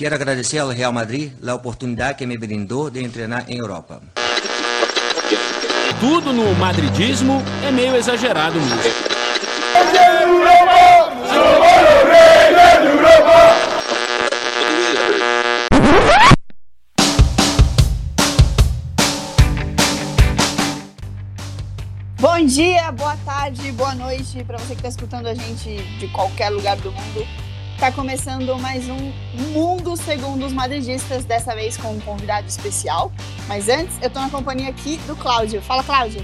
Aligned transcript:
Quero 0.00 0.14
agradecer 0.14 0.56
ao 0.56 0.70
Real 0.70 0.94
Madrid 0.94 1.30
a 1.46 1.54
oportunidade 1.54 2.16
que 2.16 2.24
me 2.24 2.38
brindou 2.38 2.88
de 2.88 3.06
treinar 3.10 3.44
em 3.50 3.58
Europa. 3.58 4.00
Tudo 6.00 6.32
no 6.32 6.54
madridismo 6.54 7.42
é 7.62 7.70
meio 7.70 7.94
exagerado 7.94 8.58
mesmo. 8.58 8.80
Bom 22.18 22.46
dia, 22.46 22.90
boa 22.92 23.18
tarde, 23.26 23.70
boa 23.72 23.94
noite 23.94 24.42
para 24.44 24.56
você 24.56 24.68
que 24.68 24.76
está 24.76 24.88
escutando 24.88 25.26
a 25.26 25.34
gente 25.34 25.76
de 25.98 26.08
qualquer 26.08 26.48
lugar 26.48 26.78
do 26.78 26.90
mundo. 26.90 27.49
Está 27.80 27.90
começando 27.90 28.58
mais 28.58 28.86
um 28.90 29.10
Mundo 29.54 29.96
Segundo 29.96 30.44
os 30.44 30.52
Madridistas, 30.52 31.24
dessa 31.24 31.54
vez 31.54 31.78
com 31.78 31.94
um 31.94 32.00
convidado 32.00 32.46
especial. 32.46 33.10
Mas 33.48 33.70
antes, 33.70 33.96
eu 34.02 34.08
estou 34.08 34.20
na 34.20 34.28
companhia 34.28 34.68
aqui 34.68 34.98
do 35.06 35.16
Cláudio. 35.16 35.62
Fala, 35.62 35.82
Cláudio. 35.82 36.22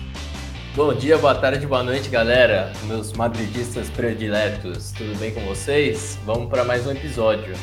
Bom 0.74 0.92
dia, 0.92 1.16
boa 1.16 1.34
tarde, 1.34 1.66
boa 1.66 1.82
noite, 1.82 2.10
galera. 2.10 2.70
Meus 2.82 3.10
madridistas 3.14 3.88
prediletos, 3.88 4.92
tudo 4.92 5.18
bem 5.18 5.32
com 5.32 5.40
vocês? 5.46 6.18
Vamos 6.26 6.50
para 6.50 6.62
mais 6.62 6.86
um 6.86 6.90
episódio. 6.90 7.56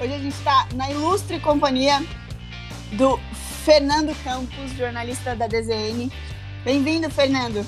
Hoje 0.00 0.14
a 0.14 0.18
gente 0.18 0.34
está 0.34 0.66
na 0.74 0.90
ilustre 0.90 1.38
companhia 1.40 2.02
do 2.92 3.20
Fernando 3.66 4.16
Campos, 4.24 4.72
jornalista 4.78 5.36
da 5.36 5.46
DZN. 5.46 6.10
Bem-vindo, 6.64 7.10
Fernando. 7.10 7.66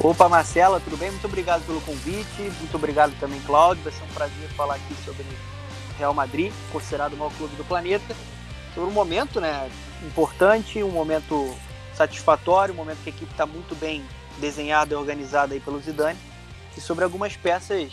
Opa, 0.00 0.28
Marcela, 0.28 0.80
tudo 0.80 0.96
bem? 0.96 1.10
Muito 1.10 1.26
obrigado 1.26 1.64
pelo 1.64 1.80
convite. 1.82 2.42
Muito 2.58 2.74
obrigado 2.74 3.14
também, 3.20 3.40
Cláudio. 3.42 3.84
Vai 3.84 3.92
ser 3.92 4.02
um 4.02 4.08
prazer 4.08 4.48
falar 4.50 4.76
aqui 4.76 4.94
sobre 5.04 5.24
Real 5.98 6.14
Madrid, 6.14 6.52
considerado 6.72 7.12
o 7.12 7.16
maior 7.16 7.32
clube 7.34 7.54
do 7.56 7.64
planeta. 7.64 8.16
Sobre 8.74 8.90
um 8.90 8.92
momento 8.92 9.40
né, 9.40 9.70
importante, 10.02 10.82
um 10.82 10.90
momento 10.90 11.54
satisfatório, 11.94 12.74
um 12.74 12.76
momento 12.76 13.02
que 13.04 13.10
a 13.10 13.12
equipe 13.12 13.30
está 13.30 13.46
muito 13.46 13.74
bem 13.76 14.04
desenhada 14.38 14.94
e 14.94 14.96
organizada 14.96 15.54
aí 15.54 15.60
pelo 15.60 15.78
Zidane. 15.80 16.18
E 16.76 16.80
sobre 16.80 17.04
algumas 17.04 17.36
peças 17.36 17.92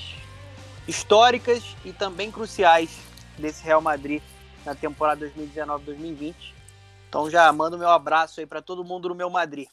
históricas 0.87 1.75
e 1.83 1.91
também 1.91 2.31
cruciais 2.31 2.89
desse 3.37 3.63
Real 3.63 3.81
Madrid 3.81 4.23
na 4.65 4.73
temporada 4.73 5.29
2019-2020 5.37 6.59
então 7.09 7.27
já 7.27 7.51
mando 7.51 7.77
meu 7.77 7.89
abraço 7.89 8.39
aí 8.39 8.45
para 8.45 8.61
todo 8.61 8.83
mundo 8.83 9.09
no 9.09 9.15
meu 9.15 9.31
Madrid. 9.31 9.67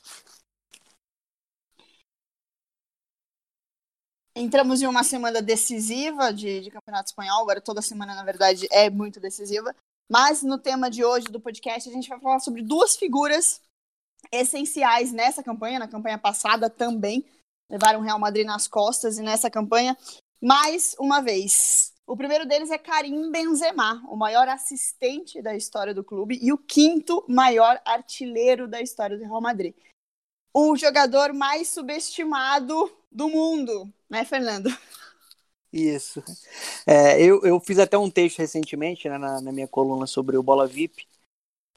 Entramos 4.38 4.82
em 4.82 4.86
uma 4.86 5.02
semana 5.02 5.40
decisiva 5.40 6.30
de, 6.30 6.60
de, 6.60 6.70
Campeonato 6.70 7.08
Espanhol, 7.08 7.40
agora 7.40 7.58
toda 7.58 7.80
semana, 7.80 8.14
na 8.14 8.22
verdade, 8.22 8.68
é 8.70 8.90
muito 8.90 9.18
decisiva. 9.18 9.74
Mas 10.10 10.42
no 10.42 10.58
tema 10.58 10.90
de 10.90 11.02
hoje 11.02 11.24
do 11.28 11.40
podcast, 11.40 11.88
a 11.88 11.92
gente 11.92 12.06
vai 12.06 12.20
falar 12.20 12.38
sobre 12.40 12.60
duas 12.62 12.96
figuras 12.96 13.62
essenciais 14.30 15.10
nessa 15.10 15.42
campanha, 15.42 15.78
na 15.78 15.88
campanha 15.88 16.18
passada 16.18 16.68
também. 16.68 17.24
Levaram 17.70 18.00
o 18.00 18.02
Real 18.02 18.18
Madrid 18.18 18.44
nas 18.44 18.68
costas 18.68 19.16
e 19.16 19.22
nessa 19.22 19.50
campanha, 19.50 19.96
mais 20.38 20.94
uma 21.00 21.22
vez, 21.22 21.94
o 22.06 22.14
primeiro 22.14 22.44
deles 22.44 22.70
é 22.70 22.76
Karim 22.76 23.32
Benzema, 23.32 24.04
o 24.06 24.16
maior 24.16 24.46
assistente 24.48 25.40
da 25.40 25.56
história 25.56 25.94
do 25.94 26.04
clube 26.04 26.38
e 26.42 26.52
o 26.52 26.58
quinto 26.58 27.24
maior 27.26 27.80
artilheiro 27.86 28.68
da 28.68 28.82
história 28.82 29.16
do 29.16 29.24
Real 29.24 29.40
Madrid. 29.40 29.74
O 30.52 30.76
jogador 30.76 31.32
mais 31.32 31.68
subestimado 31.68 32.94
do 33.10 33.30
mundo, 33.30 33.90
né, 34.08 34.24
Fernando? 34.24 34.70
Isso. 35.72 36.22
É, 36.86 37.20
eu, 37.20 37.42
eu 37.42 37.60
fiz 37.60 37.78
até 37.78 37.98
um 37.98 38.10
texto 38.10 38.38
recentemente 38.38 39.08
né, 39.08 39.18
na, 39.18 39.40
na 39.40 39.52
minha 39.52 39.68
coluna 39.68 40.06
sobre 40.06 40.36
o 40.36 40.42
Bola 40.42 40.66
VIP, 40.66 41.06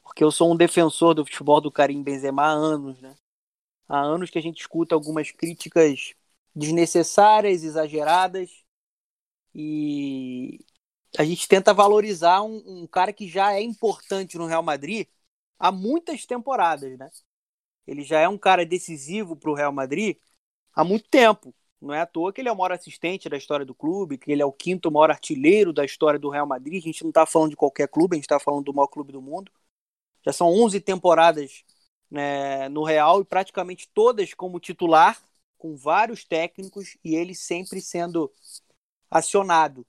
porque 0.02 0.24
eu 0.24 0.30
sou 0.30 0.52
um 0.52 0.56
defensor 0.56 1.14
do 1.14 1.24
futebol 1.24 1.60
do 1.60 1.70
Karim 1.70 2.02
Benzema 2.02 2.42
há 2.42 2.50
anos, 2.50 3.00
né? 3.00 3.14
Há 3.88 4.00
anos 4.00 4.30
que 4.30 4.38
a 4.38 4.42
gente 4.42 4.60
escuta 4.60 4.94
algumas 4.94 5.30
críticas 5.32 6.14
desnecessárias, 6.54 7.64
exageradas, 7.64 8.64
e 9.54 10.60
a 11.18 11.24
gente 11.24 11.48
tenta 11.48 11.74
valorizar 11.74 12.42
um, 12.42 12.62
um, 12.66 12.86
cara 12.86 13.12
que 13.12 13.28
já 13.28 13.52
é 13.52 13.60
importante 13.60 14.38
no 14.38 14.46
Real 14.46 14.62
Madrid 14.62 15.08
há 15.58 15.72
muitas 15.72 16.24
temporadas, 16.24 16.96
né? 16.98 17.10
Ele 17.86 18.04
já 18.04 18.20
é 18.20 18.28
um 18.28 18.38
cara 18.38 18.64
decisivo 18.64 19.36
para 19.36 19.50
o 19.50 19.54
Real 19.54 19.72
Madrid 19.72 20.16
há 20.72 20.84
muito 20.84 21.08
tempo. 21.08 21.54
Não 21.80 21.94
é 21.94 22.00
à 22.00 22.06
toa 22.06 22.32
que 22.32 22.40
ele 22.40 22.48
é 22.48 22.52
o 22.52 22.56
maior 22.56 22.72
assistente 22.72 23.28
da 23.28 23.36
história 23.36 23.64
do 23.64 23.74
clube, 23.74 24.18
que 24.18 24.30
ele 24.30 24.42
é 24.42 24.44
o 24.44 24.52
quinto 24.52 24.90
maior 24.90 25.10
artilheiro 25.10 25.72
da 25.72 25.84
história 25.84 26.18
do 26.18 26.28
Real 26.28 26.46
Madrid. 26.46 26.82
A 26.82 26.86
gente 26.86 27.02
não 27.02 27.10
está 27.10 27.24
falando 27.24 27.50
de 27.50 27.56
qualquer 27.56 27.88
clube, 27.88 28.14
a 28.14 28.18
gente 28.18 28.24
está 28.24 28.38
falando 28.38 28.64
do 28.64 28.74
maior 28.74 28.88
clube 28.88 29.12
do 29.12 29.22
mundo. 29.22 29.50
Já 30.24 30.32
são 30.32 30.48
11 30.48 30.80
temporadas 30.80 31.64
né, 32.10 32.68
no 32.68 32.84
Real 32.84 33.20
e 33.22 33.24
praticamente 33.24 33.88
todas 33.94 34.34
como 34.34 34.60
titular, 34.60 35.18
com 35.56 35.76
vários 35.76 36.24
técnicos 36.24 36.96
e 37.04 37.14
ele 37.14 37.34
sempre 37.34 37.80
sendo 37.80 38.30
acionado. 39.10 39.86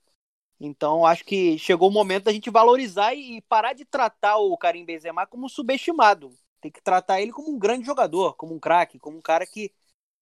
Então, 0.60 1.04
acho 1.04 1.24
que 1.24 1.58
chegou 1.58 1.88
o 1.88 1.92
momento 1.92 2.24
da 2.24 2.32
gente 2.32 2.50
valorizar 2.50 3.14
e 3.14 3.40
parar 3.42 3.72
de 3.72 3.84
tratar 3.84 4.36
o 4.36 4.56
Karim 4.56 4.84
Benzema 4.84 5.26
como 5.26 5.48
subestimado. 5.48 6.32
Tem 6.60 6.70
que 6.70 6.80
tratar 6.82 7.20
ele 7.20 7.32
como 7.32 7.50
um 7.50 7.58
grande 7.58 7.84
jogador, 7.84 8.34
como 8.34 8.54
um 8.54 8.60
craque, 8.60 8.98
como 8.98 9.18
um 9.18 9.20
cara 9.22 9.44
que 9.46 9.72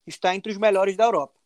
está 0.06 0.34
entre 0.34 0.50
os 0.52 0.58
melhores 0.58 0.96
da 0.96 1.04
Europa. 1.04 1.39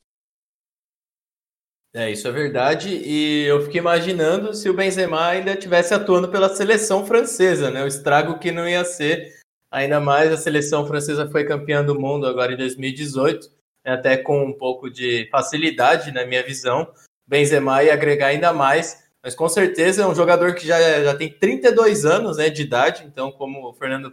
É, 1.96 2.10
isso 2.10 2.26
é 2.26 2.32
verdade. 2.32 2.88
E 2.88 3.44
eu 3.44 3.62
fiquei 3.62 3.80
imaginando 3.80 4.52
se 4.52 4.68
o 4.68 4.74
Benzema 4.74 5.28
ainda 5.28 5.54
tivesse 5.54 5.94
atuando 5.94 6.28
pela 6.28 6.48
seleção 6.48 7.06
francesa, 7.06 7.70
né? 7.70 7.84
O 7.84 7.86
estrago 7.86 8.40
que 8.40 8.50
não 8.50 8.68
ia 8.68 8.84
ser. 8.84 9.32
Ainda 9.70 10.00
mais 10.00 10.32
a 10.32 10.36
seleção 10.36 10.86
francesa 10.86 11.30
foi 11.30 11.44
campeã 11.44 11.84
do 11.84 11.98
mundo 11.98 12.26
agora 12.26 12.52
em 12.52 12.56
2018, 12.56 13.48
né? 13.84 13.92
até 13.92 14.16
com 14.16 14.44
um 14.44 14.52
pouco 14.52 14.90
de 14.90 15.28
facilidade, 15.30 16.10
na 16.10 16.26
minha 16.26 16.42
visão. 16.42 16.92
Benzema 17.26 17.84
e 17.84 17.90
agregar 17.90 18.28
ainda 18.28 18.52
mais. 18.52 19.04
Mas 19.22 19.36
com 19.36 19.48
certeza 19.48 20.02
é 20.02 20.06
um 20.06 20.14
jogador 20.14 20.54
que 20.54 20.66
já, 20.66 20.78
já 21.02 21.14
tem 21.16 21.30
32 21.30 22.04
anos 22.04 22.36
né, 22.36 22.50
de 22.50 22.60
idade, 22.60 23.04
então, 23.06 23.32
como 23.32 23.70
o 23.70 23.72
Fernando 23.72 24.12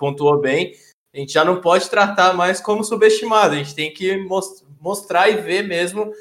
pontuou 0.00 0.40
bem, 0.40 0.72
a 1.14 1.18
gente 1.18 1.32
já 1.32 1.44
não 1.44 1.60
pode 1.60 1.88
tratar 1.88 2.32
mais 2.32 2.60
como 2.60 2.82
subestimado, 2.82 3.54
a 3.54 3.58
gente 3.58 3.74
tem 3.74 3.92
que 3.92 4.16
most 4.16 4.66
mostrar 4.80 5.28
e 5.28 5.36
ver 5.36 5.62
mesmo 5.62 6.12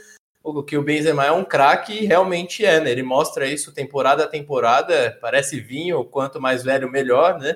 que 0.63 0.77
o 0.77 0.83
Benzema 0.83 1.25
é 1.25 1.31
um 1.31 1.43
craque 1.43 1.93
e 1.93 2.05
realmente 2.05 2.65
é, 2.65 2.79
né? 2.79 2.91
Ele 2.91 3.03
mostra 3.03 3.45
isso 3.45 3.73
temporada 3.73 4.23
a 4.23 4.27
temporada, 4.27 5.17
parece 5.21 5.59
vinho, 5.59 6.05
quanto 6.05 6.39
mais 6.41 6.63
velho, 6.63 6.89
melhor, 6.89 7.37
né? 7.39 7.55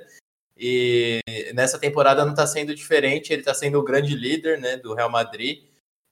E 0.57 1.19
nessa 1.55 1.79
temporada 1.79 2.23
não 2.23 2.31
está 2.31 2.45
sendo 2.45 2.75
diferente, 2.75 3.33
ele 3.33 3.41
está 3.41 3.53
sendo 3.53 3.79
o 3.79 3.83
grande 3.83 4.15
líder 4.15 4.59
né, 4.59 4.77
do 4.77 4.93
Real 4.93 5.09
Madrid 5.09 5.63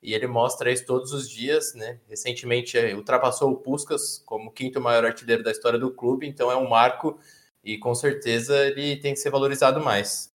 e 0.02 0.14
ele 0.14 0.26
mostra 0.26 0.72
isso 0.72 0.86
todos 0.86 1.12
os 1.14 1.30
dias, 1.30 1.74
né? 1.76 2.00
Recentemente 2.08 2.78
eh, 2.78 2.96
ultrapassou 2.96 3.52
o 3.52 3.58
Puskas 3.58 4.24
como 4.26 4.52
quinto 4.52 4.80
maior 4.82 5.06
artilheiro 5.06 5.44
da 5.44 5.52
história 5.52 5.78
do 5.78 5.92
clube, 5.92 6.28
então 6.28 6.50
é 6.52 6.56
um 6.56 6.70
marco 6.70 7.20
e 7.64 7.78
com 7.78 7.94
certeza 7.94 8.56
ele 8.66 8.98
tem 8.98 9.14
que 9.14 9.20
ser 9.20 9.30
valorizado 9.30 9.82
mais. 9.82 10.32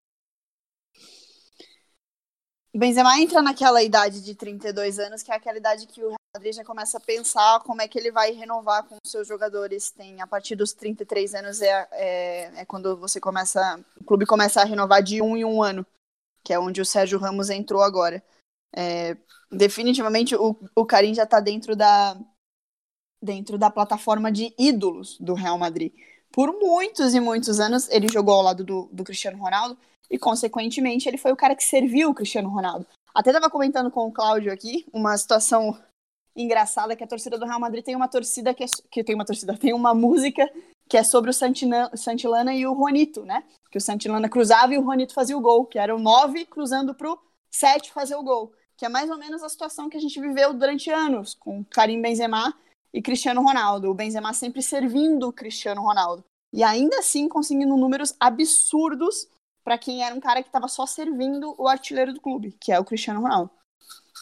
Benzema 2.73 3.19
entra 3.19 3.41
naquela 3.41 3.81
idade 3.81 4.21
de 4.21 4.35
32 4.35 4.99
anos, 4.99 5.23
que 5.23 5.31
é 5.31 5.35
aquela 5.35 5.57
idade 5.57 5.87
que 5.87 6.03
o 6.03 6.13
Madrid 6.35 6.53
já 6.53 6.65
começa 6.65 6.97
a 6.97 7.01
pensar 7.01 7.61
como 7.61 7.81
é 7.81 7.87
que 7.87 7.97
ele 7.97 8.11
vai 8.11 8.31
renovar 8.31 8.83
com 8.83 8.97
os 9.01 9.09
seus 9.09 9.25
jogadores. 9.25 9.89
Tem 9.91 10.21
a 10.21 10.27
partir 10.27 10.53
dos 10.53 10.73
33 10.73 11.33
anos 11.33 11.61
é, 11.61 11.87
é, 11.93 12.61
é 12.61 12.65
quando 12.65 12.97
você 12.97 13.21
começa, 13.21 13.79
o 13.99 14.03
clube 14.03 14.25
começa 14.25 14.61
a 14.61 14.65
renovar 14.65 15.01
de 15.01 15.21
um 15.21 15.37
em 15.37 15.45
um 15.45 15.63
ano, 15.63 15.85
que 16.43 16.51
é 16.51 16.59
onde 16.59 16.81
o 16.81 16.85
Sérgio 16.85 17.17
Ramos 17.19 17.49
entrou 17.49 17.81
agora. 17.81 18.21
É, 18.75 19.15
definitivamente 19.49 20.35
o, 20.35 20.57
o 20.75 20.85
Karim 20.85 21.13
já 21.13 21.23
está 21.23 21.39
dentro 21.39 21.73
da, 21.73 22.19
dentro 23.23 23.57
da 23.57 23.69
plataforma 23.69 24.29
de 24.29 24.53
ídolos 24.59 25.17
do 25.19 25.35
Real 25.35 25.57
Madrid. 25.57 25.93
Por 26.33 26.51
muitos 26.51 27.13
e 27.13 27.19
muitos 27.21 27.61
anos 27.61 27.87
ele 27.89 28.09
jogou 28.09 28.33
ao 28.33 28.41
lado 28.41 28.65
do, 28.65 28.89
do 28.91 29.05
Cristiano 29.05 29.37
Ronaldo 29.37 29.77
e, 30.11 30.19
consequentemente, 30.19 31.07
ele 31.07 31.17
foi 31.17 31.31
o 31.31 31.37
cara 31.37 31.55
que 31.55 31.63
serviu 31.63 32.09
o 32.09 32.13
Cristiano 32.13 32.49
Ronaldo. 32.49 32.85
Até 33.13 33.29
estava 33.29 33.49
comentando 33.49 33.89
com 33.89 34.05
o 34.05 34.11
Cláudio 34.11 34.51
aqui 34.51 34.85
uma 34.91 35.17
situação 35.17 35.81
engraçada 36.35 36.95
que 36.95 37.03
a 37.03 37.07
torcida 37.07 37.37
do 37.37 37.45
Real 37.45 37.59
Madrid 37.59 37.83
tem 37.83 37.95
uma 37.95 38.07
torcida 38.07 38.53
que, 38.53 38.63
é, 38.63 38.67
que 38.91 39.03
tem 39.03 39.15
uma 39.15 39.25
torcida, 39.25 39.55
tem 39.57 39.73
uma 39.73 39.93
música 39.93 40.49
que 40.87 40.97
é 40.97 41.03
sobre 41.03 41.31
o 41.31 41.33
Santilana 41.33 42.53
e 42.53 42.67
o 42.67 42.75
Juanito, 42.75 43.23
né? 43.23 43.43
Que 43.71 43.77
o 43.77 43.81
Santilana 43.81 44.29
cruzava 44.29 44.73
e 44.73 44.77
o 44.77 44.83
Juanito 44.83 45.13
fazia 45.13 45.37
o 45.37 45.41
gol, 45.41 45.65
que 45.65 45.79
era 45.79 45.95
o 45.95 45.99
9 45.99 46.45
cruzando 46.45 46.93
pro 46.93 47.19
7 47.49 47.91
fazer 47.91 48.15
o 48.15 48.23
gol 48.23 48.53
que 48.77 48.85
é 48.85 48.89
mais 48.89 49.09
ou 49.09 49.17
menos 49.17 49.41
a 49.41 49.49
situação 49.49 49.89
que 49.89 49.97
a 49.97 49.99
gente 49.99 50.19
viveu 50.19 50.53
durante 50.53 50.89
anos 50.89 51.33
com 51.33 51.63
Karim 51.65 52.01
Benzema 52.01 52.53
e 52.93 53.01
Cristiano 53.01 53.41
Ronaldo. 53.41 53.89
O 53.89 53.93
Benzema 53.93 54.33
sempre 54.33 54.61
servindo 54.61 55.27
o 55.27 55.33
Cristiano 55.33 55.81
Ronaldo. 55.81 56.23
E 56.51 56.63
ainda 56.63 56.99
assim 56.99 57.27
conseguindo 57.27 57.75
números 57.77 58.15
absurdos 58.19 59.27
para 59.63 59.77
quem 59.77 60.03
era 60.03 60.13
um 60.13 60.19
cara 60.19 60.41
que 60.41 60.49
estava 60.49 60.67
só 60.67 60.85
servindo 60.85 61.55
o 61.57 61.67
artilheiro 61.67 62.13
do 62.13 62.21
clube, 62.21 62.55
que 62.59 62.71
é 62.71 62.79
o 62.79 62.85
Cristiano 62.85 63.21
Ronaldo. 63.21 63.49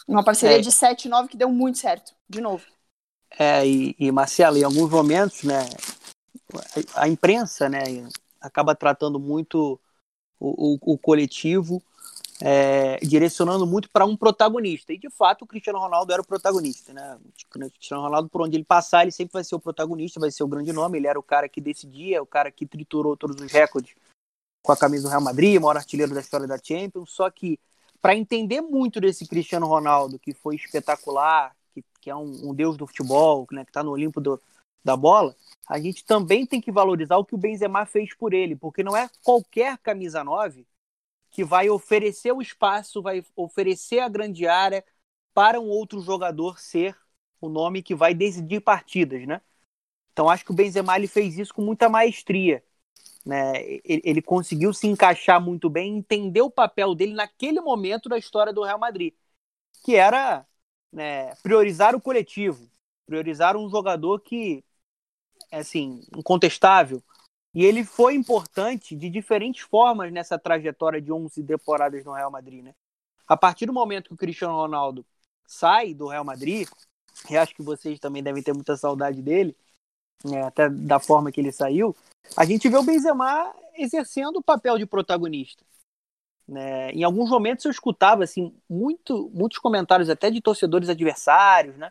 Uma 0.06 0.24
parceria 0.24 0.58
é. 0.58 0.60
de 0.60 0.70
7 0.70 1.08
9 1.08 1.28
que 1.28 1.36
deu 1.36 1.50
muito 1.50 1.78
certo, 1.78 2.14
de 2.28 2.40
novo. 2.40 2.64
É, 3.38 3.66
e, 3.66 3.96
e 3.98 4.12
Marcelo, 4.12 4.56
em 4.56 4.62
alguns 4.62 4.90
momentos, 4.90 5.42
né, 5.42 5.68
a, 6.94 7.02
a 7.02 7.08
imprensa, 7.08 7.68
né, 7.68 7.82
acaba 8.40 8.74
tratando 8.74 9.18
muito 9.18 9.80
o, 10.38 10.74
o, 10.74 10.94
o 10.94 10.98
coletivo, 10.98 11.82
é, 12.40 12.98
direcionando 12.98 13.66
muito 13.66 13.88
para 13.90 14.04
um 14.04 14.16
protagonista. 14.16 14.92
E 14.92 14.98
de 14.98 15.08
fato, 15.08 15.42
o 15.42 15.46
Cristiano 15.46 15.78
Ronaldo 15.78 16.12
era 16.12 16.20
o 16.20 16.26
protagonista, 16.26 16.92
né? 16.92 17.16
O 17.16 17.70
Cristiano 17.70 18.02
Ronaldo, 18.02 18.28
por 18.28 18.42
onde 18.42 18.56
ele 18.56 18.64
passar, 18.64 19.02
ele 19.02 19.12
sempre 19.12 19.32
vai 19.32 19.44
ser 19.44 19.54
o 19.54 19.60
protagonista, 19.60 20.20
vai 20.20 20.30
ser 20.30 20.42
o 20.42 20.48
grande 20.48 20.72
nome. 20.72 20.98
Ele 20.98 21.06
era 21.06 21.18
o 21.18 21.22
cara 21.22 21.48
que 21.48 21.60
decidia, 21.60 22.22
o 22.22 22.26
cara 22.26 22.50
que 22.50 22.66
triturou 22.66 23.16
todos 23.16 23.40
os 23.40 23.50
recordes 23.50 23.94
com 24.62 24.72
a 24.72 24.76
camisa 24.76 25.04
do 25.04 25.08
Real 25.10 25.20
Madrid, 25.20 25.60
maior 25.60 25.76
artilheiro 25.76 26.14
da 26.14 26.20
história 26.20 26.46
da 26.46 26.58
Champions. 26.58 27.10
Só 27.12 27.30
que 27.30 27.58
para 28.04 28.14
entender 28.14 28.60
muito 28.60 29.00
desse 29.00 29.26
Cristiano 29.26 29.66
Ronaldo, 29.66 30.18
que 30.18 30.34
foi 30.34 30.56
espetacular, 30.56 31.56
que, 31.72 31.82
que 32.02 32.10
é 32.10 32.14
um, 32.14 32.50
um, 32.50 32.54
deus 32.54 32.76
do 32.76 32.86
futebol, 32.86 33.46
né, 33.50 33.64
que 33.64 33.70
está 33.70 33.82
no 33.82 33.92
Olimpo 33.92 34.20
do, 34.20 34.38
da 34.84 34.94
bola, 34.94 35.34
a 35.66 35.80
gente 35.80 36.04
também 36.04 36.44
tem 36.44 36.60
que 36.60 36.70
valorizar 36.70 37.16
o 37.16 37.24
que 37.24 37.34
o 37.34 37.38
Benzema 37.38 37.86
fez 37.86 38.14
por 38.14 38.34
ele, 38.34 38.56
porque 38.56 38.82
não 38.82 38.94
é 38.94 39.08
qualquer 39.22 39.78
camisa 39.78 40.22
9 40.22 40.66
que 41.30 41.42
vai 41.42 41.70
oferecer 41.70 42.30
o 42.32 42.42
espaço, 42.42 43.00
vai 43.00 43.24
oferecer 43.34 44.00
a 44.00 44.08
grande 44.10 44.46
área 44.46 44.84
para 45.32 45.58
um 45.58 45.70
outro 45.70 46.02
jogador 46.02 46.60
ser 46.60 46.94
o 47.40 47.48
nome 47.48 47.82
que 47.82 47.94
vai 47.94 48.12
decidir 48.12 48.60
partidas, 48.60 49.26
né? 49.26 49.40
Então 50.12 50.28
acho 50.28 50.44
que 50.44 50.50
o 50.50 50.54
Benzema 50.54 50.94
ele 50.94 51.06
fez 51.06 51.38
isso 51.38 51.54
com 51.54 51.62
muita 51.62 51.88
maestria. 51.88 52.62
Né? 53.24 53.52
Ele, 53.84 54.02
ele, 54.04 54.22
conseguiu 54.22 54.72
se 54.72 54.86
encaixar 54.86 55.40
muito 55.40 55.70
bem, 55.70 55.96
entender 55.96 56.42
o 56.42 56.50
papel 56.50 56.94
dele 56.94 57.14
naquele 57.14 57.60
momento 57.60 58.08
da 58.08 58.18
história 58.18 58.52
do 58.52 58.62
Real 58.62 58.78
Madrid, 58.78 59.14
que 59.82 59.96
era 59.96 60.46
né, 60.92 61.34
priorizar 61.36 61.94
o 61.94 62.00
coletivo, 62.00 62.68
priorizar 63.06 63.56
um 63.56 63.68
jogador 63.70 64.20
que, 64.20 64.62
assim, 65.50 66.02
incontestável. 66.16 67.02
E 67.54 67.64
ele 67.64 67.84
foi 67.84 68.14
importante 68.14 68.96
de 68.96 69.08
diferentes 69.08 69.62
formas 69.62 70.12
nessa 70.12 70.38
trajetória 70.38 71.00
de 71.00 71.12
11 71.12 71.42
temporadas 71.44 72.04
no 72.04 72.12
Real 72.12 72.30
Madrid. 72.30 72.64
Né? 72.64 72.74
A 73.26 73.36
partir 73.36 73.64
do 73.66 73.72
momento 73.72 74.08
que 74.08 74.14
o 74.14 74.18
Cristiano 74.18 74.54
Ronaldo 74.54 75.06
sai 75.46 75.94
do 75.94 76.08
Real 76.08 76.24
Madrid, 76.24 76.68
e 77.30 77.36
acho 77.36 77.54
que 77.54 77.62
vocês 77.62 77.98
também 77.98 78.22
devem 78.22 78.42
ter 78.42 78.52
muita 78.52 78.76
saudade 78.76 79.22
dele, 79.22 79.56
né, 80.24 80.42
até 80.42 80.68
da 80.68 80.98
forma 80.98 81.32
que 81.32 81.40
ele 81.40 81.52
saiu, 81.52 81.96
a 82.36 82.44
gente 82.44 82.68
vê 82.68 82.76
o 82.76 82.82
Benzema 82.82 83.54
exercendo 83.76 84.36
o 84.36 84.42
papel 84.42 84.78
de 84.78 84.86
protagonista. 84.86 85.64
Né? 86.46 86.90
Em 86.92 87.02
alguns 87.04 87.30
momentos 87.30 87.64
eu 87.64 87.70
escutava 87.70 88.24
assim, 88.24 88.54
muito, 88.68 89.30
muitos 89.32 89.58
comentários 89.58 90.10
até 90.10 90.30
de 90.30 90.40
torcedores 90.40 90.88
adversários, 90.88 91.76
né? 91.76 91.90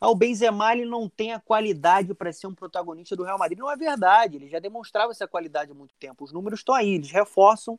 Ah, 0.00 0.10
o 0.10 0.14
Benzema 0.14 0.72
ele 0.72 0.84
não 0.84 1.08
tem 1.08 1.32
a 1.32 1.40
qualidade 1.40 2.12
para 2.14 2.32
ser 2.32 2.46
um 2.46 2.54
protagonista 2.54 3.16
do 3.16 3.22
Real 3.24 3.38
Madrid. 3.38 3.58
Não 3.58 3.70
é 3.70 3.76
verdade, 3.76 4.36
ele 4.36 4.48
já 4.48 4.58
demonstrava 4.58 5.10
essa 5.10 5.26
qualidade 5.26 5.72
há 5.72 5.74
muito 5.74 5.94
tempo. 5.98 6.22
Os 6.24 6.32
números 6.32 6.60
estão 6.60 6.74
aí, 6.74 6.90
eles 6.90 7.10
reforçam 7.10 7.78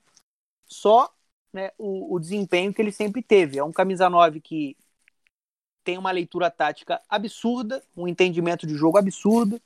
só 0.65 1.13
né, 1.53 1.71
o, 1.77 2.15
o, 2.15 2.19
desempenho 2.19 2.73
que 2.73 2.81
ele 2.81 2.91
sempre 2.91 3.21
teve. 3.21 3.59
É 3.59 3.63
um 3.63 3.71
camisa 3.71 4.09
9 4.09 4.41
que 4.41 4.75
tem 5.87 5.97
uma 5.97 6.11
leitura 6.11 6.51
tática 6.51 7.01
absurda, 7.07 7.81
um 7.95 8.09
entendimento 8.09 8.67
de 8.67 8.75
jogo 8.75 8.97
absurdo, 8.97 9.61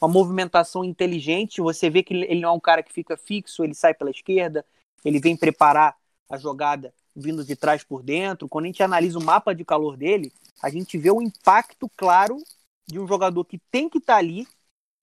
uma 0.00 0.10
movimentação 0.10 0.82
inteligente. 0.82 1.60
Você 1.60 1.90
vê 1.90 2.02
que 2.02 2.14
ele 2.14 2.40
não 2.40 2.48
é 2.48 2.52
um 2.52 2.58
cara 2.58 2.82
que 2.82 2.90
fica 2.90 3.18
fixo, 3.18 3.62
ele 3.62 3.74
sai 3.74 3.92
pela 3.92 4.10
esquerda, 4.10 4.64
ele 5.04 5.20
vem 5.20 5.36
preparar 5.36 5.94
a 6.26 6.38
jogada 6.38 6.90
vindo 7.14 7.44
de 7.44 7.54
trás 7.54 7.84
por 7.84 8.02
dentro. 8.02 8.48
Quando 8.48 8.64
a 8.64 8.68
gente 8.68 8.82
analisa 8.82 9.18
o 9.18 9.22
mapa 9.22 9.54
de 9.54 9.62
calor 9.62 9.94
dele, 9.94 10.32
a 10.62 10.70
gente 10.70 10.96
vê 10.96 11.10
o 11.10 11.20
impacto 11.20 11.86
claro 11.94 12.42
de 12.86 12.98
um 12.98 13.06
jogador 13.06 13.44
que 13.44 13.58
tem 13.70 13.90
que 13.90 13.98
estar 13.98 14.14
tá 14.14 14.18
ali. 14.18 14.48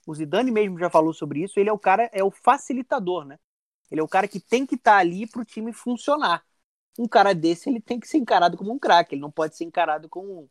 O 0.07 0.15
Zidane 0.15 0.49
mesmo 0.49 0.79
já 0.79 0.89
falou 0.89 1.13
sobre 1.13 1.43
isso. 1.43 1.59
Ele 1.59 1.69
é 1.69 1.73
o 1.73 1.77
cara, 1.77 2.09
é 2.11 2.23
o 2.23 2.31
facilitador, 2.31 3.23
né? 3.23 3.37
Ele 3.91 4.01
é 4.01 4.03
o 4.03 4.07
cara 4.07 4.27
que 4.27 4.39
tem 4.39 4.65
que 4.65 4.73
estar 4.73 4.93
tá 4.93 4.97
ali 4.97 5.27
para 5.27 5.43
o 5.43 5.45
time 5.45 5.71
funcionar. 5.71 6.43
Um 6.97 7.07
cara 7.07 7.35
desse 7.35 7.69
ele 7.69 7.79
tem 7.79 7.99
que 7.99 8.07
ser 8.07 8.17
encarado 8.17 8.57
como 8.57 8.73
um 8.73 8.79
craque. 8.79 9.13
Ele 9.13 9.21
não 9.21 9.29
pode 9.29 9.55
ser 9.55 9.63
encarado 9.63 10.09
como 10.09 10.49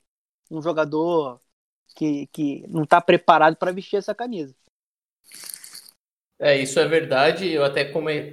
um 0.50 0.62
jogador 0.62 1.40
que, 1.94 2.26
que 2.28 2.64
não 2.68 2.84
está 2.84 3.00
preparado 3.00 3.56
para 3.56 3.72
vestir 3.72 3.96
essa 3.96 4.14
camisa. 4.14 4.54
É, 6.38 6.58
isso 6.58 6.78
é 6.80 6.86
verdade. 6.86 7.50
Eu 7.50 7.64
até 7.64 7.84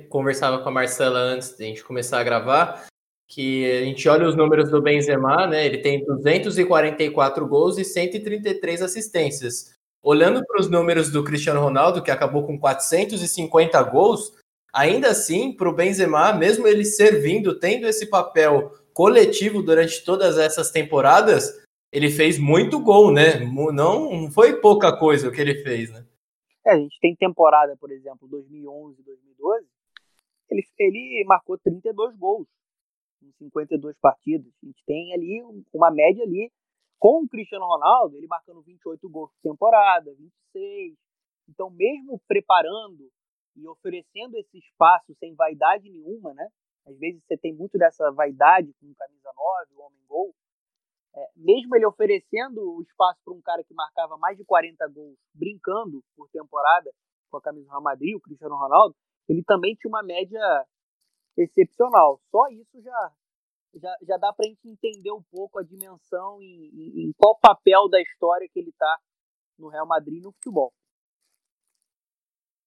conversava 0.10 0.60
com 0.60 0.70
a 0.70 0.72
Marcela 0.72 1.20
antes 1.20 1.56
de 1.56 1.64
a 1.64 1.68
gente 1.68 1.84
começar 1.84 2.20
a 2.20 2.24
gravar, 2.24 2.86
que 3.28 3.70
a 3.72 3.86
gente 3.86 4.08
olha 4.10 4.28
os 4.28 4.36
números 4.36 4.70
do 4.70 4.82
Benzema, 4.82 5.48
né? 5.48 5.66
Ele 5.66 5.78
tem 5.78 6.04
244 6.04 7.48
gols 7.48 7.78
e 7.78 7.86
133 7.86 8.82
assistências. 8.82 9.74
Olhando 10.04 10.44
para 10.46 10.60
os 10.60 10.70
números 10.70 11.12
do 11.12 11.24
Cristiano 11.24 11.62
Ronaldo, 11.62 12.02
que 12.02 12.10
acabou 12.10 12.46
com 12.46 12.60
450 12.60 13.82
gols, 13.84 14.34
ainda 14.74 15.10
assim, 15.10 15.54
para 15.54 15.70
o 15.70 15.74
Benzema, 15.74 16.34
mesmo 16.34 16.68
ele 16.68 16.84
servindo, 16.84 17.60
tendo 17.60 17.88
esse 17.88 18.08
papel 18.08 18.76
coletivo 18.94 19.62
durante 19.62 20.04
todas 20.04 20.38
essas 20.38 20.72
temporadas, 20.72 21.61
ele 21.92 22.10
fez 22.10 22.40
muito 22.40 22.80
gol, 22.82 23.12
né? 23.12 23.40
Não 23.74 24.32
foi 24.32 24.60
pouca 24.60 24.98
coisa 24.98 25.28
o 25.28 25.32
que 25.32 25.42
ele 25.42 25.56
fez, 25.56 25.92
né? 25.92 26.06
É, 26.66 26.72
a 26.72 26.78
gente 26.78 26.98
tem 27.00 27.16
temporada, 27.16 27.76
por 27.78 27.92
exemplo, 27.92 28.28
2011, 28.28 29.02
2012, 29.04 29.68
ele, 30.50 30.64
ele 30.80 31.24
marcou 31.26 31.58
32 31.58 32.16
gols 32.18 32.48
em 33.22 33.32
52 33.34 33.98
partidas. 34.00 34.52
A 34.62 34.66
gente 34.66 34.84
tem 34.86 35.14
ali 35.14 35.42
uma 35.74 35.92
média 35.92 36.24
ali 36.24 36.52
com 37.00 37.24
o 37.24 37.28
Cristiano 37.28 37.66
Ronaldo, 37.66 38.16
ele 38.16 38.28
marcando 38.28 38.62
28 38.62 39.10
gols 39.10 39.32
por 39.32 39.50
temporada, 39.50 40.14
26. 40.14 40.96
Então, 41.50 41.70
mesmo 41.72 42.22
preparando 42.28 43.10
e 43.56 43.68
oferecendo 43.68 44.38
esse 44.38 44.60
espaço 44.60 45.16
sem 45.20 45.34
vaidade 45.34 45.90
nenhuma, 45.90 46.34
né? 46.34 46.48
Às 46.86 46.98
vezes 46.98 47.22
você 47.24 47.38
tem 47.38 47.54
muito 47.54 47.78
dessa 47.78 48.12
vaidade 48.12 48.72
com 48.80 48.94
camisa 48.94 49.32
9, 49.36 49.74
o 49.76 49.81
homem 49.81 49.81
gol, 49.81 49.81
é, 51.16 51.30
mesmo 51.36 51.76
ele 51.76 51.86
oferecendo 51.86 52.62
o 52.62 52.82
espaço 52.82 53.20
para 53.24 53.34
um 53.34 53.42
cara 53.42 53.64
que 53.64 53.74
marcava 53.74 54.18
mais 54.18 54.38
de 54.38 54.46
40 54.46 54.88
gols, 54.88 55.18
brincando 55.34 56.04
por 56.16 56.30
temporada 56.30 56.92
com 57.30 57.38
a 57.38 57.42
camisa 57.42 57.66
do 57.66 57.70
Real 57.70 57.82
Madrid, 57.82 58.16
o 58.16 58.22
Cristiano 58.22 58.56
Ronaldo, 58.56 58.96
ele 59.28 59.44
também 59.44 59.76
tinha 59.76 59.90
uma 59.90 60.04
média 60.04 60.40
excepcional. 61.38 62.22
Só 62.30 62.48
isso 62.50 62.82
já 62.82 63.14
já, 63.74 63.96
já 64.02 64.18
dá 64.18 64.34
para 64.34 64.46
a 64.46 64.50
gente 64.50 64.68
entender 64.68 65.12
um 65.12 65.24
pouco 65.32 65.60
a 65.60 65.64
dimensão 65.64 66.42
e, 66.42 66.70
e, 66.74 67.10
e 67.10 67.14
qual 67.14 67.38
papel 67.40 67.88
da 67.90 68.02
história 68.02 68.48
que 68.52 68.60
ele 68.60 68.70
está 68.70 69.00
no 69.58 69.70
Real 69.70 69.88
Madrid 69.88 70.22
no 70.22 70.32
futebol. 70.34 70.74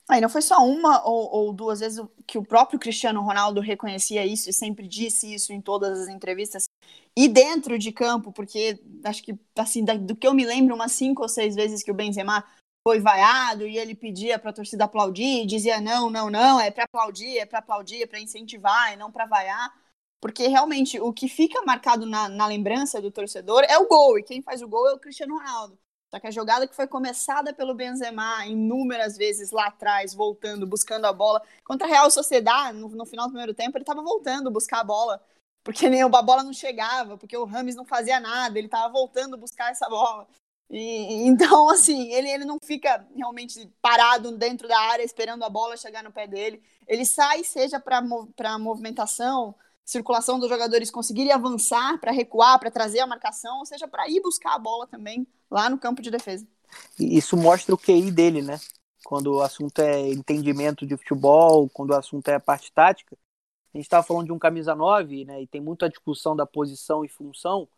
Aí 0.08 0.20
não 0.20 0.28
foi 0.28 0.42
só 0.42 0.56
uma 0.58 1.02
ou, 1.06 1.30
ou, 1.30 1.52
duas 1.52 1.80
vezes 1.80 2.04
que 2.26 2.36
o 2.36 2.44
próprio 2.44 2.78
Cristiano 2.78 3.22
Ronaldo 3.22 3.60
reconhecia 3.60 4.24
isso 4.24 4.50
e 4.50 4.52
sempre 4.52 4.86
disse 4.86 5.32
isso 5.32 5.50
em 5.50 5.62
todas 5.62 5.98
as 5.98 6.08
entrevistas 6.08 6.68
e 7.16 7.28
dentro 7.28 7.78
de 7.78 7.92
campo, 7.92 8.32
porque 8.32 8.78
acho 9.04 9.22
que 9.22 9.38
assim 9.56 9.84
do 9.84 10.16
que 10.16 10.26
eu 10.26 10.34
me 10.34 10.44
lembro 10.44 10.74
umas 10.74 10.92
cinco 10.92 11.22
ou 11.22 11.28
seis 11.28 11.54
vezes 11.54 11.82
que 11.82 11.90
o 11.90 11.94
Benzema 11.94 12.44
foi 12.86 13.00
vaiado 13.00 13.66
e 13.66 13.78
ele 13.78 13.94
pedia 13.94 14.38
para 14.38 14.50
a 14.50 14.52
torcida 14.52 14.84
aplaudir, 14.84 15.46
dizia 15.46 15.80
não, 15.80 16.10
não, 16.10 16.28
não, 16.28 16.60
é 16.60 16.70
para 16.70 16.84
aplaudir, 16.84 17.38
é 17.38 17.46
para 17.46 17.60
aplaudir, 17.60 18.02
é 18.02 18.06
para 18.06 18.20
incentivar 18.20 18.92
e 18.92 18.96
não 18.96 19.10
para 19.10 19.26
vaiar, 19.26 19.72
porque 20.20 20.48
realmente 20.48 21.00
o 21.00 21.12
que 21.12 21.28
fica 21.28 21.62
marcado 21.62 22.04
na, 22.04 22.28
na 22.28 22.46
lembrança 22.46 23.00
do 23.00 23.10
torcedor 23.10 23.64
é 23.68 23.78
o 23.78 23.86
gol 23.86 24.18
e 24.18 24.22
quem 24.22 24.42
faz 24.42 24.60
o 24.60 24.68
gol 24.68 24.88
é 24.88 24.94
o 24.94 24.98
Cristiano 24.98 25.36
Ronaldo. 25.38 25.78
Só 26.10 26.20
que 26.20 26.26
a 26.28 26.30
jogada 26.30 26.68
que 26.68 26.76
foi 26.76 26.86
começada 26.86 27.52
pelo 27.52 27.74
Benzema 27.74 28.46
inúmeras 28.46 29.16
vezes 29.16 29.50
lá 29.50 29.66
atrás, 29.66 30.14
voltando, 30.14 30.64
buscando 30.64 31.06
a 31.06 31.12
bola. 31.12 31.42
Contra 31.64 31.88
a 31.88 31.90
Real 31.90 32.08
Sociedade, 32.08 32.78
no, 32.78 32.88
no 32.88 33.04
final 33.04 33.26
do 33.26 33.32
primeiro 33.32 33.52
tempo, 33.52 33.76
ele 33.76 33.82
estava 33.82 34.00
voltando 34.00 34.48
buscar 34.48 34.80
a 34.80 34.84
bola 34.84 35.20
porque 35.64 35.88
nem 35.88 36.02
a 36.02 36.08
bola 36.08 36.42
não 36.42 36.52
chegava, 36.52 37.16
porque 37.16 37.36
o 37.36 37.46
Rames 37.46 37.74
não 37.74 37.86
fazia 37.86 38.20
nada, 38.20 38.58
ele 38.58 38.66
estava 38.66 38.92
voltando 38.92 39.38
buscar 39.38 39.70
essa 39.70 39.88
bola. 39.88 40.28
E, 40.70 41.26
então, 41.26 41.68
assim, 41.72 42.12
ele, 42.12 42.30
ele 42.30 42.44
não 42.44 42.58
fica 42.62 43.04
realmente 43.16 43.66
parado 43.80 44.36
dentro 44.36 44.68
da 44.68 44.78
área 44.78 45.02
esperando 45.02 45.42
a 45.42 45.48
bola 45.48 45.76
chegar 45.76 46.04
no 46.04 46.12
pé 46.12 46.26
dele. 46.26 46.62
Ele 46.86 47.06
sai, 47.06 47.42
seja 47.42 47.80
para 47.80 48.58
movimentação, 48.58 49.54
circulação 49.82 50.38
dos 50.38 50.50
jogadores 50.50 50.90
conseguirem 50.90 51.32
avançar, 51.32 51.98
para 51.98 52.12
recuar, 52.12 52.58
para 52.58 52.70
trazer 52.70 53.00
a 53.00 53.06
marcação, 53.06 53.58
ou 53.60 53.66
seja, 53.66 53.88
para 53.88 54.06
ir 54.08 54.20
buscar 54.20 54.54
a 54.54 54.58
bola 54.58 54.86
também 54.86 55.26
lá 55.50 55.70
no 55.70 55.78
campo 55.78 56.02
de 56.02 56.10
defesa. 56.10 56.46
Isso 56.98 57.36
mostra 57.36 57.74
o 57.74 57.78
QI 57.78 58.10
dele, 58.10 58.42
né? 58.42 58.60
Quando 59.04 59.34
o 59.34 59.42
assunto 59.42 59.80
é 59.80 60.10
entendimento 60.10 60.86
de 60.86 60.96
futebol, 60.96 61.68
quando 61.70 61.90
o 61.90 61.96
assunto 61.96 62.28
é 62.28 62.34
a 62.34 62.40
parte 62.40 62.72
tática, 62.72 63.16
a 63.74 63.78
gente 63.78 63.86
estava 63.86 64.06
falando 64.06 64.26
de 64.26 64.32
um 64.32 64.38
camisa 64.38 64.74
9, 64.74 65.24
né, 65.24 65.42
e 65.42 65.46
tem 65.48 65.60
muita 65.60 65.88
discussão 65.88 66.36
da 66.36 66.46
posição 66.46 67.04
e 67.04 67.08
função. 67.08 67.68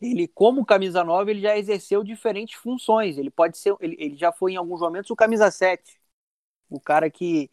Ele, 0.00 0.26
como 0.26 0.66
camisa 0.66 1.04
9, 1.04 1.30
ele 1.30 1.40
já 1.40 1.56
exerceu 1.56 2.02
diferentes 2.02 2.58
funções. 2.58 3.16
Ele 3.16 3.30
pode 3.30 3.56
ser, 3.56 3.74
ele, 3.80 3.96
ele 3.98 4.16
já 4.16 4.32
foi 4.32 4.52
em 4.52 4.56
alguns 4.56 4.80
momentos 4.80 5.10
o 5.10 5.16
camisa 5.16 5.50
7. 5.50 6.00
O 6.68 6.80
cara 6.80 7.08
que, 7.08 7.50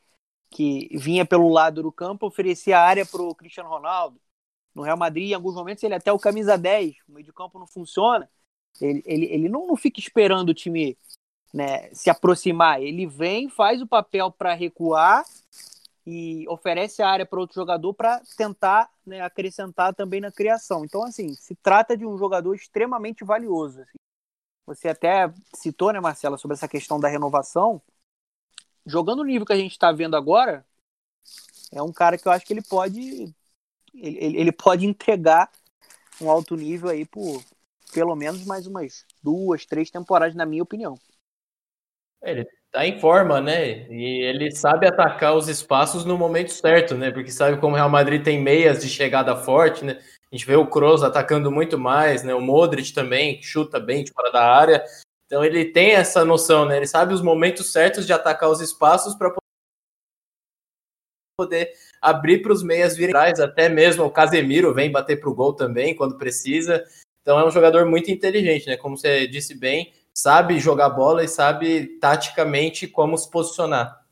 que 0.50 0.90
vinha 0.98 1.26
pelo 1.26 1.48
lado 1.50 1.84
do 1.84 1.92
campo, 1.92 2.26
oferecia 2.26 2.80
área 2.80 3.06
para 3.06 3.22
o 3.22 3.36
Cristiano 3.36 3.70
Ronaldo. 3.70 4.20
No 4.74 4.82
Real 4.82 4.98
Madrid, 4.98 5.30
em 5.32 5.34
alguns 5.34 5.56
momentos, 5.56 5.84
ele 5.84 5.94
é 5.94 5.98
até 5.98 6.12
o 6.12 6.20
camisa 6.20 6.58
10. 6.58 6.98
O 7.08 7.14
meio 7.14 7.26
de 7.26 7.34
campo 7.34 7.60
não 7.60 7.68
funciona. 7.68 8.30
Ele, 8.82 9.04
ele, 9.06 9.26
ele 9.26 9.50
não, 9.50 9.68
não 9.68 9.76
fica 9.76 10.00
esperando 10.00 10.50
o 10.50 10.54
time 10.54 10.98
né, 11.54 11.94
se 11.94 12.10
aproximar. 12.10 12.82
Ele 12.82 13.06
vem, 13.06 13.48
faz 13.48 13.82
o 13.82 13.88
papel 13.88 14.32
para 14.32 14.54
recuar 14.54 15.24
e 16.06 16.48
oferece 16.48 17.02
a 17.02 17.10
área 17.10 17.26
para 17.26 17.40
outro 17.40 17.56
jogador 17.56 17.94
para 17.94 18.22
tentar 18.38 18.92
né, 19.06 19.22
acrescentar 19.22 19.94
também 19.96 20.22
na 20.22 20.32
criação. 20.32 20.86
Então, 20.86 21.04
assim, 21.04 21.34
se 21.34 21.56
trata 21.56 21.98
de 21.98 22.06
um 22.06 22.18
jogador 22.18 22.54
extremamente 22.54 23.24
valioso. 23.24 23.82
Assim. 23.82 23.98
Você 24.68 24.88
até 24.88 25.34
citou, 25.54 25.92
né, 25.92 26.00
Marcela, 26.00 26.38
sobre 26.38 26.56
essa 26.56 26.68
questão 26.68 27.00
da 27.00 27.08
renovação. 27.08 27.82
Jogando 28.86 29.22
o 29.22 29.26
nível 29.26 29.46
que 29.46 29.54
a 29.54 29.58
gente 29.58 29.72
está 29.72 29.92
vendo 29.92 30.16
agora, 30.16 30.64
é 31.72 31.82
um 31.82 31.92
cara 31.92 32.18
que 32.18 32.28
eu 32.28 32.32
acho 32.32 32.46
que 32.46 32.54
ele 32.54 32.62
pode 32.62 33.34
ele, 33.94 34.38
ele 34.38 34.52
pode 34.52 34.86
entregar 34.86 35.50
um 36.22 36.30
alto 36.30 36.56
nível 36.56 36.90
aí 36.90 37.06
por 37.06 37.44
pelo 37.94 38.16
menos 38.16 38.46
mais 38.46 38.68
umas 38.68 39.06
duas, 39.24 39.66
três 39.66 39.90
temporadas, 39.90 40.36
na 40.36 40.46
minha 40.46 40.64
opinião. 40.64 41.00
Ele 42.22 42.46
tá 42.76 42.86
em 42.86 43.00
forma, 43.00 43.40
né? 43.40 43.90
E 43.90 44.22
ele 44.22 44.52
sabe 44.52 44.86
atacar 44.86 45.34
os 45.34 45.48
espaços 45.48 46.04
no 46.04 46.18
momento 46.18 46.52
certo, 46.52 46.94
né? 46.94 47.10
Porque 47.10 47.32
sabe 47.32 47.58
como 47.58 47.74
o 47.74 47.78
Real 47.78 47.90
Madrid 47.90 48.22
tem 48.22 48.42
meias 48.42 48.82
de 48.82 48.90
chegada 48.90 49.34
forte, 49.34 49.86
né? 49.86 49.98
A 50.30 50.36
gente 50.36 50.46
vê 50.46 50.58
o 50.58 50.68
Kroos 50.68 51.02
atacando 51.02 51.50
muito 51.50 51.80
mais, 51.80 52.22
né? 52.22 52.36
O 52.36 52.42
Modric 52.42 52.94
também 52.94 53.42
chuta 53.42 53.80
bem 53.80 54.04
de 54.04 54.12
fora 54.12 54.30
da 54.30 54.44
área. 54.44 54.84
Então 55.26 55.44
ele 55.44 55.64
tem 55.64 55.92
essa 55.92 56.26
noção, 56.26 56.66
né? 56.66 56.76
Ele 56.76 56.86
sabe 56.86 57.14
os 57.14 57.22
momentos 57.22 57.72
certos 57.72 58.06
de 58.06 58.12
atacar 58.12 58.50
os 58.50 58.60
espaços 58.60 59.16
para 59.16 59.34
poder 61.38 61.72
abrir 62.02 62.42
para 62.42 62.52
os 62.52 62.62
meias 62.62 62.98
virem 62.98 63.16
atrás, 63.16 63.40
até 63.40 63.70
mesmo 63.70 64.04
o 64.04 64.12
Casemiro 64.12 64.74
vem 64.74 64.92
bater 64.92 65.18
para 65.18 65.30
o 65.30 65.36
gol 65.36 65.54
também 65.54 65.96
quando 65.96 66.18
precisa. 66.18 66.84
Então 67.22 67.40
é 67.40 67.46
um 67.46 67.52
jogador 67.52 67.86
muito 67.86 68.12
inteligente, 68.12 68.68
né? 68.68 68.76
Como 68.76 68.98
você 68.98 69.26
disse 69.28 69.58
bem, 69.58 69.94
sabe 70.16 70.60
jogar 70.60 70.90
bola 70.90 71.24
e 71.24 71.28
sabe 71.28 72.00
taticamente 72.00 72.88
como 72.88 73.18
se 73.18 73.30
posicionar. 73.30 74.06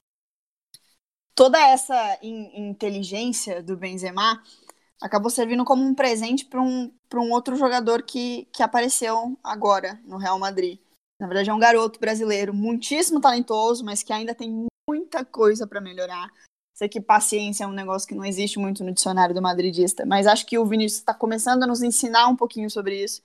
Toda 1.34 1.58
essa 1.58 2.20
in 2.22 2.70
inteligência 2.70 3.64
do 3.64 3.78
Benzema 3.78 4.44
acabou 5.02 5.30
servindo 5.30 5.66
como 5.66 5.84
um 5.84 5.96
presente 5.96 6.46
para 6.46 6.62
um, 6.62 6.94
um 7.16 7.32
outro 7.32 7.56
jogador 7.56 8.04
que, 8.04 8.48
que 8.54 8.62
apareceu 8.62 9.38
agora 9.44 10.00
no 10.06 10.18
Real 10.18 10.38
Madrid. 10.38 10.80
Na 11.20 11.28
verdade, 11.28 11.50
é 11.50 11.54
um 11.54 11.60
garoto 11.60 12.00
brasileiro 12.00 12.54
muitíssimo 12.54 13.22
talentoso, 13.22 13.84
mas 13.84 14.04
que 14.04 14.12
ainda 14.12 14.36
tem 14.36 14.68
muita 14.88 15.24
coisa 15.24 15.66
para 15.66 15.82
melhorar. 15.82 16.30
Sei 16.76 16.90
que 16.90 17.00
paciência 17.00 17.64
é 17.64 17.68
um 17.68 17.72
negócio 17.72 18.08
que 18.08 18.16
não 18.16 18.26
existe 18.26 18.60
muito 18.60 18.84
no 18.84 18.92
dicionário 18.92 19.34
do 19.34 19.42
madridista, 19.42 20.06
mas 20.06 20.28
acho 20.28 20.46
que 20.46 20.58
o 20.58 20.66
Vinícius 20.66 21.00
está 21.00 21.14
começando 21.14 21.64
a 21.64 21.68
nos 21.68 21.82
ensinar 21.82 22.28
um 22.28 22.36
pouquinho 22.36 22.70
sobre 22.70 23.02
isso 23.04 23.22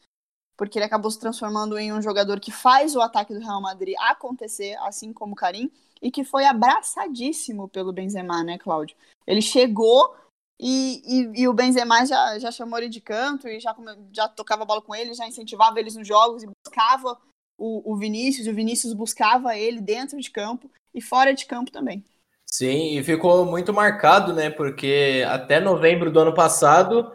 porque 0.59 0.77
ele 0.77 0.85
acabou 0.85 1.09
se 1.09 1.21
transformando 1.21 1.79
em 1.79 1.93
um 1.93 2.03
jogador 2.03 2.41
que 2.41 2.50
faz 2.50 2.97
o 2.97 3.00
ataque 3.00 3.33
do 3.33 3.38
Real 3.38 3.62
Madrid 3.62 3.95
acontecer, 4.00 4.77
assim 4.81 5.12
como 5.12 5.33
o 5.33 5.37
Karim, 5.37 5.71
e 6.03 6.11
que 6.11 6.25
foi 6.25 6.45
abraçadíssimo 6.45 7.69
pelo 7.69 7.93
Benzema, 7.93 8.43
né, 8.43 8.59
Cláudio? 8.59 8.97
Ele 9.25 9.41
chegou 9.41 10.17
e, 10.59 11.00
e, 11.07 11.43
e, 11.43 11.49
o 11.49 11.53
Benzema 11.53 12.05
já, 12.05 12.41
já 12.41 12.50
chamou 12.50 12.77
ele 12.77 12.88
de 12.88 13.00
canto 13.00 13.47
e 13.47 13.61
já, 13.61 13.75
já 14.12 14.29
tocava 14.29 14.65
bola 14.65 14.83
com 14.83 14.93
ele, 14.93 15.15
já 15.15 15.29
incentivava 15.29 15.79
eles 15.79 15.95
nos 15.95 16.07
jogos 16.07 16.43
e 16.43 16.49
buscava 16.65 17.17
o, 17.57 17.93
o 17.93 17.97
Vinícius, 17.97 18.47
e 18.47 18.50
o 18.50 18.55
Vinícius 18.55 18.93
buscava 18.93 19.57
ele 19.57 19.81
dentro 19.81 20.21
de 20.21 20.29
campo 20.29 20.69
e 20.93 21.00
fora 21.00 21.33
de 21.33 21.47
campo 21.47 21.71
também. 21.71 22.05
Sim, 22.45 22.99
e 22.99 23.05
ficou 23.05 23.45
muito 23.45 23.73
marcado, 23.73 24.33
né? 24.33 24.50
Porque 24.50 25.25
até 25.29 25.61
novembro 25.61 26.11
do 26.11 26.19
ano 26.19 26.35
passado 26.35 27.12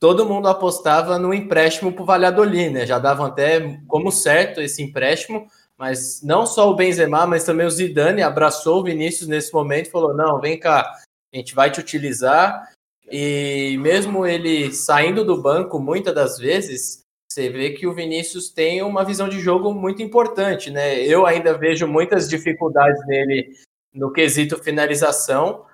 todo 0.00 0.26
mundo 0.26 0.48
apostava 0.48 1.18
no 1.18 1.32
empréstimo 1.34 1.92
para 1.92 2.02
o 2.02 2.06
Valladolid, 2.06 2.70
né? 2.70 2.86
Já 2.86 2.98
davam 2.98 3.26
até 3.26 3.78
como 3.86 4.10
certo 4.10 4.60
esse 4.60 4.82
empréstimo, 4.82 5.46
mas 5.76 6.22
não 6.22 6.46
só 6.46 6.70
o 6.70 6.74
Benzema, 6.74 7.26
mas 7.26 7.44
também 7.44 7.66
o 7.66 7.70
Zidane 7.70 8.22
abraçou 8.22 8.80
o 8.80 8.84
Vinícius 8.84 9.28
nesse 9.28 9.52
momento 9.52 9.86
e 9.86 9.90
falou: 9.90 10.14
não, 10.14 10.40
vem 10.40 10.58
cá, 10.58 10.90
a 11.32 11.36
gente 11.36 11.54
vai 11.54 11.70
te 11.70 11.78
utilizar. 11.78 12.68
E 13.12 13.76
mesmo 13.78 14.26
ele 14.26 14.72
saindo 14.72 15.24
do 15.24 15.40
banco 15.40 15.78
muitas 15.78 16.14
das 16.14 16.38
vezes, 16.38 17.02
você 17.28 17.50
vê 17.50 17.70
que 17.70 17.86
o 17.86 17.92
Vinícius 17.92 18.50
tem 18.50 18.82
uma 18.82 19.04
visão 19.04 19.28
de 19.28 19.38
jogo 19.38 19.74
muito 19.74 20.02
importante, 20.02 20.70
né? 20.70 21.00
Eu 21.04 21.26
ainda 21.26 21.56
vejo 21.58 21.86
muitas 21.86 22.28
dificuldades 22.28 23.04
nele 23.06 23.52
no 23.92 24.12
quesito 24.12 24.62
finalização, 24.62 25.64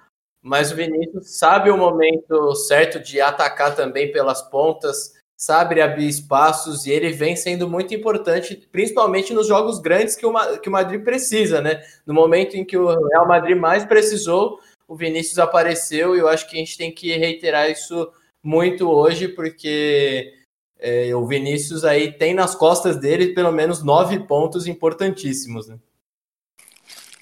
mas 0.47 0.71
o 0.71 0.77
Vinícius 0.77 1.37
sabe 1.39 1.71
o 1.71 1.77
momento 1.77 2.55
certo 2.55 3.01
de 3.01 3.21
atacar 3.21 3.75
também 3.75 4.13
pelas 4.13 4.41
pontas, 4.43 5.13
sabe 5.37 5.81
abrir 5.81 6.07
espaços 6.07 6.87
e 6.87 6.93
ele 6.93 7.11
vem 7.11 7.35
sendo 7.35 7.69
muito 7.69 7.93
importante, 7.93 8.69
principalmente 8.71 9.35
nos 9.35 9.49
jogos 9.49 9.81
grandes 9.81 10.15
que 10.15 10.25
o, 10.25 10.59
que 10.61 10.69
o 10.69 10.73
Madrid 10.73 11.03
precisa, 11.03 11.61
né? 11.61 11.83
No 12.07 12.15
momento 12.15 12.57
em 12.57 12.65
que 12.65 12.79
o 12.79 12.87
Real 13.09 13.27
Madrid 13.27 13.57
mais 13.57 13.85
precisou, 13.85 14.61
o 14.87 14.95
Vinícius 14.95 15.41
apareceu 15.41 16.15
e 16.15 16.21
eu 16.21 16.29
acho 16.29 16.49
que 16.49 16.55
a 16.55 16.61
gente 16.61 16.79
tem 16.79 16.95
que 16.95 17.17
reiterar 17.17 17.69
isso 17.69 18.09
muito 18.41 18.89
hoje, 18.89 19.27
porque 19.27 20.33
é, 20.79 21.13
o 21.13 21.27
Vinícius 21.27 21.85
aí 21.85 22.13
tem 22.13 22.33
nas 22.33 22.55
costas 22.55 22.97
dele 22.97 23.35
pelo 23.35 23.51
menos 23.51 23.83
nove 23.83 24.21
pontos 24.21 24.69
importantíssimos, 24.69 25.67
né? 25.67 25.77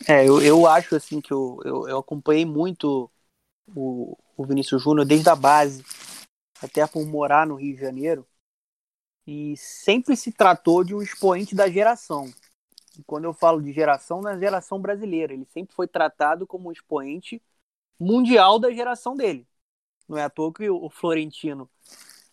É, 0.06 0.28
eu, 0.28 0.42
eu 0.42 0.66
acho 0.66 0.94
assim 0.94 1.22
que 1.22 1.32
eu, 1.32 1.58
eu, 1.64 1.88
eu 1.88 1.98
acompanhei 1.98 2.44
muito 2.44 3.10
o, 3.68 4.16
o 4.36 4.44
Vinícius 4.44 4.82
Júnior 4.82 5.06
desde 5.06 5.28
a 5.28 5.36
base, 5.36 5.84
até 6.62 6.86
por 6.86 7.04
morar 7.06 7.46
no 7.46 7.56
Rio 7.56 7.74
de 7.74 7.80
Janeiro, 7.80 8.26
e 9.26 9.56
sempre 9.56 10.16
se 10.16 10.32
tratou 10.32 10.84
de 10.84 10.94
um 10.94 11.02
expoente 11.02 11.54
da 11.54 11.68
geração. 11.68 12.32
E 12.98 13.02
quando 13.04 13.24
eu 13.24 13.32
falo 13.32 13.60
de 13.60 13.72
geração, 13.72 14.20
na 14.20 14.38
geração 14.38 14.80
brasileira, 14.80 15.32
ele 15.32 15.46
sempre 15.46 15.74
foi 15.74 15.88
tratado 15.88 16.46
como 16.46 16.68
um 16.68 16.72
expoente 16.72 17.42
mundial 17.98 18.58
da 18.58 18.70
geração 18.70 19.16
dele. 19.16 19.46
Não 20.08 20.18
é 20.18 20.22
à 20.24 20.30
toa 20.30 20.52
que 20.52 20.68
o 20.68 20.90
Florentino 20.90 21.68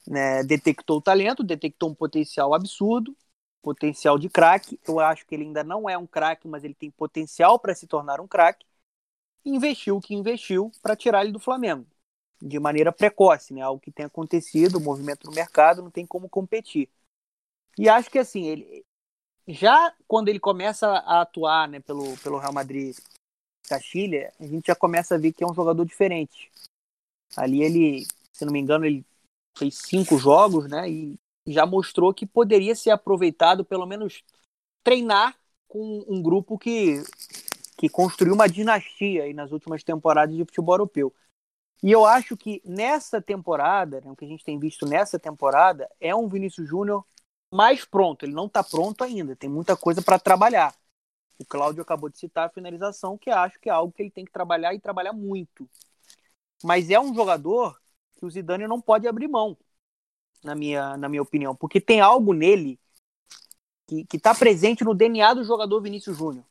né, 0.05 0.43
detectou 0.43 0.97
o 0.97 1.01
talento, 1.01 1.43
detectou 1.43 1.89
um 1.89 1.95
potencial 1.95 2.53
absurdo, 2.53 3.15
potencial 3.61 4.19
de 4.19 4.29
craque. 4.29 4.79
Eu 4.87 4.99
acho 4.99 5.25
que 5.25 5.33
ele 5.33 5.45
ainda 5.45 5.63
não 5.63 5.89
é 5.89 5.97
um 5.97 6.05
craque, 6.05 6.47
mas 6.47 6.63
ele 6.63 6.73
tem 6.73 6.91
potencial 6.91 7.57
para 7.57 7.73
se 7.73 7.87
tornar 7.87 8.19
um 8.19 8.27
craque 8.27 8.65
investiu 9.45 9.97
o 9.97 10.01
que 10.01 10.13
investiu 10.13 10.71
para 10.81 10.95
tirar 10.95 11.23
ele 11.23 11.31
do 11.31 11.39
Flamengo 11.39 11.85
de 12.41 12.59
maneira 12.59 12.91
precoce, 12.91 13.53
né? 13.53 13.61
Algo 13.61 13.79
que 13.79 13.91
tem 13.91 14.05
acontecido, 14.05 14.77
o 14.77 14.81
movimento 14.81 15.27
no 15.27 15.35
mercado 15.35 15.81
não 15.83 15.91
tem 15.91 16.05
como 16.05 16.27
competir. 16.27 16.89
E 17.77 17.87
acho 17.87 18.09
que 18.09 18.17
assim, 18.17 18.47
ele 18.47 18.83
já 19.47 19.93
quando 20.07 20.29
ele 20.29 20.39
começa 20.39 20.87
a 20.87 21.21
atuar, 21.21 21.67
né, 21.67 21.79
pelo, 21.79 22.17
pelo 22.17 22.39
Real 22.39 22.53
Madrid 22.53 22.97
Castilha, 23.67 24.33
a 24.39 24.45
gente 24.45 24.67
já 24.67 24.75
começa 24.75 25.15
a 25.15 25.17
ver 25.17 25.31
que 25.33 25.43
é 25.43 25.47
um 25.47 25.53
jogador 25.53 25.85
diferente. 25.85 26.51
Ali 27.37 27.61
ele, 27.61 28.05
se 28.33 28.43
não 28.43 28.51
me 28.51 28.59
engano, 28.59 28.85
ele 28.85 29.05
fez 29.57 29.77
cinco 29.77 30.17
jogos, 30.17 30.67
né, 30.69 30.89
e 30.89 31.19
já 31.47 31.65
mostrou 31.65 32.13
que 32.13 32.25
poderia 32.25 32.75
ser 32.75 32.91
aproveitado, 32.91 33.65
pelo 33.65 33.85
menos 33.85 34.23
treinar 34.83 35.37
com 35.67 36.03
um 36.07 36.21
grupo 36.21 36.57
que 36.57 37.01
que 37.81 37.89
construiu 37.89 38.35
uma 38.35 38.47
dinastia 38.47 39.23
aí 39.23 39.33
nas 39.33 39.51
últimas 39.51 39.83
temporadas 39.83 40.35
de 40.35 40.45
futebol 40.45 40.75
europeu. 40.75 41.11
E 41.81 41.91
eu 41.91 42.05
acho 42.05 42.37
que 42.37 42.61
nessa 42.63 43.19
temporada, 43.19 43.99
né, 44.01 44.11
o 44.11 44.15
que 44.15 44.23
a 44.23 44.27
gente 44.27 44.43
tem 44.43 44.59
visto 44.59 44.85
nessa 44.85 45.17
temporada, 45.17 45.89
é 45.99 46.15
um 46.15 46.29
Vinícius 46.29 46.69
Júnior 46.69 47.03
mais 47.51 47.83
pronto. 47.83 48.23
Ele 48.23 48.33
não 48.33 48.45
está 48.45 48.63
pronto 48.63 49.03
ainda, 49.03 49.35
tem 49.35 49.49
muita 49.49 49.75
coisa 49.75 49.99
para 49.99 50.19
trabalhar. 50.19 50.75
O 51.39 51.45
Cláudio 51.45 51.81
acabou 51.81 52.07
de 52.07 52.19
citar 52.19 52.45
a 52.45 52.51
finalização, 52.51 53.17
que 53.17 53.31
acho 53.31 53.59
que 53.59 53.67
é 53.67 53.71
algo 53.71 53.91
que 53.91 54.03
ele 54.03 54.11
tem 54.11 54.25
que 54.25 54.31
trabalhar 54.31 54.75
e 54.75 54.79
trabalhar 54.79 55.11
muito. 55.11 55.67
Mas 56.63 56.91
é 56.91 56.99
um 56.99 57.15
jogador 57.15 57.81
que 58.13 58.23
o 58.27 58.29
Zidane 58.29 58.67
não 58.67 58.79
pode 58.79 59.07
abrir 59.07 59.27
mão, 59.27 59.57
na 60.43 60.53
minha, 60.53 60.95
na 60.97 61.09
minha 61.09 61.23
opinião, 61.23 61.55
porque 61.55 61.81
tem 61.81 61.99
algo 61.99 62.31
nele 62.31 62.79
que 63.87 64.05
está 64.13 64.35
presente 64.35 64.83
no 64.83 64.93
DNA 64.93 65.33
do 65.33 65.43
jogador 65.43 65.81
Vinícius 65.81 66.15
Júnior 66.15 66.45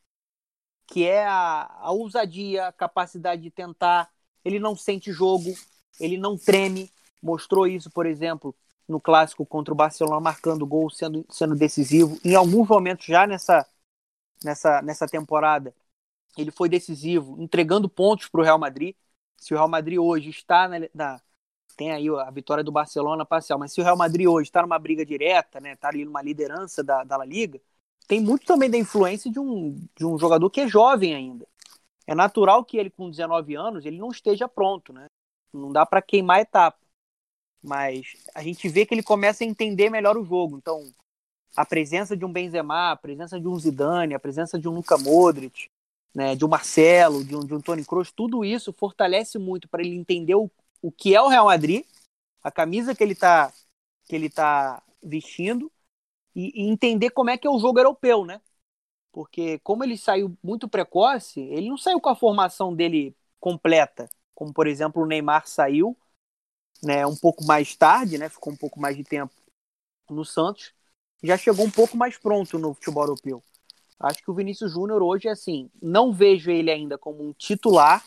que 0.90 1.06
é 1.06 1.24
a, 1.24 1.70
a 1.80 1.92
ousadia, 1.92 2.66
a 2.66 2.72
capacidade 2.72 3.42
de 3.42 3.50
tentar. 3.50 4.10
Ele 4.44 4.58
não 4.58 4.76
sente 4.76 5.12
jogo, 5.12 5.54
ele 6.00 6.18
não 6.18 6.36
treme. 6.36 6.90
Mostrou 7.22 7.66
isso, 7.66 7.90
por 7.90 8.06
exemplo, 8.06 8.54
no 8.88 9.00
clássico 9.00 9.46
contra 9.46 9.72
o 9.72 9.76
Barcelona, 9.76 10.20
marcando 10.20 10.66
gol, 10.66 10.90
sendo, 10.90 11.24
sendo 11.30 11.54
decisivo. 11.54 12.18
Em 12.24 12.34
alguns 12.34 12.68
momentos 12.68 13.06
já 13.06 13.26
nessa, 13.26 13.64
nessa, 14.44 14.82
nessa 14.82 15.06
temporada, 15.06 15.74
ele 16.36 16.50
foi 16.50 16.68
decisivo, 16.68 17.40
entregando 17.40 17.88
pontos 17.88 18.28
para 18.28 18.40
o 18.40 18.44
Real 18.44 18.58
Madrid. 18.58 18.96
Se 19.36 19.54
o 19.54 19.56
Real 19.56 19.68
Madrid 19.68 19.98
hoje 19.98 20.30
está 20.30 20.68
na, 20.68 20.78
na, 20.94 21.20
tem 21.76 21.92
aí 21.92 22.08
a 22.08 22.30
vitória 22.30 22.64
do 22.64 22.72
Barcelona 22.72 23.24
parcial, 23.24 23.58
mas 23.58 23.72
se 23.72 23.80
o 23.80 23.84
Real 23.84 23.96
Madrid 23.96 24.26
hoje 24.26 24.48
está 24.48 24.62
numa 24.62 24.78
briga 24.78 25.06
direta, 25.06 25.60
né, 25.60 25.74
está 25.74 25.88
ali 25.88 26.04
numa 26.04 26.22
liderança 26.22 26.82
da, 26.82 27.04
da 27.04 27.16
La 27.16 27.24
Liga, 27.24 27.60
tem 28.10 28.20
muito 28.20 28.44
também 28.44 28.68
da 28.68 28.76
influência 28.76 29.30
de 29.30 29.38
um, 29.38 29.86
de 29.96 30.04
um 30.04 30.18
jogador 30.18 30.50
que 30.50 30.62
é 30.62 30.66
jovem 30.66 31.14
ainda. 31.14 31.46
É 32.08 32.12
natural 32.12 32.64
que 32.64 32.76
ele, 32.76 32.90
com 32.90 33.08
19 33.08 33.54
anos, 33.54 33.86
ele 33.86 33.98
não 33.98 34.10
esteja 34.10 34.48
pronto, 34.48 34.92
né? 34.92 35.06
Não 35.52 35.70
dá 35.70 35.86
para 35.86 36.02
queimar 36.02 36.38
a 36.38 36.40
etapa. 36.40 36.76
Mas 37.62 38.16
a 38.34 38.42
gente 38.42 38.68
vê 38.68 38.84
que 38.84 38.92
ele 38.92 39.02
começa 39.04 39.44
a 39.44 39.46
entender 39.46 39.90
melhor 39.90 40.16
o 40.16 40.24
jogo. 40.24 40.58
Então, 40.58 40.92
a 41.54 41.64
presença 41.64 42.16
de 42.16 42.24
um 42.24 42.32
Benzema, 42.32 42.90
a 42.90 42.96
presença 42.96 43.38
de 43.38 43.46
um 43.46 43.56
Zidane, 43.56 44.12
a 44.12 44.18
presença 44.18 44.58
de 44.58 44.68
um 44.68 44.74
Luka 44.74 44.98
Modric, 44.98 45.68
né, 46.12 46.34
de 46.34 46.44
um 46.44 46.48
Marcelo, 46.48 47.22
de 47.22 47.36
um, 47.36 47.46
de 47.46 47.54
um 47.54 47.60
Tony 47.60 47.84
Kroos, 47.84 48.10
tudo 48.10 48.44
isso 48.44 48.72
fortalece 48.72 49.38
muito 49.38 49.68
para 49.68 49.82
ele 49.82 49.94
entender 49.94 50.34
o, 50.34 50.50
o 50.82 50.90
que 50.90 51.14
é 51.14 51.22
o 51.22 51.28
Real 51.28 51.44
Madrid, 51.44 51.84
a 52.42 52.50
camisa 52.50 52.92
que 52.92 53.04
ele 53.04 53.12
está 53.12 53.52
que 54.08 54.16
ele 54.16 54.28
tá 54.28 54.82
vestindo 55.00 55.70
e, 56.34 56.62
e, 56.62 56.68
entender 56.70 57.10
como 57.10 57.30
é 57.30 57.38
que 57.38 57.46
é 57.46 57.50
o 57.50 57.58
jogo 57.58 57.78
europeu, 57.78 58.24
né? 58.24 58.40
Porque 59.12 59.58
como 59.60 59.84
ele 59.84 59.98
saiu 59.98 60.36
muito 60.42 60.68
precoce, 60.68 61.40
ele 61.40 61.68
não 61.68 61.76
saiu 61.76 62.00
com 62.00 62.08
a 62.08 62.16
formação 62.16 62.74
dele 62.74 63.16
completa, 63.40 64.08
como 64.34 64.52
por 64.52 64.66
exemplo 64.66 65.02
o 65.02 65.06
Neymar 65.06 65.46
saiu, 65.48 65.96
né, 66.82 67.06
um 67.06 67.16
pouco 67.16 67.44
mais 67.44 67.74
tarde, 67.74 68.18
né, 68.18 68.28
ficou 68.28 68.52
um 68.52 68.56
pouco 68.56 68.80
mais 68.80 68.96
de 68.96 69.02
tempo 69.02 69.34
no 70.08 70.24
Santos, 70.24 70.72
já 71.22 71.36
chegou 71.36 71.66
um 71.66 71.70
pouco 71.70 71.96
mais 71.96 72.16
pronto 72.16 72.58
no 72.58 72.74
futebol 72.74 73.04
europeu. 73.04 73.42
Acho 73.98 74.22
que 74.22 74.30
o 74.30 74.34
Vinícius 74.34 74.72
Júnior 74.72 75.02
hoje, 75.02 75.28
assim, 75.28 75.70
não 75.80 76.12
vejo 76.12 76.50
ele 76.50 76.70
ainda 76.70 76.96
como 76.96 77.22
um 77.22 77.34
titular. 77.34 78.02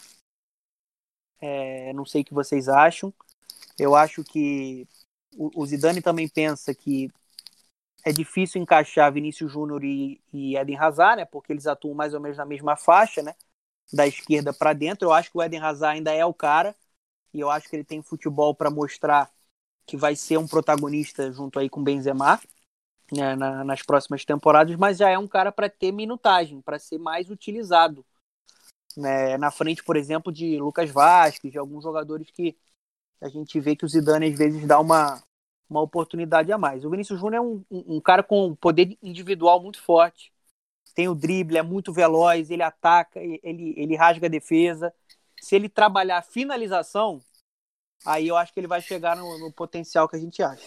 É, 1.40 1.94
não 1.94 2.04
sei 2.04 2.22
o 2.22 2.26
que 2.26 2.34
vocês 2.34 2.68
acham. 2.68 3.14
Eu 3.78 3.94
acho 3.94 4.24
que 4.24 4.88
o, 5.38 5.66
Zidane 5.66 6.02
também 6.02 6.28
pensa 6.28 6.74
que 6.74 7.12
é 8.04 8.12
difícil 8.12 8.62
encaixar 8.62 9.12
Vinícius 9.12 9.52
Júnior 9.52 9.84
e, 9.84 10.22
e 10.34 10.58
Eden 10.58 10.78
Hazard, 10.78 11.18
né? 11.18 11.26
Porque 11.26 11.54
eles 11.54 11.68
atuam 11.68 11.96
mais 11.96 12.14
ou 12.14 12.20
menos 12.20 12.38
na 12.38 12.46
mesma 12.46 12.76
faixa, 12.76 13.22
né? 13.22 13.34
Da 13.92 14.06
esquerda 14.06 14.54
para 14.54 14.74
dentro. 14.74 15.08
Eu 15.08 15.14
acho 15.14 15.32
que 15.32 15.38
o 15.38 15.42
Eden 15.42 15.62
Hazard 15.62 15.98
ainda 15.98 16.12
é 16.12 16.26
o 16.26 16.34
cara 16.34 16.76
e 17.34 17.40
eu 17.40 17.50
acho 17.50 17.70
que 17.70 17.76
ele 17.76 17.84
tem 17.84 18.02
futebol 18.02 18.54
para 18.54 18.70
mostrar 18.70 19.32
que 19.86 19.98
vai 19.98 20.16
ser 20.16 20.38
um 20.38 20.48
protagonista 20.48 21.32
junto 21.32 21.60
aí 21.60 21.70
com 21.70 21.84
Benzema 21.84 22.40
né, 23.12 23.36
na, 23.36 23.64
nas 23.64 23.82
próximas 23.82 24.24
temporadas, 24.26 24.76
mas 24.76 24.98
já 24.98 25.10
é 25.10 25.18
um 25.18 25.28
cara 25.28 25.52
para 25.52 25.70
ter 25.70 25.92
minutagem, 25.92 26.62
para 26.62 26.80
ser 26.80 26.98
mais 26.98 27.30
utilizado. 27.30 28.06
Né, 28.96 29.38
na 29.38 29.52
frente, 29.52 29.84
por 29.84 29.98
exemplo, 29.98 30.32
de 30.32 30.58
Lucas 30.58 30.90
Vasquez, 30.90 31.52
de 31.52 31.58
alguns 31.58 31.84
jogadores 31.84 32.30
que 32.32 32.56
a 33.20 33.28
gente 33.28 33.60
vê 33.60 33.76
que 33.76 33.86
o 33.86 33.88
Zidane 33.88 34.28
às 34.28 34.38
vezes 34.38 34.66
dá 34.68 34.80
uma, 34.80 35.22
uma 35.74 35.82
oportunidade 35.82 36.52
a 36.52 36.58
mais. 36.58 36.86
O 36.86 36.90
Vinícius 36.90 37.20
Júnior 37.20 37.36
é 37.36 37.42
um, 37.42 37.64
um, 37.70 37.96
um 37.96 38.02
cara 38.02 38.22
com 38.22 38.56
poder 38.56 38.98
individual 39.02 39.62
muito 39.62 39.82
forte, 39.82 40.32
tem 40.94 41.08
o 41.08 41.16
drible, 41.16 41.58
é 41.58 41.64
muito 41.64 41.92
veloz, 41.92 42.52
ele 42.52 42.62
ataca, 42.62 43.20
ele, 43.20 43.74
ele 43.76 43.96
rasga 43.96 44.28
a 44.28 44.30
defesa. 44.30 44.94
Se 45.42 45.56
ele 45.56 45.68
trabalhar 45.68 46.20
a 46.20 46.22
finalização, 46.22 47.20
aí 48.06 48.28
eu 48.28 48.38
acho 48.38 48.54
que 48.54 48.60
ele 48.60 48.68
vai 48.68 48.82
chegar 48.82 49.18
no, 49.18 49.40
no 49.40 49.52
potencial 49.52 50.08
que 50.08 50.16
a 50.16 50.20
gente 50.20 50.42
acha. 50.44 50.64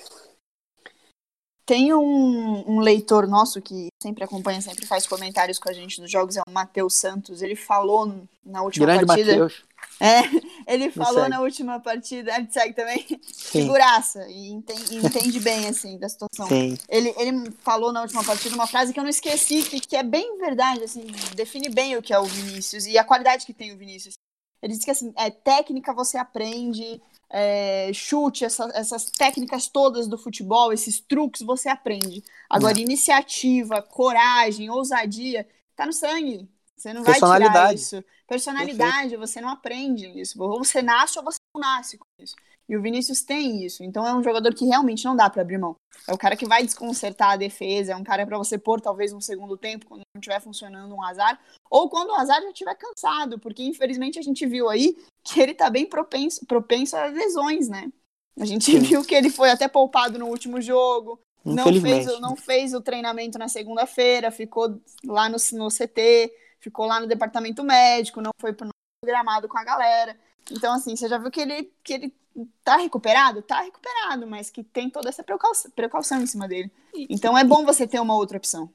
Tem 1.66 1.92
um, 1.92 2.64
um, 2.70 2.78
leitor 2.78 3.26
nosso 3.26 3.60
que 3.60 3.88
sempre 4.00 4.22
acompanha, 4.22 4.60
sempre 4.60 4.86
faz 4.86 5.04
comentários 5.04 5.58
com 5.58 5.68
a 5.68 5.72
gente 5.72 6.00
nos 6.00 6.08
jogos, 6.08 6.36
é 6.36 6.42
o 6.46 6.52
Matheus 6.52 6.94
Santos. 6.94 7.42
Ele 7.42 7.56
falou 7.56 8.24
na 8.44 8.62
última 8.62 8.86
Grande 8.86 9.04
partida. 9.04 9.32
Mateus. 9.32 9.64
É, 9.98 10.20
ele 10.72 10.92
falou 10.92 11.28
na 11.28 11.40
última 11.40 11.80
partida. 11.80 12.36
Ele 12.36 12.46
segue 12.48 12.72
também. 12.72 13.04
Sim. 13.20 13.62
Figuraça. 13.62 14.28
E 14.28 14.50
entende, 14.50 14.96
entende, 14.96 15.40
bem, 15.40 15.66
assim, 15.66 15.98
da 15.98 16.08
situação. 16.08 16.46
Sim. 16.46 16.78
Ele, 16.88 17.12
ele 17.18 17.50
falou 17.62 17.92
na 17.92 18.02
última 18.02 18.22
partida 18.22 18.54
uma 18.54 18.68
frase 18.68 18.92
que 18.92 19.00
eu 19.00 19.04
não 19.04 19.10
esqueci, 19.10 19.64
que, 19.64 19.80
que 19.80 19.96
é 19.96 20.04
bem 20.04 20.38
verdade, 20.38 20.84
assim, 20.84 21.04
define 21.34 21.68
bem 21.68 21.96
o 21.96 22.02
que 22.02 22.14
é 22.14 22.18
o 22.18 22.24
Vinícius 22.24 22.86
e 22.86 22.96
a 22.96 23.02
qualidade 23.02 23.44
que 23.44 23.52
tem 23.52 23.72
o 23.72 23.76
Vinícius. 23.76 24.14
Ele 24.62 24.72
disse 24.72 24.84
que 24.84 24.90
assim, 24.90 25.12
é 25.16 25.30
técnica 25.30 25.92
você 25.92 26.16
aprende, 26.16 27.00
é, 27.30 27.90
chute, 27.92 28.44
essa, 28.44 28.70
essas 28.74 29.10
técnicas 29.10 29.68
todas 29.68 30.06
do 30.06 30.16
futebol, 30.16 30.72
esses 30.72 31.00
truques, 31.00 31.42
você 31.42 31.68
aprende. 31.68 32.22
Agora, 32.48 32.78
iniciativa, 32.78 33.82
coragem, 33.82 34.70
ousadia, 34.70 35.46
tá 35.74 35.86
no 35.86 35.92
sangue. 35.92 36.48
Você 36.76 36.92
não 36.92 37.02
vai 37.02 37.14
tirar 37.14 37.74
isso. 37.74 38.04
Personalidade, 38.28 39.10
Perfeito. 39.10 39.18
você 39.18 39.40
não 39.40 39.48
aprende 39.48 40.06
isso. 40.20 40.40
Ou 40.42 40.58
você 40.62 40.82
nasce 40.82 41.18
ou 41.18 41.24
você 41.24 41.38
não 41.54 41.60
nasce 41.60 41.96
com 41.96 42.06
isso. 42.18 42.34
E 42.68 42.76
o 42.76 42.82
Vinícius 42.82 43.22
tem 43.22 43.64
isso. 43.64 43.84
Então 43.84 44.06
é 44.06 44.14
um 44.14 44.22
jogador 44.22 44.52
que 44.54 44.64
realmente 44.64 45.04
não 45.04 45.14
dá 45.14 45.30
para 45.30 45.42
abrir 45.42 45.58
mão. 45.58 45.76
É 46.06 46.12
o 46.12 46.18
cara 46.18 46.36
que 46.36 46.46
vai 46.46 46.64
desconcertar 46.64 47.30
a 47.30 47.36
defesa, 47.36 47.92
é 47.92 47.96
um 47.96 48.04
cara 48.04 48.26
para 48.26 48.38
você 48.38 48.58
pôr 48.58 48.80
talvez 48.80 49.12
um 49.12 49.20
segundo 49.20 49.56
tempo 49.56 49.86
quando 49.86 50.02
não 50.14 50.20
estiver 50.20 50.40
funcionando 50.40 50.94
um 50.94 51.02
azar, 51.02 51.40
ou 51.70 51.88
quando 51.88 52.10
o 52.10 52.14
azar 52.14 52.40
já 52.42 52.50
estiver 52.50 52.74
cansado, 52.74 53.38
porque 53.38 53.62
infelizmente 53.62 54.18
a 54.18 54.22
gente 54.22 54.46
viu 54.46 54.68
aí 54.68 54.96
que 55.24 55.40
ele 55.40 55.54
tá 55.54 55.68
bem 55.70 55.86
propenso, 55.86 56.44
propenso 56.46 56.96
a 56.96 57.06
lesões, 57.06 57.68
né? 57.68 57.90
A 58.38 58.44
gente 58.44 58.78
viu 58.78 59.04
que 59.04 59.14
ele 59.14 59.30
foi 59.30 59.50
até 59.50 59.66
poupado 59.66 60.18
no 60.18 60.26
último 60.26 60.60
jogo, 60.60 61.18
não 61.44 61.80
fez, 61.80 62.20
não 62.20 62.36
fez 62.36 62.74
o 62.74 62.80
treinamento 62.80 63.38
na 63.38 63.48
segunda-feira, 63.48 64.30
ficou 64.30 64.80
lá 65.04 65.28
no, 65.28 65.36
no 65.52 65.68
CT, 65.70 66.32
ficou 66.60 66.86
lá 66.86 66.98
no 66.98 67.06
departamento 67.06 67.62
médico, 67.62 68.20
não 68.20 68.32
foi 68.40 68.52
pro 68.52 68.68
gramado 69.04 69.48
com 69.48 69.56
a 69.56 69.64
galera. 69.64 70.18
Então, 70.50 70.74
assim, 70.74 70.96
você 70.96 71.08
já 71.08 71.18
viu 71.18 71.30
que 71.30 71.40
ele, 71.40 71.72
que 71.82 71.92
ele 71.92 72.14
tá 72.62 72.76
recuperado? 72.76 73.42
Tá 73.42 73.62
recuperado, 73.62 74.26
mas 74.26 74.50
que 74.50 74.62
tem 74.62 74.90
toda 74.90 75.08
essa 75.08 75.22
precaução, 75.22 75.70
precaução 75.70 76.20
em 76.20 76.26
cima 76.26 76.46
dele. 76.46 76.70
Então 77.08 77.36
é 77.36 77.44
bom 77.44 77.64
você 77.64 77.86
ter 77.86 78.00
uma 78.00 78.14
outra 78.14 78.36
opção. 78.36 78.72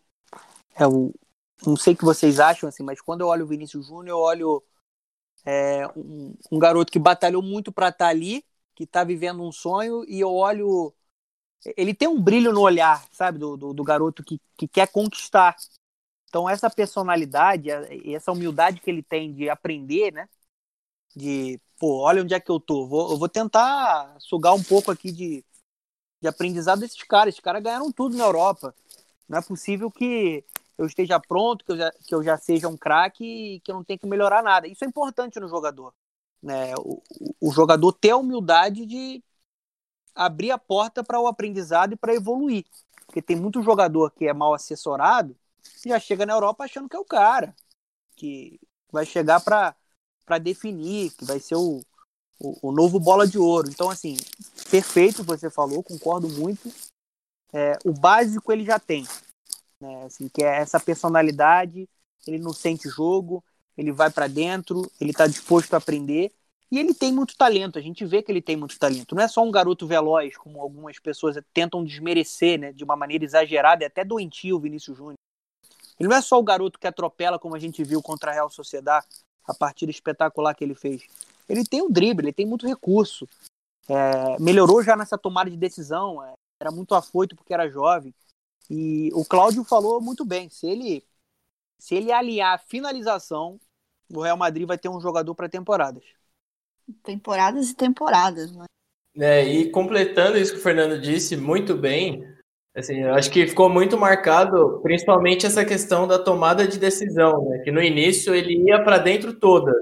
É, 0.76 0.88
o, 0.88 1.14
não 1.66 1.76
sei 1.76 1.94
o 1.94 1.98
que 1.98 2.06
vocês 2.06 2.40
acham, 2.40 2.68
assim, 2.68 2.84
mas 2.84 3.02
quando 3.02 3.22
eu 3.22 3.28
olho 3.28 3.46
o 3.46 3.48
Vinícius 3.48 3.88
Júnior, 3.88 4.08
eu 4.08 4.18
olho 4.18 4.64
é, 5.46 5.88
um, 5.96 6.36
um, 6.52 6.60
garoto 6.60 6.92
que 6.92 7.00
batalhou 7.00 7.42
muito 7.42 7.72
para 7.72 7.90
estar 7.90 8.06
tá 8.06 8.10
ali, 8.10 8.44
que 8.76 8.86
tá 8.86 9.04
vivendo 9.04 9.44
um 9.44 9.52
sonho, 9.52 10.04
e 10.08 10.20
eu 10.20 10.34
olho. 10.34 10.94
Ele 11.78 11.94
tem 11.94 12.08
um 12.08 12.20
brilho 12.20 12.52
no 12.52 12.62
olhar, 12.62 13.06
sabe, 13.12 13.38
do, 13.38 13.56
do, 13.56 13.74
do 13.74 13.84
garoto 13.84 14.24
que, 14.24 14.42
que 14.58 14.68
quer 14.68 14.88
conquistar. 14.88 15.56
Então, 16.28 16.50
essa 16.50 16.70
personalidade 16.70 17.70
e 18.04 18.16
essa 18.16 18.32
humildade 18.32 18.80
que 18.80 18.90
ele 18.90 19.04
tem 19.04 19.34
de 19.34 19.50
aprender, 19.50 20.12
né? 20.12 20.28
De, 21.16 21.60
pô, 21.82 22.02
olha 22.02 22.22
onde 22.22 22.36
é 22.36 22.40
que 22.40 22.52
eu 22.52 22.60
tô. 22.60 22.86
Vou, 22.86 23.12
eu 23.12 23.18
vou 23.18 23.28
tentar 23.28 24.16
sugar 24.20 24.54
um 24.54 24.62
pouco 24.62 24.92
aqui 24.92 25.12
de, 25.12 25.44
de 26.22 26.28
aprendizado 26.28 26.82
desses 26.82 27.02
caras. 27.02 27.34
Esses 27.34 27.42
caras 27.42 27.64
ganharam 27.64 27.92
tudo 27.92 28.16
na 28.16 28.24
Europa. 28.24 28.76
Não 29.28 29.40
é 29.40 29.42
possível 29.42 29.90
que 29.90 30.46
eu 30.78 30.86
esteja 30.86 31.20
pronto, 31.20 31.66
que 31.66 31.72
eu 31.72 31.78
já, 31.78 31.92
que 31.92 32.14
eu 32.14 32.24
já 32.24 32.38
seja 32.38 32.68
um 32.68 32.78
craque 32.78 33.56
e 33.56 33.60
que 33.62 33.72
eu 33.72 33.76
não 33.76 33.84
tenha 33.84 33.98
que 33.98 34.06
melhorar 34.06 34.44
nada. 34.44 34.68
Isso 34.68 34.84
é 34.86 34.88
importante 34.88 35.40
no 35.40 35.48
jogador. 35.48 35.92
Né? 36.44 36.76
O, 36.78 37.02
o 37.42 37.52
jogador 37.52 37.92
ter 37.94 38.12
a 38.12 38.18
humildade 38.18 38.86
de 38.86 39.24
abrir 40.14 40.52
a 40.52 40.60
porta 40.60 41.04
para 41.04 41.20
o 41.20 41.26
aprendizado 41.26 41.94
e 41.94 41.98
para 41.98 42.14
evoluir. 42.14 42.64
Porque 43.08 43.24
tem 43.24 43.36
muito 43.36 43.64
jogador 43.64 44.12
que 44.12 44.28
é 44.28 44.34
mal 44.34 44.54
assessorado 44.54 45.36
e 45.84 45.90
já 45.90 46.00
chega 46.00 46.28
na 46.28 46.34
Europa 46.34 46.64
achando 46.64 46.88
que 46.88 46.96
é 46.96 47.00
o 47.00 47.06
cara, 47.06 47.56
que 48.16 48.60
vai 48.92 49.04
chegar 49.04 49.42
para 49.42 49.76
definir, 50.40 51.12
que 51.12 51.26
vai 51.26 51.40
ser 51.40 51.56
o, 51.56 51.82
o, 52.40 52.70
o, 52.70 52.72
novo 52.72 53.00
bola 53.00 53.28
de 53.28 53.38
ouro. 53.38 53.70
Então, 53.70 53.90
assim, 53.90 54.18
perfeito 54.70 55.24
você 55.24 55.50
falou, 55.50 55.84
concordo 55.84 56.30
muito. 56.30 56.72
É, 57.54 57.78
o 57.84 57.92
básico 57.92 58.52
ele 58.52 58.64
já 58.64 58.80
tem 58.80 59.06
né? 59.82 60.04
Assim, 60.06 60.30
que 60.30 60.44
é 60.44 60.58
essa 60.58 60.80
personalidade, 60.80 61.90
ele 62.26 62.38
não 62.38 62.54
sente 62.54 62.88
jogo, 62.88 63.44
ele 63.76 63.92
vai 63.92 64.12
para 64.12 64.28
dentro, 64.28 64.90
ele 65.00 65.10
está 65.12 65.26
disposto 65.26 65.74
a 65.74 65.78
aprender 65.78 66.32
e 66.72 66.80
ele 66.80 66.94
tem 66.94 67.12
muito 67.12 67.36
talento. 67.36 67.80
A 67.80 67.82
gente 67.82 68.06
vê 68.06 68.22
que 68.22 68.32
ele 68.32 68.42
tem 68.42 68.56
muito 68.56 68.78
talento. 68.78 69.16
Não 69.16 69.24
é 69.24 69.28
só 69.28 69.44
um 69.44 69.52
garoto 69.52 69.88
veloz, 69.88 70.38
como 70.38 70.62
algumas 70.62 71.00
pessoas 71.00 71.36
tentam 71.54 71.84
desmerecer, 71.84 72.60
né, 72.60 72.72
de 72.72 72.84
uma 72.84 72.96
maneira 72.96 73.26
exagerada 73.26 73.84
e 73.84 73.88
até 73.88 74.06
doentio 74.06 74.58
o 74.58 74.60
Vinícius 74.60 74.96
Júnior. 74.96 75.18
Ele 76.00 76.08
não 76.08 76.16
é 76.16 76.22
só 76.22 76.40
o 76.40 76.44
garoto 76.44 76.80
que 76.80 76.88
atropela, 76.88 77.38
como 77.38 77.56
a 77.56 77.60
gente 77.60 77.84
viu 77.84 78.02
contra 78.02 78.32
a 78.32 78.34
Real 78.34 78.50
Sociedade, 78.50 79.08
a 79.52 79.54
partida 79.54 79.92
espetacular 79.92 80.56
que 80.56 80.64
ele 80.64 80.76
fez. 80.76 81.04
Ele 81.48 81.64
tem 81.64 81.82
um 81.82 81.92
drible, 81.92 82.26
ele 82.26 82.34
tem 82.34 82.46
muito 82.46 82.68
recurso. 82.68 83.28
É, 83.88 84.40
melhorou 84.40 84.82
já 84.82 84.96
nessa 84.96 85.18
tomada 85.18 85.50
de 85.50 85.58
decisão. 85.58 86.24
É, 86.24 86.34
era 86.60 86.72
muito 86.72 86.96
afoito 86.96 87.36
porque 87.36 87.54
era 87.54 87.70
jovem. 87.70 88.14
E 88.70 89.10
o 89.14 89.26
Cláudio 89.26 89.64
falou 89.64 90.00
muito 90.00 90.24
bem. 90.24 90.50
Se 90.50 90.68
ele, 90.68 91.04
se 91.78 91.96
ele 91.96 92.12
aliar 92.12 92.56
a 92.56 92.60
finalização, 92.60 93.60
o 94.10 94.22
Real 94.22 94.38
Madrid 94.38 94.68
vai 94.68 94.78
ter 94.78 94.90
um 94.90 95.02
jogador 95.02 95.36
para 95.36 95.50
temporadas. 95.50 96.04
Temporadas 97.04 97.70
e 97.70 97.76
temporadas, 97.76 98.52
né? 98.52 98.66
É, 99.18 99.44
e 99.44 99.70
completando 99.70 100.38
isso 100.38 100.54
que 100.54 100.60
o 100.60 100.64
Fernando 100.64 101.00
disse 101.00 101.36
muito 101.36 101.76
bem, 101.76 102.24
assim, 102.76 103.02
eu 103.02 103.14
acho 103.14 103.30
que 103.30 103.48
ficou 103.48 103.70
muito 103.70 103.98
marcado, 103.98 104.80
principalmente 104.82 105.46
essa 105.46 105.66
questão 105.66 106.08
da 106.08 106.20
tomada 106.20 106.68
de 106.68 106.80
decisão, 106.80 107.50
né? 107.50 107.60
Que 107.60 107.72
no 107.72 107.82
início 107.82 108.34
ele 108.34 108.68
ia 108.68 108.84
para 108.84 108.98
dentro 108.98 109.34
todas. 109.34 109.76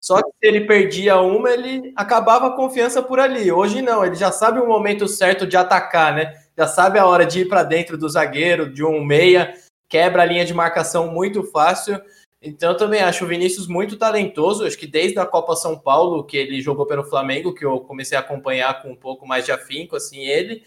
Só 0.00 0.20
que 0.20 0.30
se 0.30 0.46
ele 0.46 0.62
perdia 0.62 1.20
uma, 1.20 1.50
ele 1.50 1.92
acabava 1.96 2.48
a 2.48 2.56
confiança 2.56 3.00
por 3.00 3.20
ali. 3.20 3.52
Hoje 3.52 3.80
não, 3.80 4.04
ele 4.04 4.16
já 4.16 4.32
sabe 4.32 4.58
o 4.58 4.66
momento 4.66 5.06
certo 5.06 5.46
de 5.46 5.56
atacar, 5.56 6.14
né? 6.14 6.42
já 6.56 6.66
sabe 6.66 6.98
a 6.98 7.06
hora 7.06 7.24
de 7.24 7.40
ir 7.40 7.48
para 7.48 7.62
dentro 7.62 7.96
do 7.96 8.08
zagueiro, 8.08 8.72
de 8.72 8.84
um 8.84 9.02
meia, 9.04 9.54
quebra 9.88 10.22
a 10.22 10.26
linha 10.26 10.44
de 10.44 10.54
marcação 10.54 11.08
muito 11.08 11.42
fácil. 11.44 12.00
Então, 12.40 12.72
eu 12.72 12.76
também 12.76 13.00
acho 13.00 13.24
o 13.24 13.28
Vinícius 13.28 13.68
muito 13.68 13.96
talentoso. 13.96 14.64
Acho 14.64 14.76
que 14.76 14.86
desde 14.86 15.18
a 15.18 15.26
Copa 15.26 15.54
São 15.54 15.78
Paulo, 15.78 16.24
que 16.24 16.36
ele 16.36 16.60
jogou 16.60 16.86
pelo 16.86 17.04
Flamengo, 17.04 17.54
que 17.54 17.64
eu 17.64 17.80
comecei 17.80 18.18
a 18.18 18.20
acompanhar 18.20 18.82
com 18.82 18.90
um 18.90 18.96
pouco 18.96 19.26
mais 19.26 19.44
de 19.44 19.52
afinco, 19.52 19.94
assim, 19.94 20.24
ele. 20.24 20.62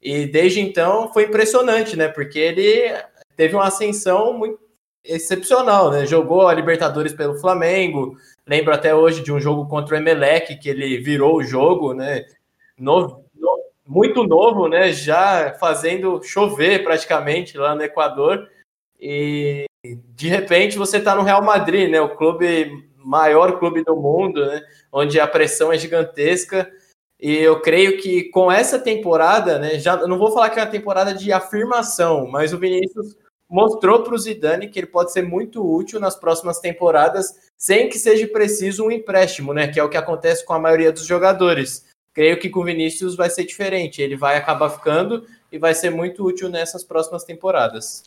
E 0.00 0.26
desde 0.26 0.60
então 0.60 1.12
foi 1.12 1.24
impressionante, 1.24 1.96
né? 1.96 2.08
Porque 2.08 2.38
ele 2.38 2.94
teve 3.36 3.54
uma 3.54 3.66
ascensão 3.66 4.32
muito 4.32 4.58
excepcional, 5.04 5.90
né? 5.90 6.06
Jogou 6.06 6.46
a 6.46 6.54
Libertadores 6.54 7.12
pelo 7.12 7.38
Flamengo. 7.38 8.16
Lembro 8.46 8.72
até 8.72 8.94
hoje 8.94 9.22
de 9.22 9.32
um 9.32 9.40
jogo 9.40 9.66
contra 9.66 9.94
o 9.94 9.98
Emelec 9.98 10.56
que 10.56 10.68
ele 10.68 10.98
virou 10.98 11.36
o 11.36 11.42
jogo, 11.42 11.94
né? 11.94 12.24
Novo, 12.78 13.24
no, 13.34 13.58
muito 13.86 14.24
novo, 14.24 14.68
né? 14.68 14.92
Já 14.92 15.54
fazendo 15.58 16.22
chover 16.22 16.84
praticamente 16.84 17.56
lá 17.56 17.74
no 17.74 17.82
Equador. 17.82 18.48
E 19.00 19.66
de 19.84 20.28
repente 20.28 20.76
você 20.76 20.98
está 20.98 21.14
no 21.14 21.22
Real 21.22 21.42
Madrid, 21.42 21.90
né? 21.90 22.00
O 22.00 22.16
clube 22.16 22.88
maior 22.96 23.58
clube 23.58 23.82
do 23.82 23.96
mundo, 23.96 24.44
né? 24.46 24.62
Onde 24.92 25.18
a 25.18 25.26
pressão 25.26 25.72
é 25.72 25.78
gigantesca. 25.78 26.70
E 27.20 27.34
eu 27.34 27.60
creio 27.60 27.98
que 28.00 28.24
com 28.30 28.50
essa 28.50 28.78
temporada, 28.78 29.58
né? 29.58 29.78
Já 29.78 29.96
não 30.06 30.18
vou 30.18 30.30
falar 30.32 30.50
que 30.50 30.60
é 30.60 30.62
uma 30.62 30.70
temporada 30.70 31.12
de 31.12 31.32
afirmação, 31.32 32.28
mas 32.28 32.52
o 32.52 32.58
Vinícius 32.58 33.16
mostrou 33.50 34.02
para 34.02 34.14
o 34.14 34.18
Zidane 34.18 34.68
que 34.68 34.78
ele 34.78 34.86
pode 34.86 35.12
ser 35.12 35.22
muito 35.22 35.64
útil 35.64 35.98
nas 35.98 36.14
próximas 36.14 36.60
temporadas, 36.60 37.34
sem 37.56 37.88
que 37.88 37.98
seja 37.98 38.26
preciso 38.28 38.84
um 38.84 38.90
empréstimo, 38.90 39.52
né? 39.52 39.66
Que 39.66 39.80
é 39.80 39.84
o 39.84 39.88
que 39.88 39.96
acontece 39.96 40.44
com 40.44 40.52
a 40.52 40.60
maioria 40.60 40.92
dos 40.92 41.06
jogadores. 41.06 41.86
Creio 42.12 42.38
que 42.38 42.48
com 42.48 42.60
o 42.60 42.64
Vinícius 42.64 43.16
vai 43.16 43.30
ser 43.30 43.44
diferente. 43.44 44.02
Ele 44.02 44.16
vai 44.16 44.36
acabar 44.36 44.70
ficando 44.70 45.26
e 45.50 45.58
vai 45.58 45.74
ser 45.74 45.90
muito 45.90 46.24
útil 46.24 46.48
nessas 46.48 46.84
próximas 46.84 47.24
temporadas. 47.24 48.04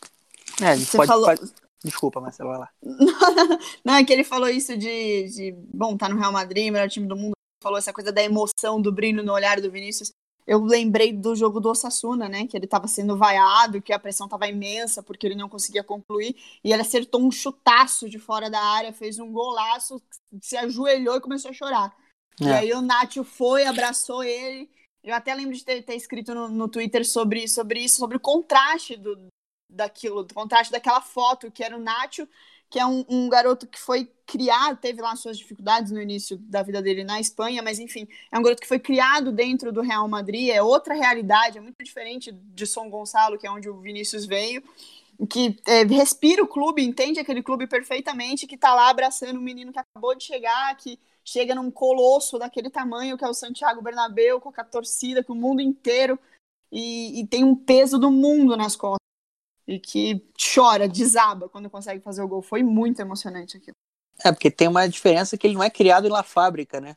É, 0.60 0.76
Você 0.76 0.96
pode, 0.96 1.08
falou... 1.08 1.26
pode... 1.26 1.52
Desculpa, 1.84 2.20
Marcelo, 2.20 2.50
vai 2.50 2.58
lá. 2.60 2.68
Não, 3.84 3.94
é 3.94 4.04
que 4.04 4.12
ele 4.12 4.22
falou 4.22 4.48
isso 4.48 4.76
de, 4.76 5.24
de, 5.24 5.54
bom, 5.74 5.96
tá 5.96 6.08
no 6.08 6.16
Real 6.16 6.30
Madrid, 6.30 6.72
melhor 6.72 6.88
time 6.88 7.08
do 7.08 7.16
mundo. 7.16 7.32
Falou 7.62 7.78
essa 7.78 7.92
coisa 7.92 8.12
da 8.12 8.22
emoção, 8.22 8.80
do 8.82 8.92
brilho 8.92 9.22
no 9.22 9.32
olhar 9.32 9.60
do 9.60 9.70
Vinícius. 9.70 10.12
Eu 10.44 10.62
lembrei 10.64 11.12
do 11.12 11.36
jogo 11.36 11.60
do 11.60 11.70
Osasuna, 11.70 12.28
né? 12.28 12.46
Que 12.46 12.56
ele 12.56 12.64
estava 12.64 12.88
sendo 12.88 13.16
vaiado, 13.16 13.80
que 13.80 13.92
a 13.92 13.98
pressão 13.98 14.26
estava 14.26 14.48
imensa 14.48 15.02
porque 15.02 15.26
ele 15.26 15.36
não 15.36 15.48
conseguia 15.48 15.84
concluir. 15.84 16.36
E 16.64 16.72
ele 16.72 16.82
acertou 16.82 17.22
um 17.22 17.30
chutaço 17.30 18.08
de 18.08 18.18
fora 18.18 18.50
da 18.50 18.60
área, 18.60 18.92
fez 18.92 19.18
um 19.18 19.30
golaço, 19.30 20.02
se 20.40 20.56
ajoelhou 20.56 21.16
e 21.16 21.20
começou 21.20 21.50
a 21.50 21.54
chorar. 21.54 21.96
É. 22.40 22.44
E 22.44 22.52
aí 22.52 22.72
o 22.72 22.82
Nacho 22.82 23.22
foi, 23.22 23.64
abraçou 23.64 24.24
ele. 24.24 24.68
Eu 25.02 25.14
até 25.14 25.34
lembro 25.34 25.54
de 25.54 25.64
ter, 25.64 25.82
ter 25.82 25.94
escrito 25.94 26.34
no, 26.34 26.48
no, 26.48 26.68
Twitter 26.68 27.06
sobre, 27.06 27.46
sobre 27.48 27.80
isso, 27.80 27.96
sobre 27.96 28.16
o 28.16 28.20
contraste 28.20 28.96
do, 28.96 29.28
daquilo, 29.68 30.22
do 30.24 30.34
contraste 30.34 30.72
daquela 30.72 31.00
foto, 31.00 31.50
que 31.50 31.62
era 31.62 31.76
o 31.76 31.80
Nacho 31.80 32.28
que 32.72 32.78
é 32.78 32.86
um, 32.86 33.04
um, 33.06 33.28
garoto 33.28 33.66
que 33.66 33.78
foi 33.78 34.10
criado, 34.24 34.78
teve 34.78 35.02
lá 35.02 35.14
suas 35.14 35.36
dificuldades 35.36 35.92
no 35.92 36.00
início 36.00 36.38
da 36.38 36.62
vida 36.62 36.80
dele 36.80 37.04
na 37.04 37.20
Espanha, 37.20 37.62
mas 37.62 37.78
enfim, 37.78 38.08
é 38.32 38.38
um 38.38 38.42
garoto 38.42 38.62
que 38.62 38.66
foi 38.66 38.78
criado 38.78 39.30
dentro 39.30 39.70
do 39.70 39.82
Real 39.82 40.08
Madrid, 40.08 40.48
é 40.48 40.62
outra 40.62 40.94
realidade, 40.94 41.58
é 41.58 41.60
muito 41.60 41.84
diferente 41.84 42.32
de 42.32 42.66
São 42.66 42.88
Gonçalo, 42.88 43.38
que 43.38 43.46
é 43.46 43.50
onde 43.50 43.68
o 43.68 43.78
Vinícius 43.78 44.24
veio, 44.24 44.62
que 45.28 45.54
é, 45.66 45.82
respira 45.84 46.42
o 46.42 46.48
clube, 46.48 46.82
entende 46.82 47.20
aquele 47.20 47.42
clube 47.42 47.66
perfeitamente, 47.66 48.46
que 48.46 48.56
tá 48.56 48.74
lá 48.74 48.88
abraçando 48.88 49.38
um 49.38 49.42
menino 49.42 49.70
que 49.70 49.78
acabou 49.78 50.14
de 50.14 50.24
chegar, 50.24 50.74
que 50.78 50.98
chega 51.22 51.54
num 51.54 51.70
colosso 51.70 52.38
daquele 52.38 52.70
tamanho 52.70 53.18
que 53.18 53.24
é 53.24 53.28
o 53.28 53.34
Santiago 53.34 53.82
Bernabéu, 53.82 54.40
com 54.40 54.50
a 54.56 54.64
torcida, 54.64 55.22
com 55.22 55.34
o 55.34 55.36
mundo 55.36 55.60
inteiro, 55.60 56.18
e, 56.72 57.20
e 57.20 57.26
tem 57.26 57.44
um 57.44 57.54
peso 57.54 57.98
do 57.98 58.10
mundo 58.10 58.56
nas 58.56 58.74
costas 58.74 59.01
e 59.72 59.80
que 59.80 60.22
chora, 60.36 60.86
desaba 60.86 61.48
quando 61.48 61.70
consegue 61.70 62.02
fazer 62.02 62.22
o 62.22 62.28
gol. 62.28 62.42
Foi 62.42 62.62
muito 62.62 63.00
emocionante 63.00 63.56
aquilo. 63.56 63.76
É, 64.22 64.30
porque 64.30 64.50
tem 64.50 64.68
uma 64.68 64.86
diferença 64.86 65.36
que 65.38 65.46
ele 65.46 65.54
não 65.54 65.62
é 65.62 65.70
criado 65.70 66.08
na 66.08 66.22
fábrica, 66.22 66.80
né? 66.80 66.94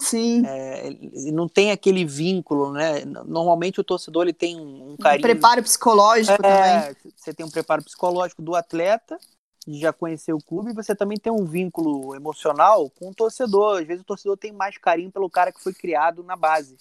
Sim. 0.00 0.42
É, 0.46 0.90
não 1.30 1.48
tem 1.48 1.70
aquele 1.70 2.04
vínculo, 2.04 2.72
né? 2.72 3.04
Normalmente 3.04 3.80
o 3.80 3.84
torcedor 3.84 4.22
ele 4.22 4.32
tem 4.32 4.58
um, 4.58 4.96
carinho. 4.96 5.20
Um 5.20 5.30
preparo 5.30 5.62
psicológico 5.62 6.44
é, 6.44 6.80
também. 6.82 6.96
Você 7.14 7.34
tem 7.34 7.44
um 7.44 7.50
preparo 7.50 7.84
psicológico 7.84 8.42
do 8.42 8.54
atleta, 8.54 9.18
de 9.66 9.80
já 9.80 9.92
conhecer 9.92 10.32
o 10.32 10.42
clube, 10.42 10.70
e 10.70 10.74
você 10.74 10.94
também 10.96 11.18
tem 11.18 11.32
um 11.32 11.44
vínculo 11.44 12.14
emocional 12.16 12.90
com 12.90 13.10
o 13.10 13.14
torcedor. 13.14 13.80
Às 13.80 13.86
vezes 13.86 14.02
o 14.02 14.06
torcedor 14.06 14.36
tem 14.36 14.52
mais 14.52 14.78
carinho 14.78 15.12
pelo 15.12 15.30
cara 15.30 15.52
que 15.52 15.62
foi 15.62 15.74
criado 15.74 16.24
na 16.24 16.36
base. 16.36 16.76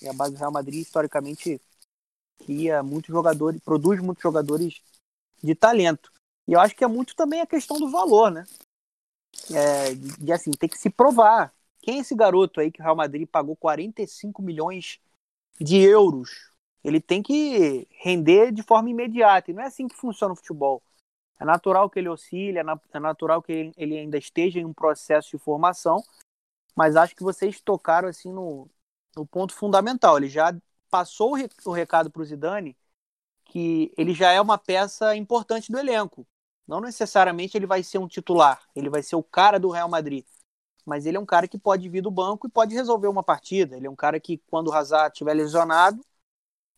E 0.00 0.08
a 0.08 0.12
base 0.12 0.34
do 0.34 0.38
Real 0.38 0.52
Madrid, 0.52 0.82
historicamente, 0.82 1.60
cria 2.38 2.82
muitos 2.82 3.12
jogadores, 3.12 3.60
produz 3.60 4.00
muitos 4.00 4.22
jogadores 4.22 4.80
de 5.42 5.54
talento. 5.54 6.12
E 6.46 6.52
eu 6.52 6.60
acho 6.60 6.74
que 6.74 6.84
é 6.84 6.88
muito 6.88 7.14
também 7.14 7.40
a 7.40 7.46
questão 7.46 7.78
do 7.78 7.90
valor, 7.90 8.30
né? 8.30 8.44
É, 9.52 9.94
de, 9.94 10.32
assim, 10.32 10.50
ter 10.50 10.68
que 10.68 10.78
se 10.78 10.88
provar. 10.88 11.52
Quem 11.80 11.98
é 11.98 12.00
esse 12.00 12.14
garoto 12.14 12.60
aí 12.60 12.70
que 12.70 12.80
o 12.80 12.82
Real 12.82 12.96
Madrid 12.96 13.28
pagou 13.28 13.54
45 13.56 14.42
milhões 14.42 14.98
de 15.60 15.78
euros? 15.78 16.50
Ele 16.82 17.00
tem 17.00 17.22
que 17.22 17.86
render 17.90 18.52
de 18.52 18.62
forma 18.62 18.90
imediata. 18.90 19.50
E 19.50 19.54
não 19.54 19.62
é 19.62 19.66
assim 19.66 19.86
que 19.86 19.96
funciona 19.96 20.32
o 20.32 20.36
futebol. 20.36 20.82
É 21.38 21.44
natural 21.44 21.88
que 21.88 21.98
ele 21.98 22.08
oscile, 22.08 22.58
é 22.58 22.98
natural 22.98 23.42
que 23.42 23.72
ele 23.76 23.98
ainda 23.98 24.18
esteja 24.18 24.58
em 24.58 24.64
um 24.64 24.72
processo 24.72 25.30
de 25.30 25.38
formação, 25.38 26.02
mas 26.74 26.96
acho 26.96 27.14
que 27.14 27.22
vocês 27.22 27.60
tocaram 27.60 28.08
assim 28.08 28.32
no, 28.32 28.68
no 29.16 29.24
ponto 29.24 29.54
fundamental. 29.54 30.16
Ele 30.16 30.28
já 30.28 30.52
passou 30.90 31.36
o 31.64 31.72
recado 31.72 32.10
para 32.10 32.22
o 32.22 32.24
Zidane 32.24 32.76
que 33.48 33.92
ele 33.96 34.12
já 34.14 34.30
é 34.30 34.40
uma 34.40 34.58
peça 34.58 35.16
importante 35.16 35.72
do 35.72 35.78
elenco. 35.78 36.26
Não 36.66 36.80
necessariamente 36.80 37.56
ele 37.56 37.66
vai 37.66 37.82
ser 37.82 37.98
um 37.98 38.06
titular, 38.06 38.62
ele 38.76 38.90
vai 38.90 39.02
ser 39.02 39.16
o 39.16 39.22
cara 39.22 39.58
do 39.58 39.70
Real 39.70 39.88
Madrid. 39.88 40.24
Mas 40.84 41.06
ele 41.06 41.16
é 41.16 41.20
um 41.20 41.26
cara 41.26 41.48
que 41.48 41.58
pode 41.58 41.88
vir 41.88 42.02
do 42.02 42.10
banco 42.10 42.46
e 42.46 42.50
pode 42.50 42.74
resolver 42.74 43.08
uma 43.08 43.22
partida. 43.22 43.76
Ele 43.76 43.86
é 43.86 43.90
um 43.90 43.96
cara 43.96 44.20
que, 44.20 44.38
quando 44.50 44.68
o 44.68 44.72
Hazard 44.72 45.12
estiver 45.12 45.34
lesionado, 45.34 46.00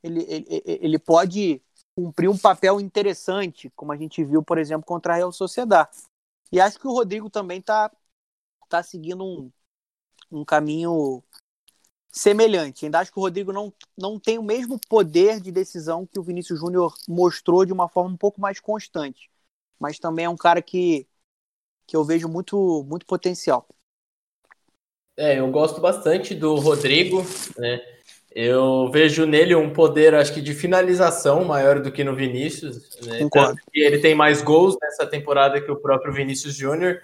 ele, 0.03 0.25
ele, 0.29 0.47
ele 0.65 0.99
pode 0.99 1.63
cumprir 1.95 2.29
um 2.29 2.39
papel 2.39 2.81
interessante, 2.81 3.71
como 3.77 3.93
a 3.93 3.97
gente 3.97 4.25
viu, 4.25 4.43
por 4.43 4.59
exemplo, 4.59 4.87
contra 4.87 5.13
a 5.13 5.17
Real 5.17 5.33
Sociedad. 5.33 5.89
E 6.51 6.61
acho 6.61 6.79
que 6.79 6.87
o 6.89 6.93
Rodrigo 6.93 7.31
também 7.31 7.59
está 7.59 7.91
tá 8.69 8.83
seguindo 8.83 9.25
um, 9.25 9.53
um 10.31 10.45
caminho 10.45 11.23
semelhante. 12.11 12.85
Ainda 12.85 12.99
acho 12.99 13.13
que 13.13 13.19
o 13.19 13.23
Rodrigo 13.23 13.53
não, 13.53 13.73
não 13.97 14.19
tem 14.19 14.39
o 14.39 14.43
mesmo 14.43 14.81
poder 14.89 15.41
de 15.41 15.53
decisão 15.53 16.07
que 16.07 16.19
o 16.19 16.23
Vinícius 16.23 16.59
Júnior 16.59 16.95
mostrou 17.09 17.65
de 17.65 17.73
uma 17.73 17.89
forma 17.89 18.11
um 18.11 18.17
pouco 18.17 18.41
mais 18.41 18.59
constante. 18.61 19.31
Mas 19.79 19.99
também 19.99 20.25
é 20.25 20.29
um 20.29 20.37
cara 20.37 20.61
que, 20.61 21.07
que 21.87 21.97
eu 21.97 22.05
vejo 22.05 22.29
muito, 22.29 22.85
muito 22.89 23.07
potencial. 23.07 23.67
É, 25.17 25.39
eu 25.39 25.51
gosto 25.51 25.81
bastante 25.81 26.35
do 26.35 26.55
Rodrigo, 26.57 27.23
né? 27.59 27.81
Eu 28.33 28.89
vejo 28.93 29.27
nele 29.27 29.57
um 29.57 29.73
poder, 29.73 30.15
acho 30.15 30.33
que 30.33 30.41
de 30.41 30.55
finalização 30.55 31.45
maior 31.45 31.81
do 31.81 31.91
que 31.91 32.05
no 32.05 32.15
Vinícius. 32.15 32.97
Né? 33.05 33.19
Concordo. 33.19 33.59
ele 33.75 33.99
tem 33.99 34.15
mais 34.15 34.41
gols 34.41 34.77
nessa 34.81 35.05
temporada 35.05 35.61
que 35.61 35.71
o 35.71 35.81
próprio 35.81 36.13
Vinícius 36.13 36.55
Júnior. 36.55 37.03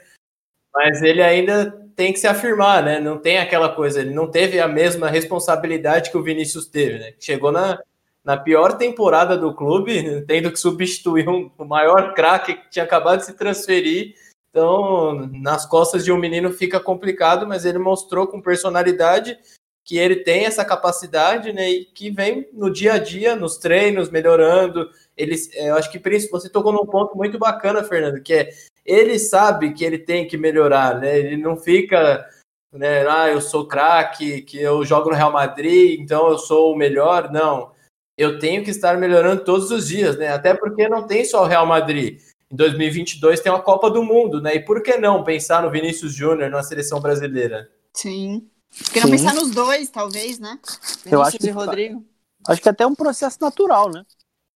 Mas 0.73 1.03
ele 1.03 1.23
ainda 1.23 1.86
tem 1.97 2.13
que 2.13 2.19
se 2.19 2.27
afirmar, 2.27 2.85
né? 2.85 3.01
Não 3.01 3.19
tem 3.19 3.39
aquela 3.39 3.71
coisa, 3.71 4.01
ele 4.01 4.13
não 4.13 4.31
teve 4.31 4.61
a 4.61 4.69
mesma 4.69 5.09
responsabilidade 5.09 6.11
que 6.11 6.19
o 6.19 6.23
Vinícius 6.23 6.67
teve, 6.67 6.99
né? 6.99 7.15
Chegou 7.19 7.51
na, 7.51 7.81
na 8.23 8.37
pior 8.37 8.77
temporada 8.77 9.37
do 9.37 9.55
clube, 9.55 10.23
tendo 10.29 10.53
que 10.53 10.61
substituir 10.61 11.27
um, 11.27 11.51
o 11.57 11.65
maior 11.65 12.13
craque 12.13 12.55
que 12.55 12.71
tinha 12.71 12.85
acabado 12.85 13.21
de 13.21 13.27
se 13.27 13.33
transferir. 13.33 14.15
Então, 14.51 15.27
nas 15.33 15.65
costas 15.65 16.05
de 16.05 16.13
um 16.13 16.19
menino 16.19 16.53
fica 16.53 16.79
complicado, 16.79 17.47
mas 17.47 17.65
ele 17.65 17.79
mostrou 17.79 18.27
com 18.27 18.41
personalidade 18.41 19.39
que 19.83 19.97
ele 19.97 20.17
tem 20.17 20.45
essa 20.45 20.65
capacidade, 20.65 21.53
né? 21.53 21.71
E 21.71 21.85
que 21.85 22.11
vem 22.11 22.47
no 22.53 22.71
dia 22.71 22.95
a 22.95 22.99
dia, 22.99 23.37
nos 23.37 23.57
treinos, 23.57 24.11
melhorando. 24.11 24.91
Ele, 25.17 25.37
eu 25.55 25.77
acho 25.77 25.91
que 25.91 26.01
você 26.29 26.51
tocou 26.51 26.73
num 26.73 26.85
ponto 26.85 27.17
muito 27.17 27.39
bacana, 27.39 27.85
Fernando, 27.85 28.21
que 28.21 28.35
é 28.35 28.51
ele 28.87 29.18
sabe 29.18 29.72
que 29.72 29.85
ele 29.85 29.99
tem 29.99 30.27
que 30.27 30.37
melhorar, 30.37 30.99
né? 30.99 31.18
Ele 31.18 31.37
não 31.37 31.57
fica, 31.57 32.27
né? 32.72 33.07
Ah, 33.09 33.29
eu 33.29 33.40
sou 33.40 33.66
craque, 33.66 34.42
que 34.42 34.59
eu 34.59 34.85
jogo 34.85 35.11
no 35.11 35.16
Real 35.16 35.33
Madrid, 35.33 36.01
então 36.01 36.29
eu 36.29 36.38
sou 36.38 36.72
o 36.72 36.77
melhor. 36.77 37.31
Não, 37.33 37.72
eu 38.16 38.38
tenho 38.38 38.64
que 38.64 38.70
estar 38.70 38.96
melhorando 38.96 39.44
todos 39.44 39.70
os 39.70 39.88
dias, 39.88 40.16
né? 40.16 40.29
Até 40.29 40.55
porque 40.55 40.88
não 40.88 41.07
tem 41.07 41.25
só 41.25 41.42
o 41.42 41.46
Real 41.46 41.66
Madrid. 41.66 42.20
Em 42.51 42.57
2022 42.57 43.40
tem 43.40 43.51
uma 43.51 43.62
Copa 43.62 43.90
do 43.90 44.03
Mundo, 44.03 44.40
né? 44.40 44.55
E 44.55 44.61
por 44.61 44.83
que 44.83 44.96
não 44.96 45.25
pensar 45.25 45.62
no 45.62 45.70
Vinícius 45.70 46.14
Júnior 46.14 46.49
na 46.49 46.62
seleção 46.62 47.01
brasileira? 47.01 47.68
Sim. 47.92 48.49
Por 48.92 49.03
não 49.03 49.11
pensar 49.11 49.35
nos 49.35 49.51
dois, 49.51 49.90
talvez, 49.90 50.38
né? 50.38 50.59
Vinícius 50.62 51.12
eu 51.12 51.22
acho 51.22 51.38
que, 51.38 51.51
Rodrigo. 51.51 52.05
Acho 52.46 52.62
que 52.62 52.68
é 52.68 52.70
até 52.70 52.87
um 52.87 52.94
processo 52.94 53.38
natural, 53.40 53.90
né? 53.90 54.05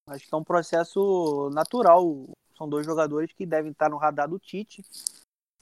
Acho 0.06 0.26
que 0.26 0.34
é 0.34 0.36
um 0.36 0.44
processo 0.44 1.50
natural 1.52 2.28
são 2.60 2.68
dois 2.68 2.84
jogadores 2.84 3.32
que 3.32 3.46
devem 3.46 3.72
estar 3.72 3.88
no 3.88 3.96
radar 3.96 4.28
do 4.28 4.38
Tite. 4.38 4.84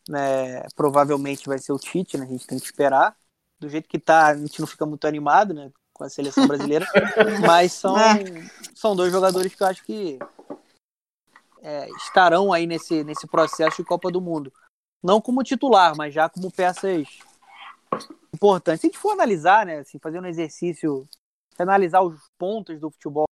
Né? 0.08 0.62
Provavelmente 0.74 1.46
vai 1.46 1.58
ser 1.60 1.70
o 1.70 1.78
Tite, 1.78 2.18
né? 2.18 2.24
A 2.24 2.28
gente 2.28 2.44
tem 2.44 2.58
que 2.58 2.64
esperar. 2.64 3.16
Do 3.60 3.68
jeito 3.68 3.88
que 3.88 4.00
tá, 4.00 4.26
a 4.26 4.36
gente 4.36 4.58
não 4.58 4.66
fica 4.66 4.84
muito 4.84 5.06
animado, 5.06 5.54
né? 5.54 5.70
Com 5.92 6.02
a 6.02 6.08
seleção 6.08 6.48
brasileira. 6.48 6.84
mas 7.46 7.72
são, 7.72 7.96
é. 7.96 8.24
são 8.74 8.96
dois 8.96 9.12
jogadores 9.12 9.54
que 9.54 9.62
eu 9.62 9.66
acho 9.68 9.84
que 9.84 10.18
é, 11.62 11.88
estarão 11.90 12.52
aí 12.52 12.66
nesse, 12.66 13.04
nesse 13.04 13.28
processo 13.28 13.76
de 13.76 13.88
Copa 13.88 14.10
do 14.10 14.20
Mundo. 14.20 14.52
Não 15.00 15.20
como 15.20 15.44
titular, 15.44 15.96
mas 15.96 16.12
já 16.12 16.28
como 16.28 16.50
peças 16.50 17.06
importantes. 18.34 18.80
Se 18.80 18.88
a 18.88 18.90
gente 18.90 18.98
for 18.98 19.12
analisar, 19.12 19.64
né? 19.64 19.78
Assim, 19.78 20.00
fazer 20.00 20.18
um 20.18 20.26
exercício 20.26 21.08
analisar 21.56 22.02
os 22.02 22.28
pontos 22.36 22.80
do 22.80 22.90
futebol 22.90 23.26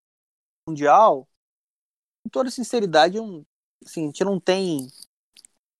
mundial, 0.68 1.28
com 2.22 2.30
toda 2.30 2.50
sinceridade, 2.50 3.20
um, 3.20 3.44
assim, 3.84 4.04
a 4.04 4.06
gente 4.06 4.24
não 4.24 4.40
tem 4.40 4.90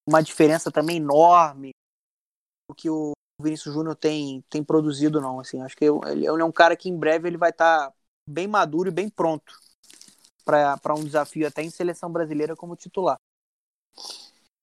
uma 0.09 0.23
diferença 0.23 0.71
também 0.71 0.97
enorme 0.99 1.71
o 2.69 2.75
que 2.75 2.91
o 2.91 3.13
Vinícius 3.41 3.75
Júnior 3.75 3.95
tem, 3.97 4.43
tem 4.49 4.63
produzido, 4.63 5.21
não. 5.21 5.41
Assim, 5.41 5.61
acho 5.63 5.77
que 5.77 5.85
ele, 5.85 6.27
é 6.27 6.45
um 6.45 6.53
cara 6.53 6.77
que 6.77 6.89
em 6.89 6.97
breve 6.97 7.29
ele 7.29 7.37
vai 7.37 7.51
estar 7.51 7.91
tá 7.91 7.95
bem 8.29 8.47
maduro 8.47 8.89
e 8.89 8.93
bem 8.93 9.09
pronto 9.09 9.59
para 10.45 10.95
um 10.95 11.05
desafio 11.05 11.47
até 11.47 11.63
em 11.63 11.71
seleção 11.71 12.11
brasileira 12.11 12.55
como 12.55 12.77
titular. 12.77 13.17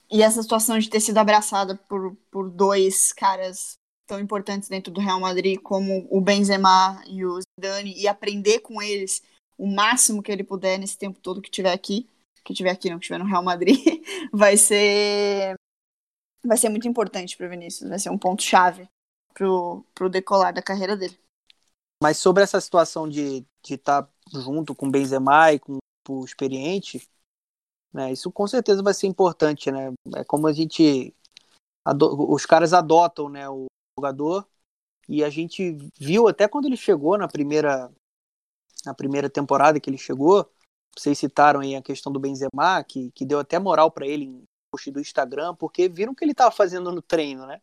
E 0.09 0.21
essa 0.21 0.41
situação 0.41 0.77
de 0.79 0.89
ter 0.89 0.99
sido 0.99 1.17
abraçada 1.17 1.75
por, 1.75 2.15
por 2.31 2.49
dois 2.49 3.11
caras 3.11 3.73
tão 4.05 4.19
importantes 4.19 4.69
dentro 4.69 4.91
do 4.91 5.01
Real 5.01 5.19
Madrid 5.19 5.59
como 5.61 6.07
o 6.09 6.21
Benzema 6.21 7.01
e 7.07 7.25
o 7.25 7.39
Zidane 7.41 7.97
e 7.97 8.07
aprender 8.07 8.59
com 8.59 8.81
eles 8.81 9.23
o 9.57 9.67
máximo 9.67 10.21
que 10.21 10.31
ele 10.31 10.43
puder 10.43 10.77
nesse 10.77 10.97
tempo 10.97 11.19
todo 11.19 11.41
que 11.41 11.49
tiver 11.49 11.71
aqui, 11.71 12.07
que 12.43 12.53
tiver 12.53 12.71
aqui 12.71 12.89
não 12.89 12.99
que 12.99 13.05
tiver 13.05 13.19
no 13.19 13.25
Real 13.25 13.43
Madrid, 13.43 13.77
vai 14.31 14.57
ser 14.57 15.55
vai 16.45 16.57
ser 16.57 16.69
muito 16.69 16.87
importante 16.87 17.37
para 17.37 17.47
o 17.47 17.49
Vinícius, 17.49 17.89
vai 17.89 17.99
ser 17.99 18.09
um 18.09 18.17
ponto 18.17 18.43
chave 18.43 18.87
pro 19.33 19.85
pro 19.93 20.09
decolar 20.09 20.53
da 20.53 20.61
carreira 20.61 20.95
dele. 20.95 21.17
Mas 22.01 22.17
sobre 22.17 22.43
essa 22.43 22.59
situação 22.59 23.07
de 23.07 23.45
estar 23.63 24.03
tá 24.03 24.09
junto 24.33 24.75
com 24.75 24.87
o 24.87 24.91
Benzema 24.91 25.53
e 25.53 25.59
com 25.59 25.77
o 26.09 26.25
experiente, 26.25 27.07
né, 27.93 28.11
isso 28.11 28.29
com 28.31 28.45
certeza 28.45 28.83
vai 28.83 28.93
ser 28.93 29.07
importante, 29.07 29.71
né? 29.71 29.93
É 30.15 30.23
como 30.25 30.47
a 30.47 30.53
gente 30.53 31.15
os 31.85 32.45
caras 32.45 32.73
adotam, 32.73 33.29
né, 33.29 33.49
o 33.49 33.67
jogador 33.97 34.47
e 35.07 35.23
a 35.23 35.29
gente 35.29 35.77
viu 35.99 36.27
até 36.27 36.47
quando 36.47 36.65
ele 36.65 36.77
chegou 36.77 37.17
na 37.17 37.27
primeira 37.27 37.91
na 38.85 38.93
primeira 38.93 39.29
temporada 39.29 39.79
que 39.79 39.89
ele 39.89 39.97
chegou, 39.97 40.49
vocês 40.97 41.17
citaram 41.17 41.59
aí 41.59 41.75
a 41.75 41.81
questão 41.81 42.11
do 42.11 42.19
Benzema, 42.19 42.83
que, 42.83 43.11
que 43.11 43.25
deu 43.25 43.39
até 43.39 43.57
moral 43.59 43.91
para 43.91 44.07
ele 44.07 44.25
em 44.25 44.43
post 44.71 44.91
do 44.91 44.99
Instagram, 44.99 45.55
porque 45.55 45.87
viram 45.89 46.13
o 46.13 46.15
que 46.15 46.23
ele 46.23 46.31
estava 46.31 46.51
fazendo 46.51 46.91
no 46.91 47.01
treino, 47.01 47.45
né? 47.45 47.61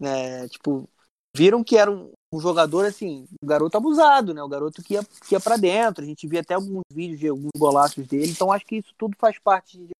É, 0.00 0.48
tipo, 0.48 0.88
viram 1.36 1.62
que 1.62 1.76
era 1.76 1.90
um, 1.90 2.12
um, 2.32 2.40
jogador 2.40 2.84
assim, 2.84 3.26
um 3.42 3.46
garoto 3.46 3.76
abusado, 3.76 4.32
né? 4.32 4.42
O 4.42 4.48
garoto 4.48 4.82
que 4.82 4.94
ia, 4.94 5.04
que 5.04 5.34
ia 5.34 5.40
para 5.40 5.56
dentro. 5.56 6.04
A 6.04 6.06
gente 6.06 6.26
via 6.26 6.40
até 6.40 6.54
alguns 6.54 6.82
vídeos 6.92 7.18
de 7.18 7.28
alguns 7.28 7.50
golaços 7.56 8.06
dele. 8.06 8.30
Então 8.30 8.52
acho 8.52 8.66
que 8.66 8.76
isso 8.76 8.94
tudo 8.96 9.16
faz 9.18 9.38
parte 9.38 9.78
de, 9.78 9.90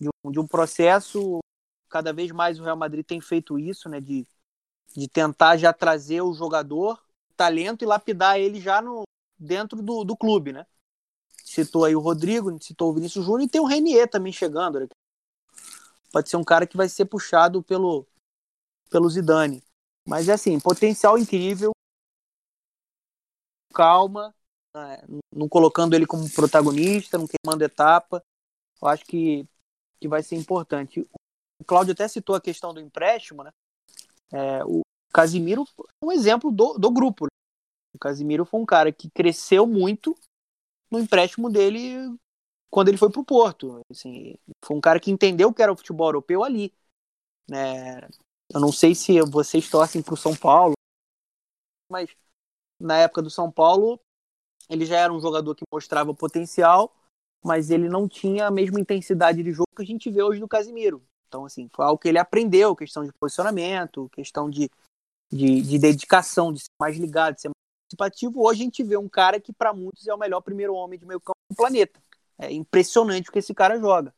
de, 0.00 0.08
um, 0.24 0.30
de 0.30 0.40
um 0.40 0.46
processo. 0.46 1.40
Cada 1.88 2.12
vez 2.12 2.30
mais 2.30 2.58
o 2.58 2.64
Real 2.64 2.76
Madrid 2.76 3.04
tem 3.04 3.20
feito 3.20 3.58
isso, 3.58 3.88
né? 3.88 4.00
De, 4.00 4.26
de 4.96 5.08
tentar 5.08 5.56
já 5.56 5.72
trazer 5.72 6.20
o 6.20 6.32
jogador, 6.32 7.02
talento 7.36 7.82
e 7.82 7.86
lapidar 7.86 8.38
ele 8.38 8.60
já 8.60 8.80
no, 8.80 9.02
dentro 9.38 9.82
do, 9.82 10.04
do 10.04 10.16
clube, 10.16 10.52
né? 10.52 10.66
Citou 11.50 11.84
aí 11.84 11.96
o 11.96 12.00
Rodrigo, 12.00 12.56
citou 12.62 12.90
o 12.90 12.94
Vinícius 12.94 13.24
Júnior 13.24 13.42
e 13.42 13.48
tem 13.48 13.60
o 13.60 13.66
Renier 13.66 14.08
também 14.08 14.32
chegando. 14.32 14.78
Né? 14.78 14.88
Pode 16.12 16.30
ser 16.30 16.36
um 16.36 16.44
cara 16.44 16.64
que 16.64 16.76
vai 16.76 16.88
ser 16.88 17.06
puxado 17.06 17.60
pelo, 17.60 18.06
pelo 18.88 19.10
Zidane. 19.10 19.60
Mas 20.06 20.28
é 20.28 20.34
assim, 20.34 20.60
potencial 20.60 21.18
incrível. 21.18 21.72
Calma, 23.74 24.32
né? 24.72 25.02
não 25.34 25.48
colocando 25.48 25.94
ele 25.94 26.06
como 26.06 26.30
protagonista, 26.30 27.18
não 27.18 27.26
queimando 27.26 27.64
etapa. 27.64 28.22
Eu 28.80 28.86
acho 28.86 29.04
que, 29.04 29.44
que 30.00 30.06
vai 30.06 30.22
ser 30.22 30.36
importante. 30.36 31.00
O 31.60 31.64
Cláudio 31.66 31.94
até 31.94 32.06
citou 32.06 32.36
a 32.36 32.40
questão 32.40 32.72
do 32.72 32.78
empréstimo, 32.78 33.42
né? 33.42 33.50
É, 34.30 34.64
o 34.64 34.82
Casimiro 35.12 35.64
é 36.00 36.06
um 36.06 36.12
exemplo 36.12 36.52
do, 36.52 36.78
do 36.78 36.92
grupo. 36.92 37.24
Né? 37.24 37.30
O 37.92 37.98
Casimiro 37.98 38.44
foi 38.44 38.60
um 38.60 38.66
cara 38.66 38.92
que 38.92 39.10
cresceu 39.10 39.66
muito 39.66 40.16
no 40.90 40.98
empréstimo 40.98 41.50
dele 41.50 42.16
quando 42.70 42.88
ele 42.88 42.98
foi 42.98 43.10
para 43.10 43.20
o 43.20 43.24
Porto. 43.24 43.80
Assim, 43.90 44.36
foi 44.64 44.76
um 44.76 44.80
cara 44.80 45.00
que 45.00 45.10
entendeu 45.10 45.52
que 45.52 45.62
era 45.62 45.72
o 45.72 45.76
futebol 45.76 46.08
europeu 46.08 46.44
ali. 46.44 46.72
Né? 47.48 48.00
Eu 48.52 48.60
não 48.60 48.72
sei 48.72 48.94
se 48.94 49.20
vocês 49.22 49.68
torcem 49.68 50.02
para 50.02 50.14
o 50.14 50.16
São 50.16 50.34
Paulo, 50.34 50.74
mas 51.90 52.10
na 52.78 52.98
época 52.98 53.22
do 53.22 53.30
São 53.30 53.50
Paulo 53.50 54.00
ele 54.68 54.86
já 54.86 54.98
era 54.98 55.12
um 55.12 55.20
jogador 55.20 55.54
que 55.54 55.64
mostrava 55.72 56.14
potencial, 56.14 56.94
mas 57.42 57.70
ele 57.70 57.88
não 57.88 58.08
tinha 58.08 58.46
a 58.46 58.50
mesma 58.50 58.78
intensidade 58.80 59.42
de 59.42 59.52
jogo 59.52 59.68
que 59.76 59.82
a 59.82 59.86
gente 59.86 60.08
vê 60.10 60.22
hoje 60.22 60.40
no 60.40 60.48
Casimiro. 60.48 61.02
Então, 61.26 61.44
assim, 61.44 61.68
foi 61.72 61.84
algo 61.84 61.98
que 61.98 62.08
ele 62.08 62.18
aprendeu, 62.18 62.76
questão 62.76 63.04
de 63.04 63.12
posicionamento, 63.12 64.08
questão 64.10 64.48
de, 64.48 64.70
de, 65.30 65.60
de 65.60 65.78
dedicação, 65.78 66.52
de 66.52 66.60
ser 66.60 66.70
mais 66.80 66.96
ligado, 66.96 67.34
de 67.34 67.42
ser 67.42 67.50
participativo. 67.96 68.42
Hoje 68.42 68.62
a 68.62 68.64
gente 68.64 68.82
vê 68.82 68.96
um 68.96 69.08
cara 69.08 69.40
que, 69.40 69.52
para 69.52 69.72
muitos, 69.72 70.06
é 70.06 70.14
o 70.14 70.18
melhor 70.18 70.40
primeiro 70.40 70.74
homem 70.74 70.98
de 70.98 71.06
meio 71.06 71.20
campo 71.20 71.38
do 71.50 71.56
planeta. 71.56 72.02
É 72.38 72.50
impressionante 72.52 73.28
o 73.28 73.32
que 73.32 73.38
esse 73.38 73.54
cara 73.54 73.78
joga. 73.78 74.14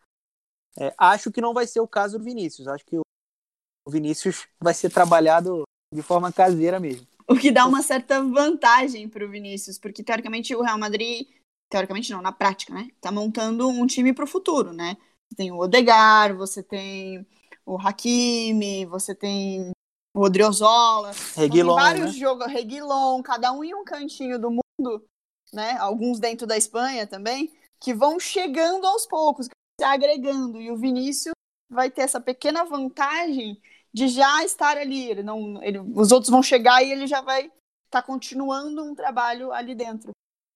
É, 0.78 0.94
acho 0.96 1.30
que 1.30 1.40
não 1.40 1.52
vai 1.52 1.66
ser 1.66 1.80
o 1.80 1.88
caso 1.88 2.18
do 2.18 2.24
Vinícius. 2.24 2.68
Acho 2.68 2.84
que 2.84 2.96
o 2.96 3.90
Vinícius 3.90 4.46
vai 4.60 4.74
ser 4.74 4.90
trabalhado 4.90 5.64
de 5.92 6.02
forma 6.02 6.32
caseira 6.32 6.78
mesmo. 6.80 7.06
O 7.28 7.34
que 7.34 7.50
dá 7.50 7.66
uma 7.66 7.82
certa 7.82 8.22
vantagem 8.22 9.08
para 9.08 9.24
o 9.24 9.30
Vinícius, 9.30 9.78
porque 9.78 10.02
teoricamente 10.02 10.54
o 10.54 10.62
Real 10.62 10.78
Madrid, 10.78 11.28
teoricamente 11.68 12.10
não, 12.10 12.22
na 12.22 12.32
prática, 12.32 12.72
né? 12.74 12.90
Tá 13.00 13.10
montando 13.12 13.68
um 13.68 13.86
time 13.86 14.12
para 14.12 14.24
o 14.24 14.28
futuro, 14.28 14.72
né? 14.72 14.96
Você 15.28 15.36
tem 15.36 15.52
o 15.52 15.58
Odegar, 15.58 16.36
você 16.36 16.62
tem 16.62 17.26
o 17.64 17.78
Hakimi, 17.78 18.84
você 18.86 19.14
tem 19.14 19.72
o 20.14 20.20
Odriozola. 20.20 21.12
Reguilon, 21.34 21.74
vários 21.74 22.12
né? 22.12 22.18
jogos, 22.18 22.46
Reguilon, 22.46 23.22
cada 23.22 23.52
um 23.52 23.64
em 23.64 23.74
um 23.74 23.84
cantinho 23.84 24.38
do 24.38 24.50
mundo, 24.50 25.04
né? 25.52 25.76
Alguns 25.78 26.18
dentro 26.18 26.46
da 26.46 26.56
Espanha 26.56 27.06
também, 27.06 27.52
que 27.80 27.94
vão 27.94 28.20
chegando 28.20 28.86
aos 28.86 29.06
poucos, 29.06 29.46
se 29.46 29.84
agregando. 29.84 30.60
E 30.60 30.70
o 30.70 30.76
Vinícius 30.76 31.34
vai 31.70 31.90
ter 31.90 32.02
essa 32.02 32.20
pequena 32.20 32.64
vantagem 32.64 33.60
de 33.92 34.08
já 34.08 34.44
estar 34.44 34.76
ali. 34.76 35.10
Ele 35.10 35.22
não, 35.22 35.62
ele, 35.62 35.78
os 35.78 36.12
outros 36.12 36.30
vão 36.30 36.42
chegar 36.42 36.82
e 36.82 36.92
ele 36.92 37.06
já 37.06 37.20
vai 37.20 37.46
estar 37.46 37.52
tá 37.90 38.02
continuando 38.02 38.84
um 38.84 38.94
trabalho 38.94 39.52
ali 39.52 39.74
dentro. 39.74 40.10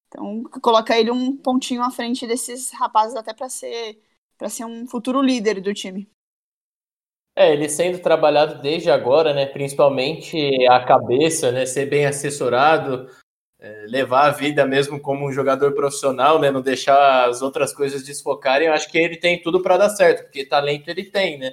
Então, 0.08 0.44
coloca 0.62 0.96
ele 0.96 1.10
um 1.10 1.36
pontinho 1.36 1.82
à 1.82 1.90
frente 1.90 2.26
desses 2.26 2.70
rapazes 2.70 3.16
até 3.16 3.34
para 3.34 3.48
ser 3.48 4.00
para 4.38 4.50
ser 4.50 4.66
um 4.66 4.86
futuro 4.86 5.22
líder 5.22 5.62
do 5.62 5.72
time. 5.72 6.06
É, 7.38 7.53
ele 7.53 7.68
sendo 7.68 7.99
trabalhado 7.99 8.62
desde 8.62 8.90
agora, 8.90 9.35
né? 9.35 9.44
Principalmente 9.44 10.66
a 10.68 10.83
cabeça, 10.83 11.53
né? 11.53 11.66
Ser 11.66 11.85
bem 11.85 12.07
assessorado, 12.07 13.11
é, 13.61 13.85
levar 13.88 14.29
a 14.29 14.31
vida 14.31 14.64
mesmo 14.64 14.99
como 14.99 15.29
um 15.29 15.33
jogador 15.33 15.75
profissional, 15.75 16.40
né? 16.40 16.51
Não 16.51 16.62
deixar 16.62 17.29
as 17.29 17.42
outras 17.42 17.75
coisas 17.75 18.03
desfocarem. 18.03 18.68
Eu 18.68 18.72
acho 18.72 18.90
que 18.90 18.96
ele 18.96 19.18
tem 19.18 19.42
tudo 19.42 19.61
para 19.62 19.77
dar 19.77 19.90
certo, 19.90 20.22
porque 20.22 20.46
talento 20.46 20.88
ele 20.88 21.05
tem, 21.05 21.38
né? 21.38 21.53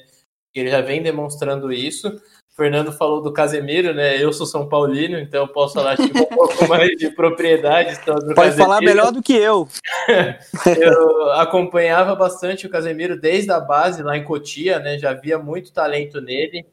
Ele 0.56 0.70
já 0.70 0.80
vem 0.80 1.04
demonstrando 1.04 1.72
isso. 1.74 2.10
Fernando 2.56 2.92
falou 2.92 3.20
do 3.20 3.34
Casemiro, 3.34 3.96
né? 3.96 4.24
Eu 4.24 4.32
sou 4.32 4.46
São 4.46 4.70
Paulino, 4.70 5.18
então 5.18 5.42
eu 5.42 5.48
posso 5.48 5.74
falar 5.74 5.98
tipo, 5.98 6.20
um 6.20 6.26
pouco 6.26 6.68
mais 6.70 6.92
de 6.92 7.10
propriedade. 7.10 8.00
Pode 8.06 8.36
Casemiro. 8.36 8.56
falar 8.56 8.80
melhor 8.80 9.12
do 9.12 9.24
que 9.24 9.34
eu. 9.34 9.68
eu 10.80 11.32
acompanhava 11.32 12.14
bastante 12.16 12.68
o 12.68 12.70
Casemiro 12.70 13.20
desde 13.20 13.52
a 13.52 13.60
base 13.60 14.04
lá 14.04 14.16
em 14.16 14.24
Cotia, 14.24 14.78
né? 14.78 15.00
Já 15.00 15.14
via 15.14 15.40
muito 15.40 15.74
talento 15.74 16.22
nele. 16.22 16.64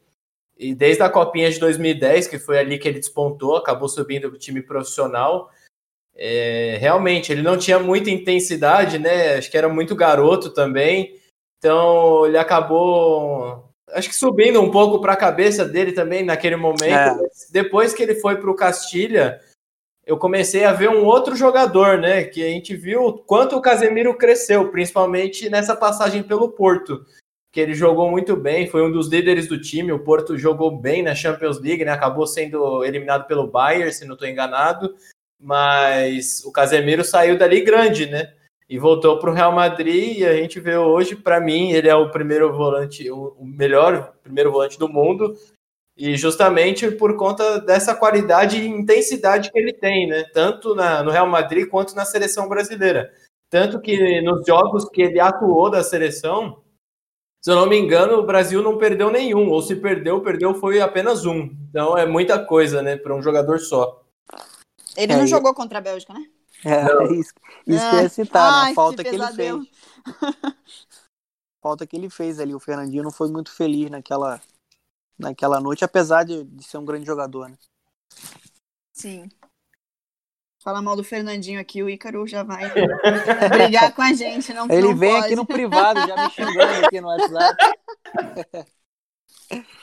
E 0.58 0.74
desde 0.74 1.02
a 1.02 1.08
Copinha 1.08 1.50
de 1.50 1.58
2010, 1.58 2.28
que 2.28 2.38
foi 2.38 2.58
ali 2.58 2.78
que 2.78 2.86
ele 2.86 2.98
despontou, 2.98 3.56
acabou 3.56 3.88
subindo 3.88 4.28
para 4.28 4.36
o 4.36 4.38
time 4.38 4.60
profissional. 4.60 5.50
É, 6.14 6.76
realmente, 6.78 7.32
ele 7.32 7.40
não 7.40 7.56
tinha 7.56 7.78
muita 7.78 8.10
intensidade, 8.10 8.98
né? 8.98 9.38
Acho 9.38 9.50
que 9.50 9.56
era 9.56 9.70
muito 9.70 9.96
garoto 9.96 10.50
também. 10.50 11.18
Então, 11.56 12.26
ele 12.26 12.36
acabou 12.36 13.69
acho 13.94 14.08
que 14.08 14.14
subindo 14.14 14.60
um 14.60 14.70
pouco 14.70 15.00
para 15.00 15.12
a 15.12 15.16
cabeça 15.16 15.64
dele 15.64 15.92
também 15.92 16.24
naquele 16.24 16.56
momento. 16.56 16.84
É. 16.84 17.18
Depois 17.50 17.92
que 17.92 18.02
ele 18.02 18.14
foi 18.16 18.36
para 18.36 18.50
o 18.50 18.54
Castilha, 18.56 19.40
eu 20.06 20.16
comecei 20.16 20.64
a 20.64 20.72
ver 20.72 20.90
um 20.90 21.04
outro 21.04 21.36
jogador, 21.36 21.98
né? 21.98 22.24
Que 22.24 22.44
a 22.44 22.48
gente 22.48 22.74
viu 22.74 23.12
quanto 23.26 23.56
o 23.56 23.60
Casemiro 23.60 24.16
cresceu, 24.16 24.68
principalmente 24.70 25.48
nessa 25.48 25.76
passagem 25.76 26.22
pelo 26.22 26.50
Porto. 26.50 27.04
Que 27.52 27.60
ele 27.60 27.74
jogou 27.74 28.10
muito 28.10 28.36
bem, 28.36 28.68
foi 28.68 28.82
um 28.82 28.92
dos 28.92 29.08
líderes 29.08 29.46
do 29.46 29.60
time. 29.60 29.92
O 29.92 30.04
Porto 30.04 30.36
jogou 30.38 30.76
bem 30.76 31.02
na 31.02 31.14
Champions 31.14 31.60
League, 31.60 31.84
né? 31.84 31.92
Acabou 31.92 32.26
sendo 32.26 32.84
eliminado 32.84 33.26
pelo 33.26 33.46
Bayern, 33.46 33.92
se 33.92 34.04
não 34.04 34.14
estou 34.14 34.28
enganado. 34.28 34.94
Mas 35.38 36.44
o 36.44 36.52
Casemiro 36.52 37.04
saiu 37.04 37.38
dali 37.38 37.60
grande, 37.60 38.06
né? 38.06 38.32
E 38.70 38.78
voltou 38.78 39.18
para 39.18 39.30
o 39.30 39.34
Real 39.34 39.50
Madrid 39.50 40.18
e 40.18 40.24
a 40.24 40.32
gente 40.36 40.60
vê 40.60 40.76
hoje, 40.76 41.16
para 41.16 41.40
mim, 41.40 41.72
ele 41.72 41.88
é 41.88 41.94
o 41.96 42.08
primeiro 42.12 42.52
volante, 42.52 43.10
o 43.10 43.34
melhor 43.44 44.12
primeiro 44.22 44.52
volante 44.52 44.78
do 44.78 44.88
mundo 44.88 45.36
e 45.96 46.16
justamente 46.16 46.88
por 46.92 47.16
conta 47.16 47.60
dessa 47.60 47.96
qualidade 47.96 48.58
e 48.58 48.68
intensidade 48.68 49.50
que 49.50 49.58
ele 49.58 49.72
tem, 49.72 50.06
né? 50.06 50.22
Tanto 50.32 50.72
na, 50.72 51.02
no 51.02 51.10
Real 51.10 51.26
Madrid 51.26 51.68
quanto 51.68 51.96
na 51.96 52.04
seleção 52.04 52.48
brasileira. 52.48 53.12
Tanto 53.50 53.80
que 53.80 54.20
nos 54.22 54.46
jogos 54.46 54.88
que 54.88 55.02
ele 55.02 55.18
atuou 55.18 55.68
da 55.68 55.82
seleção, 55.82 56.62
se 57.42 57.50
eu 57.50 57.56
não 57.56 57.66
me 57.66 57.76
engano, 57.76 58.18
o 58.18 58.24
Brasil 58.24 58.62
não 58.62 58.78
perdeu 58.78 59.10
nenhum, 59.10 59.50
ou 59.50 59.60
se 59.60 59.74
perdeu, 59.74 60.20
perdeu 60.20 60.54
foi 60.54 60.80
apenas 60.80 61.26
um. 61.26 61.50
Então 61.68 61.98
é 61.98 62.06
muita 62.06 62.38
coisa, 62.38 62.80
né, 62.80 62.96
para 62.96 63.16
um 63.16 63.20
jogador 63.20 63.58
só. 63.58 64.00
Ele 64.96 65.12
É, 65.12 65.16
não 65.16 65.24
e- 65.24 65.28
jogou 65.28 65.52
contra 65.52 65.78
a 65.78 65.82
Bélgica, 65.82 66.14
né? 66.14 66.24
É, 66.64 66.84
Não. 66.84 67.04
isso, 67.12 67.32
isso 67.66 67.90
que 67.90 67.96
eu 67.96 68.02
ia 68.02 68.08
citar, 68.08 68.52
Ai, 68.52 68.64
né? 68.66 68.72
A 68.72 68.74
falta 68.74 69.02
que 69.02 69.10
que, 69.10 69.16
ele 69.16 69.26
fez. 69.32 69.54
Falta 71.62 71.86
que 71.86 71.94
ele 71.94 72.08
fez 72.08 72.40
ali. 72.40 72.54
O 72.54 72.60
Fernandinho 72.60 73.02
não 73.02 73.10
foi 73.10 73.30
muito 73.30 73.52
feliz 73.52 73.90
naquela, 73.90 74.40
naquela 75.18 75.60
noite, 75.60 75.84
apesar 75.84 76.24
de, 76.24 76.42
de 76.44 76.64
ser 76.64 76.78
um 76.78 76.84
grande 76.84 77.04
jogador, 77.04 77.50
né? 77.50 77.58
Sim. 78.94 79.28
Falar 80.62 80.82
mal 80.82 80.96
do 80.96 81.04
Fernandinho 81.04 81.60
aqui, 81.60 81.82
o 81.82 81.88
Ícaro 81.88 82.26
já 82.26 82.42
vai 82.42 82.64
brigar 83.52 83.94
com 83.94 84.02
a 84.02 84.12
gente. 84.12 84.52
Não, 84.52 84.66
Ele 84.70 84.88
não 84.88 84.96
vem 84.96 85.12
pode. 85.12 85.26
aqui 85.26 85.36
no 85.36 85.46
privado, 85.46 86.00
já 86.06 86.16
me 86.16 86.30
xingando 86.30 86.86
aqui 86.86 87.00
no 87.00 87.08
WhatsApp. 87.08 87.56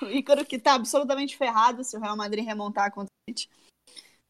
O 0.02 0.06
Ícaro 0.06 0.46
que 0.46 0.58
tá 0.58 0.76
absolutamente 0.76 1.36
ferrado 1.36 1.84
se 1.84 1.98
o 1.98 2.00
Real 2.00 2.16
Madrid 2.16 2.46
remontar 2.46 2.90
contra 2.90 3.10
a 3.12 3.30
gente. 3.30 3.50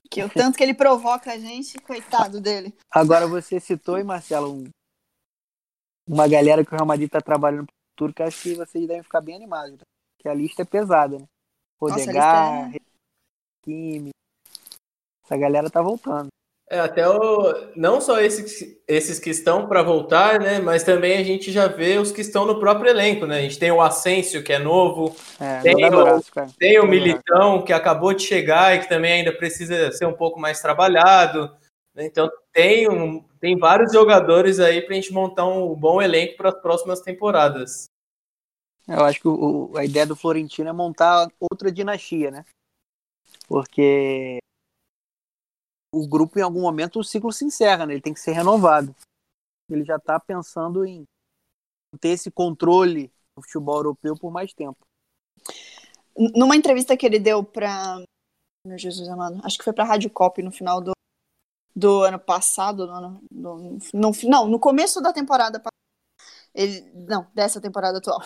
Que 0.10 0.24
o 0.24 0.30
tanto 0.30 0.58
que 0.58 0.64
ele 0.64 0.74
provoca 0.74 1.32
a 1.34 1.38
gente, 1.38 1.78
coitado 1.80 2.40
dele. 2.42 2.74
Agora 2.92 3.28
você 3.28 3.60
citou, 3.60 3.98
hein, 3.98 4.04
Marcelo, 4.04 4.54
um- 4.54 4.70
uma 6.08 6.28
galera 6.28 6.64
que 6.64 6.72
o 6.72 6.76
Real 6.76 6.86
Madrid 6.88 7.10
tá 7.10 7.20
trabalhando 7.22 7.66
pro 7.66 7.76
futuro, 7.92 8.14
que 8.14 8.24
acho 8.24 8.42
que 8.42 8.56
vocês 8.56 8.88
devem 8.88 9.04
ficar 9.04 9.22
bem 9.22 9.36
animados, 9.36 9.74
né? 9.74 9.84
Que 10.20 10.30
a 10.30 10.34
lista 10.34 10.62
é 10.62 10.66
pesada, 10.66 11.20
né? 11.20 11.26
Rodegar, 11.80 12.72
Kimi. 13.64 14.10
Essa 15.24 15.38
galera 15.38 15.70
tá 15.70 15.82
voltando. 15.82 16.30
É, 16.70 16.80
até 16.82 17.08
o, 17.08 17.72
não 17.78 18.02
só 18.02 18.20
esses, 18.20 18.78
esses 18.86 19.20
que 19.20 19.30
estão 19.30 19.70
para 19.70 19.82
voltar, 19.82 20.38
né? 20.40 20.60
Mas 20.60 20.84
também 20.84 21.18
a 21.18 21.24
gente 21.24 21.50
já 21.50 21.66
vê 21.68 21.98
os 21.98 22.12
que 22.12 22.20
estão 22.20 22.46
no 22.46 22.60
próprio 22.60 22.90
elenco, 22.90 23.26
né? 23.26 23.38
A 23.38 23.42
gente 23.42 23.58
tem 23.58 23.72
o 23.72 23.82
Asensio, 23.82 24.44
que 24.44 24.52
é 24.52 24.60
novo, 24.60 25.16
É, 25.40 25.62
Tem 25.62 25.86
o- 25.86 26.22
tem 26.60 26.80
o. 26.80 26.86
Militão, 26.86 27.64
que 27.64 27.72
acabou 27.72 28.14
de 28.14 28.24
chegar 28.24 28.76
e 28.76 28.80
que 28.82 28.90
também 28.90 29.14
ainda 29.14 29.32
precisa 29.32 29.92
ser 29.94 30.06
um 30.06 30.14
pouco 30.14 30.40
mais 30.40 30.62
trabalhado. 30.62 31.56
né? 31.96 32.06
Então 32.06 32.30
tem, 32.52 32.88
um, 32.90 33.24
tem 33.40 33.58
vários 33.58 33.94
jogadores 33.94 34.60
aí 34.60 34.82
para 34.82 34.92
a 34.92 34.96
gente 34.96 35.14
montar 35.14 35.46
um 35.48 35.74
bom 35.74 36.02
elenco 36.02 36.36
para 36.36 36.50
as 36.50 36.62
próximas 36.62 37.00
temporadas. 37.00 37.86
Eu 38.88 39.04
acho 39.06 39.22
que 39.22 39.28
o- 39.28 39.72
a 39.76 39.84
ideia 39.86 40.06
do 40.06 40.16
Florentino 40.18 40.70
é 40.70 40.74
montar 40.74 41.28
outra 41.40 41.72
dinastia, 41.72 42.30
né? 42.30 42.46
Porque 43.48 44.38
o 45.98 46.08
grupo, 46.08 46.38
em 46.38 46.42
algum 46.42 46.62
momento, 46.62 47.00
o 47.00 47.04
ciclo 47.04 47.32
se 47.32 47.46
encerra, 47.46 47.86
né? 47.86 47.94
Ele 47.94 48.02
tem 48.02 48.14
que 48.14 48.20
ser 48.20 48.32
renovado. 48.32 48.96
Ele 49.70 49.84
já 49.84 50.00
tá 50.00 50.20
pensando 50.20 50.86
em 50.86 51.04
ter 52.00 52.10
esse 52.10 52.30
controle 52.30 53.12
do 53.36 53.42
futebol 53.44 53.78
europeu 53.78 54.16
por 54.16 54.32
mais 54.32 54.54
tempo. 54.54 54.78
Numa 56.16 56.56
entrevista 56.56 56.96
que 56.96 57.06
ele 57.06 57.20
deu 57.20 57.44
pra. 57.44 58.04
Meu 58.66 58.78
Jesus 58.78 59.08
amado. 59.08 59.40
Acho 59.44 59.58
que 59.58 59.64
foi 59.64 59.74
pra 59.74 59.84
Rádio 59.84 60.10
Cop 60.10 60.42
no 60.42 60.52
final 60.52 60.82
do, 60.82 60.92
do 61.76 62.04
ano 62.04 62.20
passado. 62.20 62.88
No, 62.88 63.22
no, 63.32 63.80
no, 63.94 64.12
não, 64.24 64.48
no 64.48 64.60
começo 64.60 65.02
da 65.02 65.14
temporada. 65.14 65.62
Ele, 66.54 66.82
não, 66.94 67.28
dessa 67.34 67.62
temporada 67.62 68.00
atual. 68.00 68.22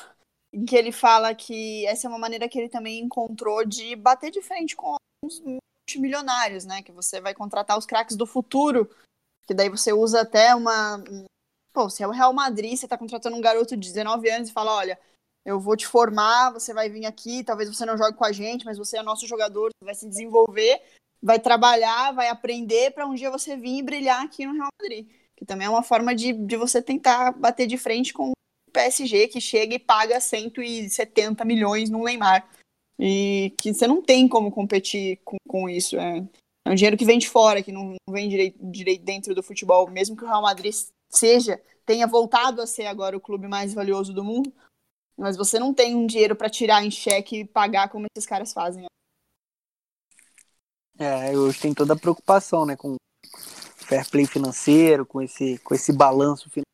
Em 0.54 0.66
que 0.66 0.76
ele 0.76 0.92
fala 0.92 1.34
que 1.34 1.86
essa 1.86 2.08
é 2.08 2.10
uma 2.10 2.20
maneira 2.20 2.48
que 2.48 2.60
ele 2.60 2.70
também 2.70 3.00
encontrou 3.00 3.66
de 3.66 3.96
bater 3.96 4.32
de 4.32 4.42
frente 4.42 4.76
com 4.76 4.96
os 5.24 5.42
multimilionários, 5.82 6.66
né? 6.66 6.82
Que 6.82 6.92
você 6.92 7.20
vai 7.20 7.34
contratar 7.34 7.78
os 7.78 7.86
craques 7.86 8.16
do 8.16 8.26
futuro. 8.26 8.90
Que 9.48 9.54
daí 9.54 9.70
você 9.70 9.92
usa 9.94 10.22
até 10.22 10.56
uma. 10.56 10.98
um- 10.98 11.26
Pô, 11.74 11.90
se 11.90 12.04
é 12.04 12.08
o 12.08 12.12
Real 12.12 12.34
Madrid, 12.34 12.76
você 12.78 12.88
tá 12.88 12.98
contratando 12.98 13.36
um 13.36 13.42
garoto 13.42 13.78
de 13.78 13.88
19 13.88 14.30
anos 14.30 14.50
e 14.50 14.54
fala: 14.54 14.76
olha, 14.76 15.00
eu 15.46 15.60
vou 15.60 15.76
te 15.78 15.88
formar, 15.88 16.52
você 16.52 16.74
vai 16.74 16.90
vir 16.90 17.06
aqui, 17.06 17.44
talvez 17.44 17.70
você 17.70 17.86
não 17.86 17.98
jogue 17.98 18.18
com 18.18 18.26
a 18.26 18.32
gente, 18.32 18.66
mas 18.66 18.78
você 18.78 18.98
é 18.98 19.02
nosso 19.04 19.26
jogador, 19.26 19.70
vai 19.84 19.96
se 19.96 20.08
desenvolver, 20.08 20.82
vai 21.22 21.40
trabalhar, 21.40 22.12
vai 22.12 22.28
aprender 22.28 22.92
para 22.92 23.08
um 23.08 23.16
dia 23.16 23.32
você 23.32 23.56
vir 23.56 23.78
e 23.80 23.84
brilhar 23.84 24.22
aqui 24.24 24.46
no 24.46 24.54
Real 24.54 24.68
Madrid. 24.82 25.10
Que 25.36 25.46
também 25.46 25.66
é 25.66 25.70
uma 25.70 25.82
forma 25.82 26.14
de, 26.14 26.34
de 26.34 26.58
você 26.58 26.82
tentar 26.82 27.32
bater 27.32 27.66
de 27.66 27.78
frente 27.78 28.14
com 28.14 28.32
o 28.32 28.72
PSG, 28.74 29.30
que 29.30 29.40
chega 29.40 29.74
e 29.74 29.80
paga 29.80 30.20
170 30.20 31.44
milhões 31.46 31.90
no 31.90 32.04
Neymar. 32.04 32.48
E 33.04 33.56
que 33.58 33.74
você 33.74 33.88
não 33.88 34.00
tem 34.00 34.28
como 34.28 34.52
competir 34.52 35.20
com, 35.26 35.38
com 35.48 35.68
isso. 35.68 35.98
É, 35.98 36.20
é 36.66 36.70
um 36.70 36.76
dinheiro 36.76 36.96
que 36.96 37.04
vem 37.04 37.18
de 37.18 37.28
fora, 37.28 37.64
que 37.64 37.72
não, 37.72 37.96
não 38.08 38.14
vem 38.14 38.30
direito, 38.30 38.60
direito 38.62 39.04
dentro 39.04 39.34
do 39.34 39.42
futebol. 39.42 39.90
Mesmo 39.90 40.16
que 40.16 40.24
o 40.24 40.28
Real 40.28 40.44
Madrid 40.44 40.72
seja, 41.10 41.60
tenha 41.84 42.06
voltado 42.06 42.62
a 42.62 42.68
ser 42.68 42.86
agora 42.86 43.18
o 43.18 43.22
clube 43.22 43.48
mais 43.48 43.74
valioso 43.74 44.14
do 44.14 44.24
mundo, 44.24 44.54
mas 45.18 45.36
você 45.36 45.58
não 45.58 45.74
tem 45.74 45.96
um 45.96 46.06
dinheiro 46.06 46.36
para 46.36 46.48
tirar 46.48 46.86
em 46.86 46.92
cheque 46.92 47.40
e 47.40 47.46
pagar 47.46 47.90
como 47.90 48.06
esses 48.16 48.28
caras 48.28 48.54
fazem. 48.54 48.86
É, 51.00 51.36
hoje 51.36 51.60
tem 51.60 51.74
toda 51.74 51.94
a 51.94 52.00
preocupação, 52.00 52.68
né? 52.68 52.76
Com 52.76 52.98
fair 53.78 54.08
play 54.08 54.28
financeiro, 54.28 55.08
com 55.08 55.20
esse, 55.24 55.58
com 55.60 55.74
esse 55.74 55.92
balanço 55.92 56.44
financeiro. 56.44 56.66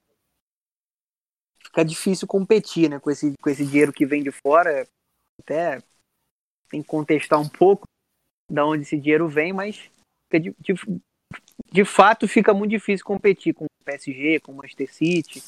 Fica 1.64 1.86
difícil 1.86 2.28
competir, 2.28 2.90
né? 2.90 3.00
Com 3.00 3.10
esse, 3.10 3.34
com 3.42 3.50
esse 3.50 3.66
dinheiro 3.66 3.94
que 3.94 4.06
vem 4.06 4.22
de 4.22 4.32
fora. 4.32 4.86
Até 5.40 5.82
tem 6.70 6.82
que 6.82 6.88
contestar 6.88 7.40
um 7.40 7.50
pouco 7.50 7.86
da 8.50 8.66
onde 8.66 8.84
esse 8.84 8.98
dinheiro 8.98 9.28
vem, 9.28 9.54
mas 9.54 9.90
de, 10.32 10.56
de, 10.60 10.74
de 11.72 11.86
fato 11.86 12.28
fica 12.28 12.54
muito 12.54 12.72
difícil 12.72 13.06
competir 13.06 13.54
com 13.54 13.66
o 13.66 13.84
PSG, 13.86 14.40
com 14.40 14.52
o 14.52 14.56
Manchester 14.56 14.94
City. 14.94 15.44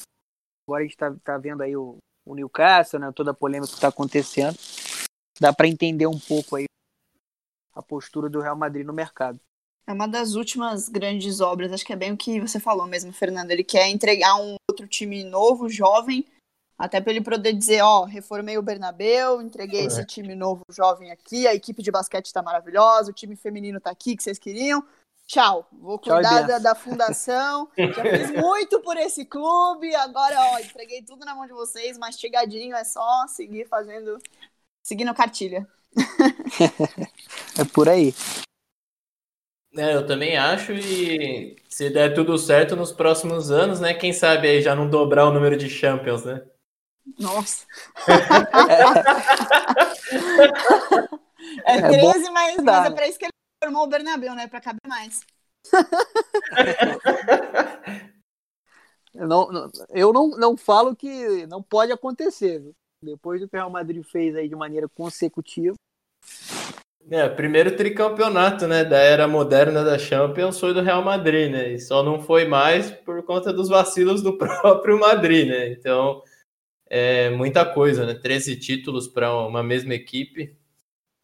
Agora 0.66 0.82
a 0.82 0.86
gente 0.86 0.96
tá, 0.96 1.14
tá 1.24 1.38
vendo 1.38 1.62
aí 1.62 1.76
o, 1.76 1.96
o 2.26 2.34
Newcastle, 2.34 3.00
né? 3.00 3.12
Toda 3.12 3.32
a 3.32 3.34
polêmica 3.34 3.68
que 3.68 3.74
está 3.74 3.88
acontecendo. 3.88 4.56
Dá 5.40 5.52
para 5.52 5.68
entender 5.68 6.06
um 6.06 6.18
pouco 6.18 6.56
aí 6.56 6.66
a 7.74 7.82
postura 7.82 8.28
do 8.28 8.40
Real 8.40 8.56
Madrid 8.56 8.86
no 8.86 8.92
mercado. 8.92 9.40
É 9.86 9.92
uma 9.92 10.06
das 10.06 10.34
últimas 10.34 10.88
grandes 10.88 11.40
obras, 11.40 11.72
acho 11.72 11.84
que 11.84 11.92
é 11.92 11.96
bem 11.96 12.12
o 12.12 12.16
que 12.16 12.40
você 12.40 12.60
falou 12.60 12.86
mesmo, 12.86 13.12
Fernando. 13.12 13.50
Ele 13.50 13.64
quer 13.64 13.88
entregar 13.88 14.36
um 14.36 14.54
outro 14.70 14.86
time 14.86 15.24
novo, 15.24 15.68
jovem, 15.68 16.24
até 16.80 16.98
para 16.98 17.12
ele 17.12 17.20
poder 17.20 17.52
dizer, 17.52 17.82
ó, 17.82 18.04
reformei 18.04 18.56
o 18.56 18.62
Bernabeu, 18.62 19.42
entreguei 19.42 19.82
É. 19.82 19.84
esse 19.84 20.02
time 20.06 20.34
novo, 20.34 20.64
jovem 20.70 21.10
aqui, 21.10 21.46
a 21.46 21.54
equipe 21.54 21.82
de 21.82 21.90
basquete 21.90 22.32
tá 22.32 22.42
maravilhosa, 22.42 23.10
o 23.10 23.14
time 23.14 23.36
feminino 23.36 23.78
tá 23.78 23.90
aqui 23.90 24.16
que 24.16 24.22
vocês 24.22 24.38
queriam. 24.38 24.82
Tchau, 25.26 25.68
vou 25.70 25.98
Tchau 25.98 26.14
cuidar 26.14 26.40
da, 26.46 26.58
da 26.58 26.74
fundação. 26.74 27.68
Já 27.76 28.02
fiz 28.02 28.30
muito 28.30 28.80
por 28.80 28.96
esse 28.96 29.26
clube, 29.26 29.94
agora, 29.94 30.36
ó, 30.40 30.58
entreguei 30.58 31.02
tudo 31.02 31.22
na 31.26 31.34
mão 31.34 31.46
de 31.46 31.52
vocês, 31.52 31.98
mastigadinho, 31.98 32.74
é 32.74 32.82
só 32.82 33.26
seguir 33.28 33.68
fazendo, 33.68 34.16
seguindo 34.82 35.12
cartilha. 35.12 35.68
É 37.58 37.64
por 37.74 37.88
aí. 37.88 38.14
É, 39.76 39.94
eu 39.94 40.06
também 40.06 40.36
acho 40.36 40.72
e 40.72 41.56
se 41.68 41.90
der 41.90 42.14
tudo 42.14 42.36
certo 42.38 42.74
nos 42.74 42.90
próximos 42.90 43.50
anos, 43.50 43.78
né? 43.80 43.94
Quem 43.94 44.12
sabe 44.12 44.48
aí 44.48 44.62
já 44.62 44.74
não 44.74 44.88
dobrar 44.88 45.26
o 45.26 45.32
número 45.32 45.56
de 45.56 45.68
Champions, 45.68 46.24
né? 46.24 46.42
Nossa. 47.18 47.66
é 51.66 51.76
É 51.78 51.88
13, 51.88 52.30
mas, 52.30 52.56
dá, 52.56 52.62
mas 52.72 52.86
é 52.86 52.94
pra 52.94 53.08
isso 53.08 53.18
que 53.18 53.24
ele 53.26 53.32
formou 53.62 53.84
o 53.84 53.88
Bernabéu, 53.88 54.34
né? 54.34 54.46
Pra 54.46 54.60
caber 54.60 54.78
mais. 54.86 55.20
Eu 59.14 59.26
não, 59.26 59.50
não- 59.50 59.70
eu 59.90 60.12
não, 60.12 60.28
não 60.30 60.56
falo 60.56 60.94
que 60.94 61.46
não 61.46 61.62
pode 61.62 61.92
acontecer. 61.92 62.60
viu? 62.60 62.72
Depois 63.02 63.40
do 63.40 63.48
que 63.48 63.56
o 63.56 63.58
Real 63.58 63.70
Madrid 63.70 64.04
fez 64.04 64.36
aí 64.36 64.48
de 64.48 64.54
maneira 64.54 64.88
consecutiva. 64.88 65.74
É, 67.10 67.28
primeiro 67.28 67.74
tricampeonato, 67.76 68.68
né, 68.68 68.84
da 68.84 68.98
era 68.98 69.26
moderna 69.26 69.82
da 69.82 69.98
Champions 69.98 70.60
foi 70.60 70.72
do 70.74 70.82
Real 70.82 71.02
Madrid, 71.02 71.50
né? 71.50 71.72
E 71.72 71.80
só 71.80 72.02
não 72.02 72.20
foi 72.20 72.44
mais 72.46 72.90
por 72.90 73.22
conta 73.24 73.52
dos 73.52 73.68
vacilos 73.68 74.22
do 74.22 74.36
próprio 74.38 75.00
Madrid, 75.00 75.48
né? 75.48 75.68
Então, 75.72 76.22
é 76.90 77.30
muita 77.30 77.64
coisa, 77.64 78.04
né? 78.04 78.14
13 78.14 78.56
títulos 78.56 79.06
para 79.06 79.32
uma 79.46 79.62
mesma 79.62 79.94
equipe. 79.94 80.58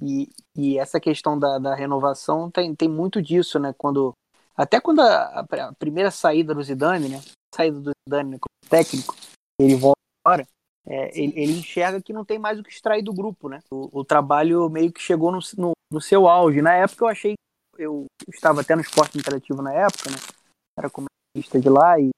E, 0.00 0.28
e 0.56 0.78
essa 0.78 1.00
questão 1.00 1.36
da, 1.36 1.58
da 1.58 1.74
renovação 1.74 2.50
tem, 2.50 2.74
tem 2.74 2.88
muito 2.88 3.20
disso, 3.20 3.58
né? 3.58 3.74
Quando, 3.76 4.12
até 4.56 4.80
quando 4.80 5.00
a, 5.00 5.40
a 5.40 5.72
primeira 5.74 6.10
saída 6.12 6.54
do 6.54 6.62
Zidane, 6.62 7.08
né? 7.08 7.20
Saída 7.52 7.80
do 7.80 7.90
Zidane 8.08 8.30
né, 8.30 8.38
como 8.38 8.70
técnico, 8.70 9.16
ele 9.60 9.74
volta 9.74 9.98
agora, 10.24 10.46
é, 10.86 11.18
ele, 11.18 11.32
ele 11.34 11.52
enxerga 11.58 12.00
que 12.00 12.12
não 12.12 12.24
tem 12.24 12.38
mais 12.38 12.60
o 12.60 12.62
que 12.62 12.70
extrair 12.70 13.02
do 13.02 13.12
grupo, 13.12 13.48
né? 13.48 13.58
O, 13.70 14.00
o 14.00 14.04
trabalho 14.04 14.68
meio 14.68 14.92
que 14.92 15.02
chegou 15.02 15.32
no, 15.32 15.40
no, 15.58 15.72
no 15.90 16.00
seu 16.00 16.28
auge. 16.28 16.62
Na 16.62 16.74
época 16.74 17.04
eu 17.04 17.08
achei, 17.08 17.34
eu 17.76 18.06
estava 18.28 18.60
até 18.60 18.76
no 18.76 18.82
esporte 18.82 19.18
interativo 19.18 19.62
na 19.62 19.72
época, 19.72 20.10
né? 20.10 20.16
Era 20.78 20.90
comentarista 20.90 21.58
de 21.58 21.68
lá 21.68 21.98
e 21.98 22.10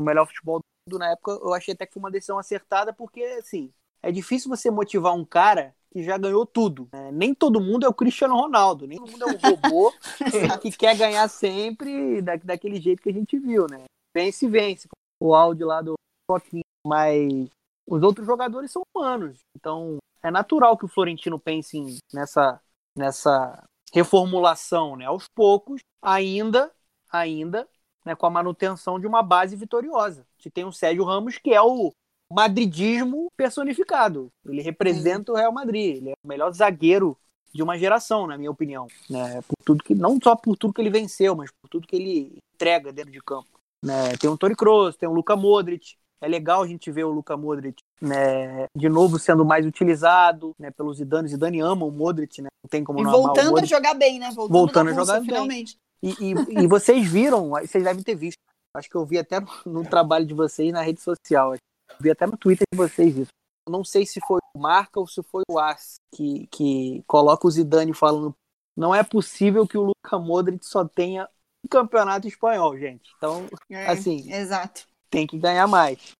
o 0.00 0.04
melhor 0.04 0.26
futebol 0.26 0.60
do 0.60 0.73
na 0.92 1.10
época 1.10 1.32
eu 1.32 1.54
achei 1.54 1.72
até 1.74 1.86
que 1.86 1.92
foi 1.94 2.00
uma 2.00 2.10
decisão 2.10 2.38
acertada 2.38 2.92
porque, 2.92 3.22
assim, 3.38 3.72
é 4.02 4.12
difícil 4.12 4.48
você 4.50 4.70
motivar 4.70 5.14
um 5.14 5.24
cara 5.24 5.74
que 5.90 6.02
já 6.02 6.18
ganhou 6.18 6.44
tudo. 6.44 6.88
né? 6.92 7.10
Nem 7.12 7.34
todo 7.34 7.60
mundo 7.60 7.86
é 7.86 7.88
o 7.88 7.94
Cristiano 7.94 8.36
Ronaldo, 8.36 8.86
nem 8.86 8.98
todo 8.98 9.10
mundo 9.10 9.24
é 9.24 9.26
um 9.26 9.36
robô 9.36 9.92
que 10.60 10.70
quer 10.72 10.96
ganhar 10.96 11.26
sempre 11.28 12.20
da, 12.20 12.36
daquele 12.36 12.80
jeito 12.80 13.02
que 13.02 13.08
a 13.08 13.12
gente 13.12 13.38
viu, 13.38 13.66
né? 13.68 13.84
Vence, 14.14 14.46
vence. 14.48 14.88
O 15.20 15.34
áudio 15.34 15.66
lá 15.66 15.80
do 15.80 15.94
Joaquim, 16.30 16.60
mas 16.86 17.48
os 17.86 18.02
outros 18.02 18.26
jogadores 18.26 18.70
são 18.70 18.82
humanos. 18.94 19.38
Então, 19.56 19.98
é 20.22 20.30
natural 20.30 20.76
que 20.76 20.84
o 20.84 20.88
Florentino 20.88 21.38
pense 21.38 21.78
em- 21.78 21.98
nessa, 22.12 22.60
nessa 22.96 23.62
reformulação, 23.92 24.96
né? 24.96 25.06
Aos 25.06 25.28
poucos, 25.28 25.80
ainda, 26.02 26.72
ainda, 27.10 27.68
né, 28.04 28.14
com 28.14 28.26
a 28.26 28.30
manutenção 28.30 29.00
de 29.00 29.06
uma 29.06 29.22
base 29.22 29.56
vitoriosa. 29.56 30.26
Você 30.38 30.50
tem 30.50 30.64
o 30.64 30.72
Sérgio 30.72 31.04
Ramos, 31.04 31.38
que 31.38 31.52
é 31.52 31.62
o 31.62 31.92
madridismo 32.30 33.30
personificado. 33.36 34.28
Ele 34.46 34.62
representa 34.62 35.32
o 35.32 35.36
Real 35.36 35.52
Madrid. 35.52 35.96
Ele 35.96 36.10
é 36.10 36.14
o 36.24 36.28
melhor 36.28 36.52
zagueiro 36.52 37.16
de 37.54 37.62
uma 37.62 37.78
geração, 37.78 38.26
na 38.26 38.36
minha 38.36 38.50
opinião. 38.50 38.86
Né? 39.08 39.40
Por 39.42 39.56
tudo 39.64 39.84
que, 39.84 39.94
não 39.94 40.18
só 40.22 40.34
por 40.34 40.56
tudo 40.56 40.74
que 40.74 40.80
ele 40.82 40.90
venceu, 40.90 41.34
mas 41.36 41.50
por 41.50 41.68
tudo 41.68 41.86
que 41.86 41.96
ele 41.96 42.38
entrega 42.54 42.92
dentro 42.92 43.12
de 43.12 43.20
campo. 43.20 43.48
Né? 43.82 44.16
Tem 44.18 44.28
o 44.28 44.36
Toni 44.36 44.56
Kroos, 44.56 44.96
tem 44.96 45.08
o 45.08 45.12
Luka 45.12 45.36
Modric. 45.36 45.94
É 46.20 46.26
legal 46.28 46.62
a 46.62 46.66
gente 46.66 46.90
ver 46.90 47.04
o 47.04 47.10
Luka 47.10 47.36
Modric 47.36 47.82
né, 48.00 48.66
de 48.74 48.88
novo 48.88 49.18
sendo 49.18 49.44
mais 49.44 49.66
utilizado 49.66 50.52
né, 50.58 50.70
pelos 50.70 50.96
Zidane. 50.96 51.28
Zidane 51.28 51.60
ama 51.60 51.84
o 51.84 51.90
Modric, 51.90 52.40
né? 52.40 52.48
Não 52.64 52.68
tem 52.68 52.82
como 52.82 52.98
E 52.98 53.02
não 53.02 53.10
amar 53.10 53.20
o 53.20 53.24
voltando 53.24 53.48
a 53.48 53.50
Modric. 53.50 53.68
jogar 53.68 53.94
bem, 53.94 54.18
né? 54.18 54.30
Voltando, 54.30 54.52
Voltando 54.52 54.90
a 54.90 54.94
jogar 54.94 55.20
bem. 55.20 55.24
finalmente. 55.28 55.76
E, 56.04 56.10
e- 56.32 56.64
e 56.64 56.66
vocês 56.66 57.06
viram, 57.10 57.50
vocês 57.50 57.82
devem 57.82 58.02
ter 58.02 58.14
visto. 58.14 58.36
Acho 58.76 58.90
que 58.90 58.96
eu 58.96 59.06
vi 59.06 59.18
até 59.18 59.40
no, 59.40 59.48
no 59.66 59.88
trabalho 59.88 60.26
de 60.26 60.34
vocês 60.34 60.72
na 60.72 60.82
rede 60.82 61.00
social. 61.00 61.54
Vi 62.00 62.10
até 62.10 62.26
no 62.26 62.36
Twitter 62.36 62.64
de 62.72 62.76
vocês 62.76 63.16
isso. 63.16 63.30
Não 63.68 63.82
sei 63.84 64.04
se 64.04 64.20
foi 64.26 64.40
o 64.54 64.58
Marca 64.60 65.00
ou 65.00 65.06
se 65.06 65.22
foi 65.22 65.42
o 65.48 65.58
As 65.58 65.94
que, 66.14 66.46
que 66.48 67.02
coloca 67.06 67.46
o 67.46 67.50
Zidane 67.50 67.94
falando. 67.94 68.34
Não 68.76 68.94
é 68.94 69.02
possível 69.02 69.66
que 69.66 69.78
o 69.78 69.84
Luka 69.84 70.18
Modric 70.18 70.66
só 70.66 70.84
tenha 70.84 71.28
um 71.64 71.68
campeonato 71.68 72.26
espanhol, 72.28 72.76
gente. 72.76 73.10
Então, 73.16 73.46
É, 73.70 73.86
Assim. 73.86 74.30
Exato. 74.30 74.86
tem 75.08 75.26
que 75.26 75.38
ganhar 75.38 75.66
mais. 75.66 76.12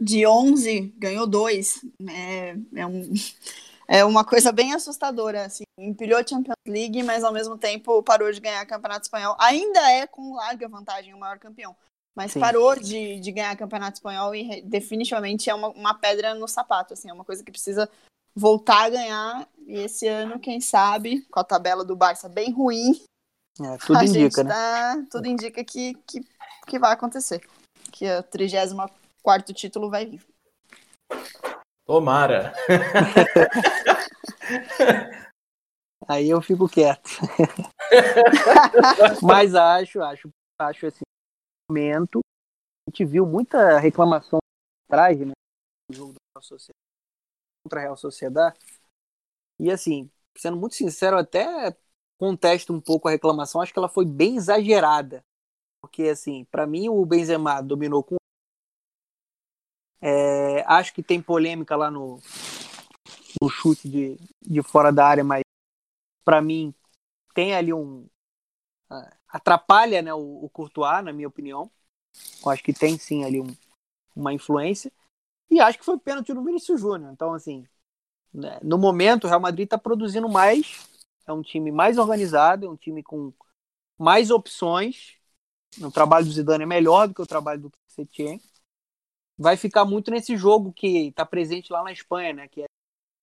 De 0.00 0.26
11, 0.26 0.92
ganhou 0.98 1.26
dois. 1.26 1.80
É, 2.08 2.56
é, 2.76 2.86
um, 2.86 3.12
é 3.86 4.04
uma 4.04 4.24
coisa 4.24 4.52
bem 4.52 4.72
assustadora. 4.72 5.44
Assim. 5.44 5.64
Empilhou 5.78 6.18
a 6.18 6.26
Champions 6.26 6.54
League, 6.66 7.02
mas 7.02 7.24
ao 7.24 7.32
mesmo 7.32 7.58
tempo 7.58 8.02
parou 8.02 8.30
de 8.32 8.40
ganhar 8.40 8.64
Campeonato 8.66 9.02
Espanhol. 9.02 9.36
Ainda 9.38 9.90
é 9.90 10.06
com 10.06 10.34
larga 10.34 10.68
vantagem 10.68 11.14
o 11.14 11.18
maior 11.18 11.38
campeão. 11.38 11.76
Mas 12.16 12.32
Sim. 12.32 12.40
parou 12.40 12.76
de, 12.76 13.18
de 13.18 13.32
ganhar 13.32 13.56
Campeonato 13.56 13.96
Espanhol 13.96 14.34
e 14.34 14.62
definitivamente 14.62 15.50
é 15.50 15.54
uma, 15.54 15.68
uma 15.68 15.94
pedra 15.94 16.34
no 16.34 16.46
sapato. 16.46 16.94
Assim, 16.94 17.10
é 17.10 17.12
uma 17.12 17.24
coisa 17.24 17.42
que 17.42 17.50
precisa 17.50 17.90
voltar 18.34 18.84
a 18.84 18.90
ganhar. 18.90 19.48
E 19.66 19.78
esse 19.78 20.06
ano, 20.06 20.38
quem 20.38 20.60
sabe, 20.60 21.22
com 21.30 21.40
a 21.40 21.44
tabela 21.44 21.84
do 21.84 21.96
Barça 21.96 22.28
bem 22.28 22.52
ruim, 22.52 23.00
É, 23.60 23.76
tudo 23.78 24.04
indica, 24.04 24.44
né? 24.44 24.50
tá, 24.50 25.04
tudo 25.10 25.26
indica 25.26 25.64
que, 25.64 25.94
que, 26.06 26.24
que 26.66 26.78
vai 26.78 26.92
acontecer. 26.92 27.40
Que 27.90 28.10
o 28.10 28.22
34 28.22 29.54
título 29.54 29.90
vai 29.90 30.06
vir. 30.06 30.24
Tomara. 31.86 32.52
Aí 36.08 36.28
eu 36.28 36.42
fico 36.42 36.68
quieto. 36.68 37.08
Mas 39.22 39.54
acho, 39.54 40.02
acho, 40.02 40.28
acho 40.60 40.86
assim, 40.86 41.02
momento, 41.70 42.20
a 42.86 42.90
gente 42.90 43.04
viu 43.04 43.26
muita 43.26 43.78
reclamação 43.78 44.38
atrás, 44.86 45.18
né? 45.18 45.32
Jogo 45.90 46.12
do 46.12 46.16
Real 46.34 46.42
Sociedade, 46.42 46.78
contra 47.64 47.80
a 47.80 47.82
Real 47.82 47.96
Sociedade. 47.96 48.58
E 49.58 49.70
assim, 49.70 50.10
sendo 50.36 50.56
muito 50.56 50.74
sincero, 50.74 51.16
até 51.16 51.74
contesto 52.18 52.72
um 52.72 52.80
pouco 52.80 53.08
a 53.08 53.10
reclamação, 53.10 53.60
acho 53.60 53.72
que 53.72 53.78
ela 53.78 53.88
foi 53.88 54.04
bem 54.04 54.36
exagerada. 54.36 55.22
Porque 55.80 56.04
assim, 56.04 56.44
para 56.50 56.66
mim 56.66 56.88
o 56.88 57.04
Benzema 57.04 57.62
dominou 57.62 58.02
com 58.02 58.16
é, 60.00 60.43
acho 60.66 60.92
que 60.94 61.02
tem 61.02 61.20
polêmica 61.20 61.76
lá 61.76 61.90
no, 61.90 62.20
no 63.40 63.48
chute 63.48 63.88
de, 63.88 64.18
de 64.42 64.62
fora 64.62 64.92
da 64.92 65.06
área, 65.06 65.24
mas 65.24 65.42
para 66.24 66.40
mim 66.40 66.74
tem 67.34 67.54
ali 67.54 67.72
um 67.72 68.06
ah, 68.90 69.12
atrapalha 69.28 70.02
né, 70.02 70.14
o, 70.14 70.44
o 70.44 70.50
Courtois, 70.50 71.04
na 71.04 71.12
minha 71.12 71.28
opinião. 71.28 71.70
Eu 72.44 72.50
acho 72.52 72.62
que 72.62 72.72
tem 72.72 72.98
sim 72.98 73.24
ali 73.24 73.40
um- 73.40 73.56
uma 74.16 74.32
influência. 74.32 74.92
E 75.50 75.60
acho 75.60 75.78
que 75.78 75.84
foi 75.84 75.98
pênalti 75.98 76.34
no 76.34 76.44
Vinícius 76.44 76.80
Júnior. 76.80 77.12
Então, 77.12 77.34
assim, 77.34 77.66
né, 78.32 78.58
no 78.62 78.78
momento 78.78 79.24
o 79.24 79.28
Real 79.28 79.40
Madrid 79.40 79.66
está 79.66 79.78
produzindo 79.78 80.28
mais. 80.28 80.88
É 81.26 81.32
um 81.32 81.42
time 81.42 81.72
mais 81.72 81.98
organizado, 81.98 82.66
é 82.66 82.70
um 82.70 82.76
time 82.76 83.02
com 83.02 83.32
mais 83.98 84.30
opções. 84.30 85.16
O 85.80 85.90
trabalho 85.90 86.26
do 86.26 86.32
Zidane 86.32 86.64
é 86.64 86.66
melhor 86.66 87.08
do 87.08 87.14
que 87.14 87.22
o 87.22 87.26
trabalho 87.26 87.62
do 87.62 87.72
Setien. 87.88 88.40
Vai 89.38 89.56
ficar 89.56 89.84
muito 89.84 90.10
nesse 90.10 90.36
jogo 90.36 90.72
que 90.72 91.08
está 91.08 91.24
presente 91.26 91.72
lá 91.72 91.82
na 91.82 91.92
Espanha, 91.92 92.32
né? 92.32 92.48
Que 92.48 92.62
é 92.62 92.66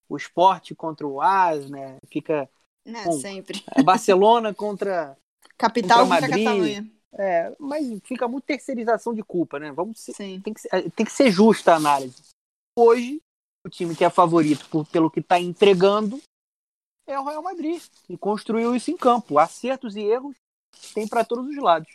o 0.09 0.17
esporte 0.17 0.75
contra 0.75 1.07
o 1.07 1.21
AS, 1.21 1.69
né? 1.69 1.97
Fica 2.07 2.49
Né, 2.85 3.03
Bom. 3.05 3.13
sempre. 3.13 3.63
é 3.75 3.81
Barcelona 3.83 4.53
contra. 4.53 5.17
Capital 5.57 5.99
contra 6.07 6.19
contra 6.21 6.27
Madrid. 6.29 6.45
Catalunha. 6.45 6.91
É, 7.13 7.55
mas 7.59 7.99
fica 8.03 8.27
muito 8.27 8.45
terceirização 8.45 9.13
de 9.13 9.21
culpa, 9.23 9.59
né? 9.59 9.71
Vamos 9.71 9.99
ser- 9.99 10.13
Sim. 10.13 10.39
tem, 10.41 10.53
que 10.53 10.61
ser, 10.61 10.91
tem 10.91 11.05
que 11.05 11.11
ser 11.11 11.29
justa 11.31 11.73
a 11.73 11.75
análise. 11.75 12.23
Hoje, 12.77 13.21
o 13.65 13.69
time 13.69 13.95
que 13.95 14.03
é 14.03 14.09
favorito 14.09 14.67
por- 14.69 14.87
pelo 14.87 15.11
que 15.11 15.19
está 15.19 15.39
entregando 15.39 16.19
é 17.05 17.19
o 17.19 17.23
Real 17.23 17.43
Madrid. 17.43 17.81
E 18.09 18.17
construiu 18.17 18.75
isso 18.75 18.89
em 18.91 18.97
campo. 18.97 19.37
Acertos 19.37 19.95
e 19.95 20.01
erros 20.01 20.35
tem 20.93 21.07
para 21.07 21.23
todos 21.25 21.45
os 21.47 21.57
lados. 21.57 21.91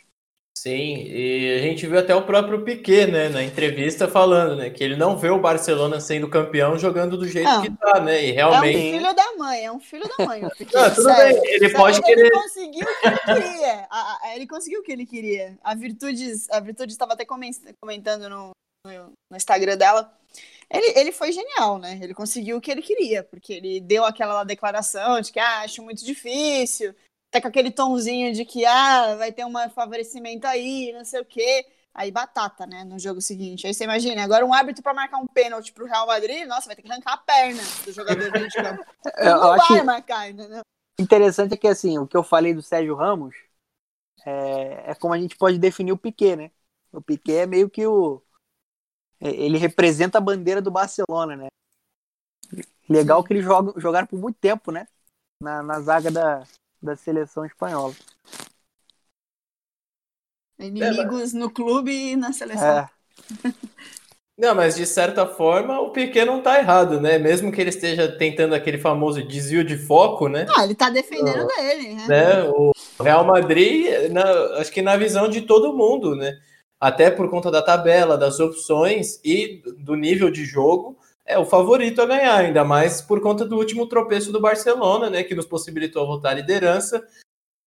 Sim, 0.67 1.07
e 1.09 1.55
a 1.57 1.61
gente 1.61 1.87
viu 1.87 1.97
até 1.97 2.13
o 2.13 2.23
próprio 2.25 2.61
Piquet, 2.63 3.07
né, 3.07 3.29
na 3.29 3.41
entrevista 3.41 4.07
falando, 4.07 4.57
né, 4.57 4.69
que 4.69 4.83
ele 4.83 4.95
não 4.97 5.17
vê 5.17 5.29
o 5.29 5.39
Barcelona 5.39 5.99
sendo 6.01 6.29
campeão 6.29 6.77
jogando 6.77 7.15
do 7.17 7.27
jeito 7.27 7.45
Não. 7.47 7.61
que 7.61 7.71
tá, 7.71 7.99
né, 8.01 8.25
e 8.25 8.29
É 8.31 8.45
um 8.45 8.49
realmente... 8.49 8.91
filho 8.91 9.15
da 9.15 9.35
mãe, 9.37 9.65
é 9.65 9.71
um 9.71 9.79
filho 9.79 10.05
da 10.17 10.25
mãe. 10.25 10.41
Não, 10.41 10.49
tudo 10.49 11.03
sério, 11.03 11.41
bem, 11.41 11.53
ele 11.53 11.69
pode 11.69 11.97
ele 11.97 12.03
querer... 12.05 12.31
conseguiu 12.31 12.85
o 12.85 12.99
que 13.01 13.07
ele 13.07 13.19
queria. 13.41 13.87
A- 13.89 14.19
a- 14.23 14.35
ele 14.35 14.45
conseguiu 14.47 14.79
o 14.81 14.83
que 14.83 14.91
ele 14.91 15.05
queria. 15.05 15.57
A 15.63 15.73
Virtudes, 15.73 16.49
a 16.49 16.59
Virtudes 16.59 16.93
estava 16.95 17.13
até 17.13 17.23
comen- 17.23 17.51
comentando 17.81 18.29
no, 18.29 18.51
no, 18.85 19.11
no 19.31 19.37
Instagram 19.37 19.77
dela. 19.77 20.11
Ele, 20.69 20.99
ele 20.99 21.11
foi 21.13 21.31
genial, 21.31 21.79
né? 21.79 21.97
Ele 22.01 22.13
conseguiu 22.13 22.57
o 22.57 22.61
que 22.61 22.69
ele 22.69 22.81
queria, 22.81 23.23
porque 23.23 23.53
ele 23.53 23.79
deu 23.79 24.03
aquela 24.03 24.43
declaração 24.43 25.21
de 25.21 25.31
que 25.31 25.39
ah, 25.39 25.61
acho 25.61 25.81
muito 25.81 26.03
difícil, 26.03 26.93
tá 27.31 27.41
com 27.41 27.47
aquele 27.47 27.71
tonzinho 27.71 28.33
de 28.33 28.45
que 28.45 28.65
ah, 28.65 29.15
vai 29.15 29.31
ter 29.31 29.45
um 29.45 29.53
favorecimento 29.69 30.47
aí, 30.47 30.91
não 30.93 31.05
sei 31.05 31.21
o 31.21 31.25
quê. 31.25 31.65
Aí 31.93 32.11
batata, 32.11 32.67
né, 32.67 32.83
no 32.83 32.99
jogo 32.99 33.19
seguinte. 33.19 33.65
Aí 33.65 33.73
você 33.73 33.83
imagina, 33.83 34.23
agora 34.23 34.45
um 34.45 34.53
árbitro 34.53 34.83
para 34.83 34.93
marcar 34.93 35.17
um 35.17 35.25
pênalti 35.25 35.73
pro 35.73 35.87
Real 35.87 36.05
Madrid, 36.05 36.47
nossa, 36.47 36.67
vai 36.67 36.75
ter 36.75 36.83
que 36.83 36.91
arrancar 36.91 37.13
a 37.13 37.17
perna 37.17 37.63
do 37.83 37.91
jogador 37.91 38.31
de 38.31 38.55
campo. 38.61 38.85
Eu 39.17 39.35
não 39.35 39.51
acho 39.53 39.73
vai 39.73 39.83
marcar, 39.83 40.29
entendeu? 40.29 40.61
interessante 40.99 41.53
é 41.53 41.57
que 41.57 41.67
assim, 41.67 41.97
o 41.97 42.07
que 42.07 42.17
eu 42.17 42.23
falei 42.23 42.53
do 42.53 42.61
Sérgio 42.61 42.95
Ramos 42.95 43.35
é, 44.25 44.91
é 44.91 44.95
como 44.95 45.13
a 45.13 45.19
gente 45.19 45.37
pode 45.37 45.57
definir 45.57 45.91
o 45.91 45.97
Piquet, 45.97 46.35
né? 46.35 46.51
O 46.91 47.01
Piquet 47.01 47.37
é 47.37 47.45
meio 47.45 47.69
que 47.69 47.85
o. 47.85 48.21
é- 49.19 49.29
Ele 49.29 49.57
representa 49.57 50.17
a 50.17 50.21
bandeira 50.21 50.61
do 50.61 50.71
Barcelona, 50.71 51.35
né? 51.35 51.47
Legal 52.89 53.23
que 53.23 53.33
eles 53.33 53.45
jogaram 53.77 54.07
por 54.07 54.19
muito 54.19 54.37
tempo, 54.37 54.71
né? 54.71 54.87
Na, 55.41 55.61
na 55.61 55.79
zaga 55.81 56.09
da, 56.09 56.43
da 56.81 56.95
seleção 56.95 57.45
espanhola. 57.45 57.93
Inimigos 60.59 61.33
no 61.33 61.51
clube 61.51 61.91
e 61.91 62.15
na 62.15 62.33
seleção. 62.33 62.79
É, 62.79 62.89
Não, 64.37 64.53
mas 64.53 64.75
de 64.75 64.85
certa 64.85 65.25
forma 65.25 65.79
o 65.79 65.91
Piquet 65.91 66.23
não 66.23 66.43
tá 66.43 66.59
errado, 66.59 67.01
né, 67.01 67.17
mesmo 67.17 67.51
que 67.51 67.59
ele 67.59 67.71
esteja 67.71 68.07
tentando 68.17 68.53
aquele 68.53 68.77
famoso 68.77 69.23
desvio 69.23 69.63
de 69.63 69.75
foco, 69.75 70.27
né, 70.27 70.45
Ah, 70.55 70.63
ele 70.63 70.75
tá 70.75 70.91
defendendo 70.91 71.47
dele, 71.47 71.95
né? 71.95 72.07
né, 72.07 72.43
o 72.43 72.71
Real 73.01 73.25
Madrid, 73.25 74.11
na- 74.11 74.59
acho 74.59 74.71
que 74.71 74.83
na 74.83 74.95
visão 74.95 75.27
de 75.27 75.41
todo 75.41 75.75
mundo, 75.75 76.15
né, 76.15 76.37
até 76.79 77.09
por 77.09 77.27
conta 77.31 77.49
da 77.49 77.63
tabela, 77.63 78.15
das 78.15 78.39
opções 78.39 79.19
e 79.25 79.63
do 79.79 79.95
nível 79.95 80.29
de 80.29 80.45
jogo, 80.45 80.95
é 81.27 81.37
o 81.37 81.45
favorito 81.45 82.01
a 82.01 82.05
ganhar, 82.05 82.37
ainda 82.37 82.63
mais 82.63 83.01
por 83.01 83.19
conta 83.19 83.45
do 83.45 83.57
último 83.57 83.85
tropeço 83.85 84.31
do 84.31 84.39
Barcelona, 84.39 85.09
né, 85.09 85.23
que 85.23 85.35
nos 85.35 85.45
possibilitou 85.45 86.07
voltar 86.07 86.29
à 86.29 86.33
liderança. 86.33 87.05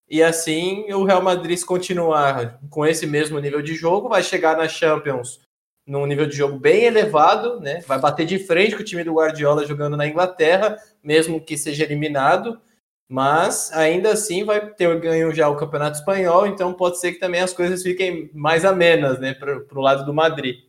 E 0.09 0.23
assim, 0.23 0.91
o 0.93 1.05
Real 1.05 1.23
Madrid 1.23 1.57
se 1.57 1.65
continuar 1.65 2.59
com 2.71 2.85
esse 2.87 3.07
mesmo 3.07 3.39
nível 3.39 3.61
de 3.61 3.75
jogo, 3.75 4.09
vai 4.09 4.23
chegar 4.23 4.57
na 4.57 4.67
Champions 4.67 5.41
num 5.87 6.07
nível 6.07 6.27
de 6.27 6.37
jogo 6.37 6.59
bem 6.59 6.85
elevado, 6.85 7.61
né? 7.61 7.81
Vai 7.87 7.99
bater 7.99 8.25
de 8.25 8.39
frente 8.39 8.75
com 8.75 8.83
o 8.83 8.85
time 8.85 9.05
do 9.05 9.15
Guardiola 9.15 9.67
jogando 9.67 9.97
na 9.97 10.07
Inglaterra, 10.07 10.79
mesmo 11.03 11.41
que 11.41 11.57
seja 11.57 11.85
eliminado, 11.85 12.61
mas 13.09 13.73
ainda 13.73 14.13
assim 14.13 14.45
vai 14.45 14.73
ter 14.75 14.99
ganho 15.01 15.33
já 15.33 15.49
o 15.49 15.57
Campeonato 15.57 15.99
Espanhol, 15.99 16.47
então 16.47 16.73
pode 16.73 16.99
ser 16.99 17.13
que 17.13 17.19
também 17.19 17.41
as 17.41 17.53
coisas 17.53 17.83
fiquem 17.83 18.31
mais 18.33 18.65
amenas, 18.65 19.19
né, 19.19 19.35
para 19.35 19.59
o 19.73 19.81
lado 19.81 20.05
do 20.05 20.15
Madrid. 20.15 20.65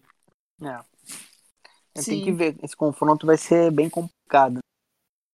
é. 0.63 0.90
Tem 1.93 2.23
que 2.23 2.31
ver. 2.31 2.57
Esse 2.63 2.75
confronto 2.75 3.25
vai 3.25 3.37
ser 3.37 3.71
bem 3.71 3.89
complicado 3.89 4.59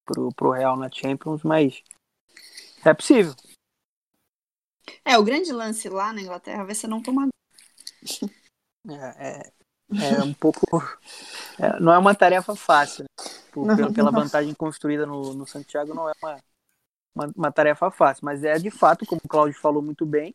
pro, 0.06 0.34
pro 0.34 0.52
Real 0.52 0.76
na 0.76 0.90
Champions, 0.90 1.44
mas 1.44 1.84
é 2.84 2.94
possível. 2.94 3.36
É, 5.04 5.18
o 5.18 5.24
grande 5.24 5.52
lance 5.52 5.90
lá 5.90 6.14
na 6.14 6.22
Inglaterra 6.22 6.64
vai 6.64 6.76
ser 6.76 6.88
não 6.88 7.02
tomar. 7.02 7.28
É, 8.90 9.52
é, 10.00 10.16
é 10.16 10.24
um 10.24 10.34
pouco. 10.34 10.66
é, 11.60 11.78
não 11.78 11.92
é 11.92 11.98
uma 11.98 12.16
tarefa 12.16 12.56
fácil. 12.56 13.04
Né? 13.04 13.26
Por- 13.52 13.66
Não, 13.66 13.76
pela, 13.76 13.94
pela 13.94 14.12
não. 14.12 14.22
vantagem 14.22 14.54
construída 14.54 15.06
no, 15.06 15.34
no 15.34 15.46
Santiago, 15.46 15.94
não 15.94 16.08
é 16.08 16.14
uma, 16.22 16.40
uma, 17.14 17.34
uma 17.36 17.52
tarefa 17.52 17.92
fácil, 17.92 18.24
mas 18.24 18.46
é 18.46 18.58
de 18.58 18.72
fato, 18.72 19.06
como 19.06 19.20
o 19.22 19.28
Cláudio 19.28 19.60
falou 19.60 19.82
muito 19.82 20.06
bem, 20.06 20.34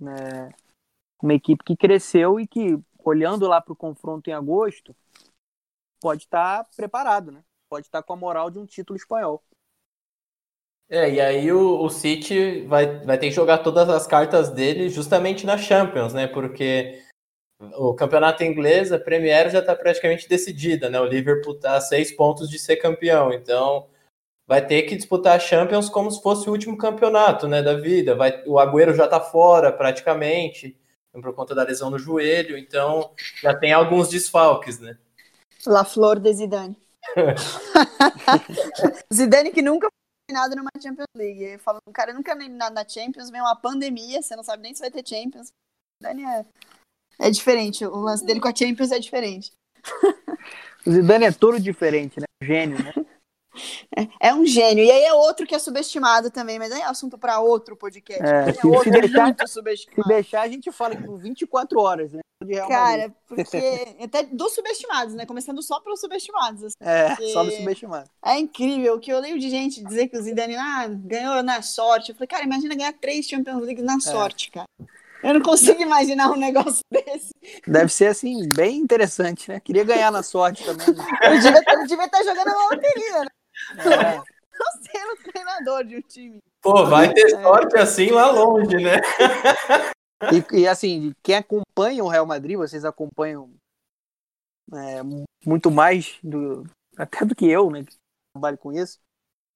né, 0.00 0.52
uma 1.22 1.34
equipe 1.34 1.62
que 1.62 1.76
cresceu 1.76 2.40
e 2.40 2.46
que, 2.46 2.76
olhando 2.98 3.46
lá 3.46 3.60
para 3.60 3.72
o 3.72 3.76
confronto 3.76 4.28
em 4.28 4.32
agosto, 4.32 4.96
pode 6.00 6.24
estar 6.24 6.64
tá 6.64 6.70
preparado, 6.76 7.30
né? 7.30 7.42
Pode 7.68 7.86
estar 7.86 8.02
tá 8.02 8.06
com 8.06 8.12
a 8.12 8.16
moral 8.16 8.50
de 8.50 8.58
um 8.58 8.66
título 8.66 8.96
espanhol. 8.96 9.42
É, 10.88 11.10
e 11.10 11.20
aí 11.20 11.50
o, 11.50 11.82
o 11.82 11.90
City 11.90 12.60
vai, 12.66 13.00
vai 13.04 13.18
ter 13.18 13.28
que 13.28 13.34
jogar 13.34 13.58
todas 13.58 13.88
as 13.88 14.06
cartas 14.06 14.50
dele 14.50 14.88
justamente 14.88 15.44
na 15.44 15.58
Champions, 15.58 16.14
né? 16.14 16.28
Porque 16.28 17.02
o 17.74 17.94
campeonato 17.94 18.44
inglês, 18.44 18.92
a 18.92 18.98
Premier 18.98 19.50
já 19.50 19.58
está 19.60 19.74
praticamente 19.74 20.28
decidida, 20.28 20.88
né? 20.88 21.00
O 21.00 21.06
Liverpool 21.06 21.54
está 21.54 21.76
a 21.76 21.80
seis 21.80 22.12
pontos 22.12 22.48
de 22.48 22.58
ser 22.58 22.76
campeão, 22.76 23.32
então 23.32 23.88
vai 24.46 24.64
ter 24.64 24.82
que 24.82 24.94
disputar 24.94 25.36
a 25.36 25.40
Champions 25.40 25.88
como 25.88 26.10
se 26.10 26.22
fosse 26.22 26.48
o 26.48 26.52
último 26.52 26.78
campeonato, 26.78 27.48
né, 27.48 27.62
da 27.62 27.74
vida. 27.74 28.14
Vai, 28.14 28.44
o 28.46 28.58
Agüero 28.58 28.94
já 28.94 29.06
está 29.06 29.20
fora 29.20 29.72
praticamente 29.72 30.78
por 31.12 31.34
conta 31.34 31.54
da 31.54 31.64
lesão 31.64 31.90
no 31.90 31.98
joelho, 31.98 32.58
então 32.58 33.10
já 33.40 33.54
tem 33.54 33.72
alguns 33.72 34.08
desfalques, 34.10 34.78
né? 34.78 34.98
La 35.66 35.84
Flor 35.84 36.18
de 36.18 36.32
Zidane. 36.32 36.76
Zidane 39.12 39.50
que 39.50 39.62
nunca 39.62 39.88
foi 39.88 40.28
eliminado 40.28 40.56
numa 40.56 40.70
Champions 40.80 41.06
League. 41.16 41.58
Falando, 41.58 41.82
o 41.86 41.92
cara 41.92 42.12
nunca 42.12 42.32
eliminado 42.32 42.74
na 42.74 42.88
Champions, 42.88 43.30
vem 43.30 43.40
uma 43.40 43.56
pandemia, 43.56 44.22
você 44.22 44.34
não 44.34 44.42
sabe 44.42 44.62
nem 44.62 44.74
se 44.74 44.80
vai 44.80 44.90
ter 44.90 45.06
Champions. 45.06 45.48
Zidane 46.02 46.24
é 46.24 46.44
é 47.18 47.30
diferente, 47.30 47.84
o 47.84 47.96
lance 47.96 48.24
dele 48.24 48.40
com 48.40 48.48
a 48.48 48.54
Champions 48.54 48.92
é 48.92 48.98
diferente. 48.98 49.52
O 50.86 50.90
Zidane 50.90 51.24
é 51.24 51.32
todo 51.32 51.58
diferente, 51.58 52.20
né? 52.20 52.26
Gênio, 52.42 52.82
né? 52.82 52.92
É, 53.96 54.28
é 54.28 54.34
um 54.34 54.44
gênio. 54.44 54.84
E 54.84 54.90
aí 54.90 55.04
é 55.04 55.12
outro 55.12 55.46
que 55.46 55.54
é 55.54 55.58
subestimado 55.58 56.30
também, 56.30 56.58
mas 56.58 56.72
aí 56.72 56.80
é 56.80 56.84
assunto 56.84 57.18
para 57.18 57.40
outro 57.40 57.76
podcast. 57.76 58.22
É, 58.22 58.52
se, 58.52 58.58
é 58.58 58.82
se, 58.82 58.90
deixar, 58.90 59.34
se 59.46 60.08
deixar, 60.08 60.42
a 60.42 60.48
gente 60.48 60.70
fala 60.72 60.96
por 60.96 61.18
24 61.18 61.80
horas, 61.80 62.12
né? 62.12 62.20
Cara, 62.68 63.12
porque 63.26 63.42
até 64.02 64.22
dos 64.24 64.54
subestimados, 64.54 65.14
né? 65.14 65.24
Começando 65.24 65.62
só 65.62 65.80
pelos 65.80 66.00
subestimados. 66.00 66.64
Assim, 66.64 66.76
é, 66.80 67.16
só 67.32 67.42
dos 67.42 67.54
subestimados. 67.54 68.10
É 68.24 68.38
incrível 68.38 69.00
que 69.00 69.10
eu 69.10 69.18
leio 69.20 69.38
de 69.38 69.48
gente 69.48 69.82
dizer 69.82 70.08
que 70.08 70.18
o 70.18 70.22
Zidane 70.22 70.54
ah, 70.54 70.86
ganhou 70.88 71.42
na 71.42 71.62
sorte. 71.62 72.10
Eu 72.10 72.14
falei, 72.14 72.28
cara, 72.28 72.44
imagina 72.44 72.74
ganhar 72.74 72.92
três 72.92 73.26
Champions 73.26 73.62
League 73.62 73.82
na 73.82 73.94
é. 73.94 74.00
sorte, 74.00 74.50
cara. 74.50 74.66
Eu 75.22 75.34
não 75.34 75.40
consigo 75.40 75.80
imaginar 75.80 76.30
um 76.30 76.36
negócio 76.36 76.80
desse. 76.92 77.30
Deve 77.66 77.92
ser, 77.92 78.06
assim, 78.06 78.48
bem 78.54 78.78
interessante, 78.78 79.50
né? 79.50 79.58
Queria 79.58 79.82
ganhar 79.82 80.12
na 80.12 80.22
sorte 80.22 80.64
também. 80.64 80.86
Né? 80.86 81.04
Devia, 81.40 81.62
ele 81.68 81.86
devia 81.86 82.04
estar 82.04 82.22
jogando 82.22 82.46
na 82.46 82.68
loteria, 82.70 83.20
né? 83.20 83.26
É. 83.72 84.16
Não 84.58 84.82
sendo 84.82 85.32
treinador 85.32 85.84
de 85.84 85.96
um 85.96 86.00
time. 86.00 86.38
Pô, 86.62 86.86
vai 86.86 87.12
ter 87.12 87.26
é. 87.26 87.42
sorte 87.42 87.76
assim 87.76 88.10
lá 88.10 88.30
longe, 88.30 88.76
né? 88.76 88.96
E, 90.32 90.60
e, 90.60 90.68
assim, 90.68 91.12
quem 91.22 91.36
acompanha 91.36 92.02
o 92.02 92.08
Real 92.08 92.24
Madrid, 92.24 92.56
vocês 92.56 92.84
acompanham 92.84 93.52
é, 94.72 95.02
muito 95.44 95.70
mais 95.70 96.18
do, 96.22 96.64
até 96.96 97.24
do 97.24 97.34
que 97.34 97.46
eu, 97.46 97.70
né? 97.70 97.84
Que 97.84 97.94
trabalho 98.32 98.58
com 98.58 98.72
isso, 98.72 98.98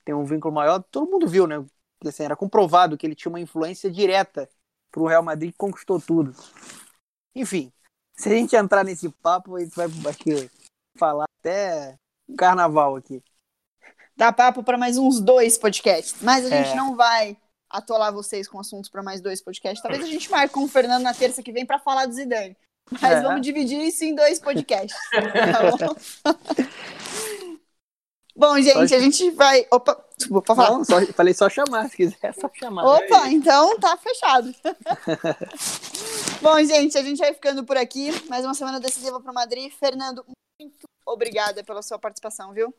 tem 0.05 0.15
um 0.15 0.25
vínculo 0.25 0.55
maior. 0.55 0.83
Todo 0.91 1.11
mundo 1.11 1.27
viu, 1.27 1.47
né? 1.47 1.65
Assim, 2.05 2.25
era 2.25 2.37
comprovado 2.37 2.97
que 2.97 3.07
ele 3.07 3.15
tinha 3.15 3.31
uma 3.31 3.41
influência 3.41 3.91
direta 3.91 4.49
para 4.91 5.03
o 5.03 5.07
Real 5.07 5.23
Madrid 5.23 5.53
que 5.53 5.59
conquistou 5.59 6.01
tudo. 6.01 6.35
Enfim, 7.35 7.73
se 8.17 8.29
a 8.29 8.33
gente 8.33 8.55
entrar 8.57 8.85
nesse 8.85 9.09
papo, 9.09 9.57
a 9.57 9.61
gente 9.61 9.75
vai 9.75 9.87
aqui, 10.11 10.51
falar 10.97 11.25
até 11.39 11.97
carnaval 12.37 12.97
aqui. 12.97 13.23
Dá 14.21 14.31
papo 14.31 14.63
para 14.63 14.77
mais 14.77 14.99
uns 14.99 15.19
dois 15.19 15.57
podcasts, 15.57 16.17
mas 16.21 16.45
a 16.45 16.51
gente 16.51 16.73
é. 16.73 16.75
não 16.75 16.95
vai 16.95 17.39
atolar 17.71 18.13
vocês 18.13 18.47
com 18.47 18.61
assuntos 18.61 18.91
para 18.91 19.03
mais 19.03 19.23
dois 19.23 19.41
podcasts. 19.41 19.81
Talvez 19.81 20.05
a 20.05 20.07
gente 20.07 20.31
marque 20.31 20.53
com 20.53 20.63
o 20.63 20.69
Fernando 20.69 21.05
na 21.05 21.15
terça 21.15 21.43
que 21.43 21.51
vem 21.51 21.65
para 21.65 21.79
falar 21.79 22.05
do 22.05 22.13
Zidane. 22.13 22.55
Mas 23.01 23.17
é. 23.17 23.23
vamos 23.23 23.41
dividir 23.41 23.81
isso 23.81 24.05
em 24.05 24.15
dois 24.15 24.39
podcasts. 24.39 24.95
Tá 25.17 25.87
bom? 25.87 25.97
Bom, 28.37 28.61
gente, 28.61 28.95
a 28.95 28.99
gente 28.99 29.31
vai. 29.31 29.67
Opa, 29.71 29.99
desculpa, 30.19 30.55
falar. 30.55 30.71
Não, 30.73 30.85
só, 30.85 31.01
falei 31.07 31.33
só 31.33 31.49
chamar, 31.49 31.89
se 31.89 31.97
quiser, 31.97 32.19
é 32.21 32.33
só 32.33 32.51
chamar. 32.53 32.85
Opa, 32.85 33.27
então 33.31 33.79
tá 33.79 33.97
fechado. 33.97 34.55
Bom, 36.43 36.63
gente, 36.63 36.99
a 36.99 37.03
gente 37.03 37.21
vai 37.21 37.33
ficando 37.33 37.65
por 37.65 37.79
aqui. 37.79 38.13
Mais 38.29 38.45
uma 38.45 38.53
semana 38.53 38.81
decisiva 38.81 39.19
para 39.19 39.33
Madrid. 39.33 39.73
Fernando, 39.73 40.23
muito 40.61 40.87
obrigada 41.07 41.65
pela 41.65 41.81
sua 41.81 41.99
participação, 41.99 42.53
viu? 42.53 42.75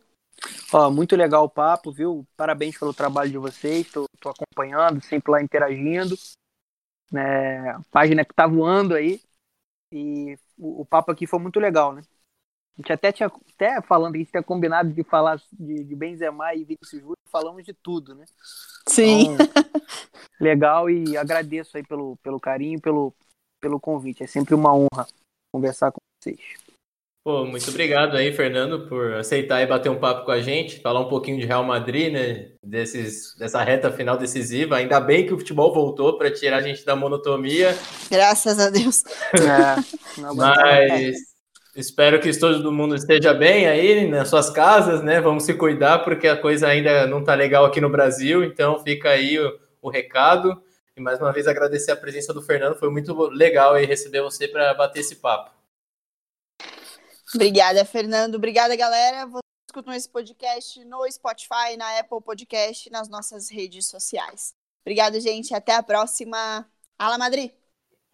Ó, 0.74 0.89
muito 0.89 1.16
legal 1.16 1.44
o 1.44 1.50
papo, 1.50 1.92
viu? 1.92 2.26
Parabéns 2.36 2.78
pelo 2.78 2.94
trabalho 2.94 3.30
de 3.30 3.38
vocês. 3.38 3.89
Tô, 3.92 4.06
tô 4.20 4.30
acompanhando, 4.30 5.02
sempre 5.04 5.32
lá 5.32 5.42
interagindo. 5.42 6.16
Né? 7.12 7.70
A 7.72 7.82
página 7.92 8.26
que 8.26 8.34
tá 8.34 8.48
voando 8.48 8.96
aí. 8.96 9.22
E 9.92 10.38
o, 10.58 10.82
o 10.82 10.86
papo 10.86 11.12
aqui 11.12 11.28
foi 11.28 11.39
muito 11.39 11.60
legal, 11.60 11.94
né? 11.94 12.02
A 12.78 12.82
gente 12.82 12.94
até 12.94 13.12
tinha, 13.12 13.28
até 13.28 13.82
falando, 13.82 14.16
a 14.16 14.18
gente 14.18 14.32
tinha 14.32 14.42
combinado 14.42 14.92
de 14.94 15.04
falar 15.04 15.42
de, 15.52 15.84
de 15.84 15.96
Benzema 15.96 16.56
e 16.56 16.64
Vinícius 16.64 17.02
Júnior, 17.02 17.18
falamos 17.30 17.66
de 17.66 17.74
tudo, 17.74 18.16
né? 18.16 18.26
Sim. 18.88 19.34
Então, 19.34 19.48
legal 20.39 20.89
e 20.89 21.18
agradeço 21.18 21.76
aí 21.76 21.84
pelo, 21.84 22.16
pelo 22.18 22.39
carinho, 22.39 22.80
pelo, 22.80 23.14
pelo 23.60 23.80
convite. 23.80 24.24
É 24.24 24.28
sempre 24.28 24.56
uma 24.56 24.74
honra 24.74 25.06
conversar 25.54 25.92
com 25.92 26.00
vocês. 26.20 26.39
Pô, 27.24 27.46
muito 27.46 27.70
obrigado 27.70 28.18
aí, 28.18 28.32
Fernando, 28.34 28.88
por 28.88 29.14
aceitar 29.14 29.62
e 29.62 29.68
bater 29.68 29.90
um 29.90 30.00
papo 30.00 30.26
com 30.26 30.32
a 30.32 30.42
gente, 30.42 30.80
falar 30.80 31.02
um 31.02 31.08
pouquinho 31.08 31.40
de 31.40 31.46
Real 31.46 31.64
Madrid, 31.64 32.12
né? 32.12 32.50
Desses, 32.64 33.36
dessa 33.38 33.62
reta 33.64 33.92
final 33.92 34.18
decisiva. 34.18 34.78
Ainda 34.78 35.00
bem 35.00 35.28
que 35.28 35.34
o 35.34 35.38
futebol 35.38 35.72
voltou 35.72 36.18
para 36.18 36.32
tirar 36.32 36.58
a 36.58 36.62
gente 36.62 36.84
da 36.84 36.96
monotonia. 36.96 37.78
Graças 38.10 38.58
a 38.58 38.72
Deus. 38.72 39.04
É, 39.36 40.22
Mas 40.34 41.32
Espero 41.74 42.20
que 42.20 42.38
todo 42.38 42.70
mundo 42.70 42.96
esteja 42.96 43.34
bem 43.34 43.66
aí 43.66 44.06
nas 44.06 44.28
suas 44.28 44.50
casas, 44.50 45.02
né? 45.02 45.22
Vamos 45.22 45.44
se 45.44 45.54
cuidar 45.54 46.00
porque 46.00 46.28
a 46.28 46.36
coisa 46.36 46.68
ainda 46.68 47.08
não 47.08 47.24
tá 47.24 47.34
legal 47.34 47.64
aqui 47.64 47.80
no 47.80 47.90
Brasil, 47.90 48.44
então 48.44 48.78
fica 48.84 49.10
aí 49.12 49.40
o, 49.40 49.58
o 49.82 49.90
recado. 49.90 50.62
E 50.98 51.02
mais 51.02 51.18
uma 51.22 51.32
vez 51.32 51.48
agradecer 51.48 51.92
a 51.92 51.96
presença 51.96 52.34
do 52.34 52.42
Fernando, 52.42 52.76
foi 52.76 52.90
muito 52.90 53.14
legal 53.30 53.74
aí 53.74 53.86
receber 53.86 54.22
você 54.22 54.50
para 54.50 54.74
bater 54.74 55.00
esse 55.00 55.16
papo. 55.16 55.61
Obrigada, 57.34 57.86
Fernando. 57.86 58.36
Obrigada, 58.36 58.76
galera. 58.76 59.26
Você 59.26 59.42
escutam 59.70 59.94
esse 59.94 60.10
podcast 60.10 60.84
no 60.86 61.10
Spotify, 61.10 61.78
na 61.78 62.00
Apple 62.00 62.22
Podcast, 62.22 62.90
nas 62.90 63.08
nossas 63.08 63.50
redes 63.50 63.88
sociais. 63.88 64.54
Obrigado, 64.82 65.20
gente. 65.20 65.54
Até 65.54 65.76
a 65.76 65.84
próxima. 65.84 66.70
Ala 66.98 67.18
Madrid. 67.18 67.52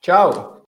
Tchau. 0.02 0.67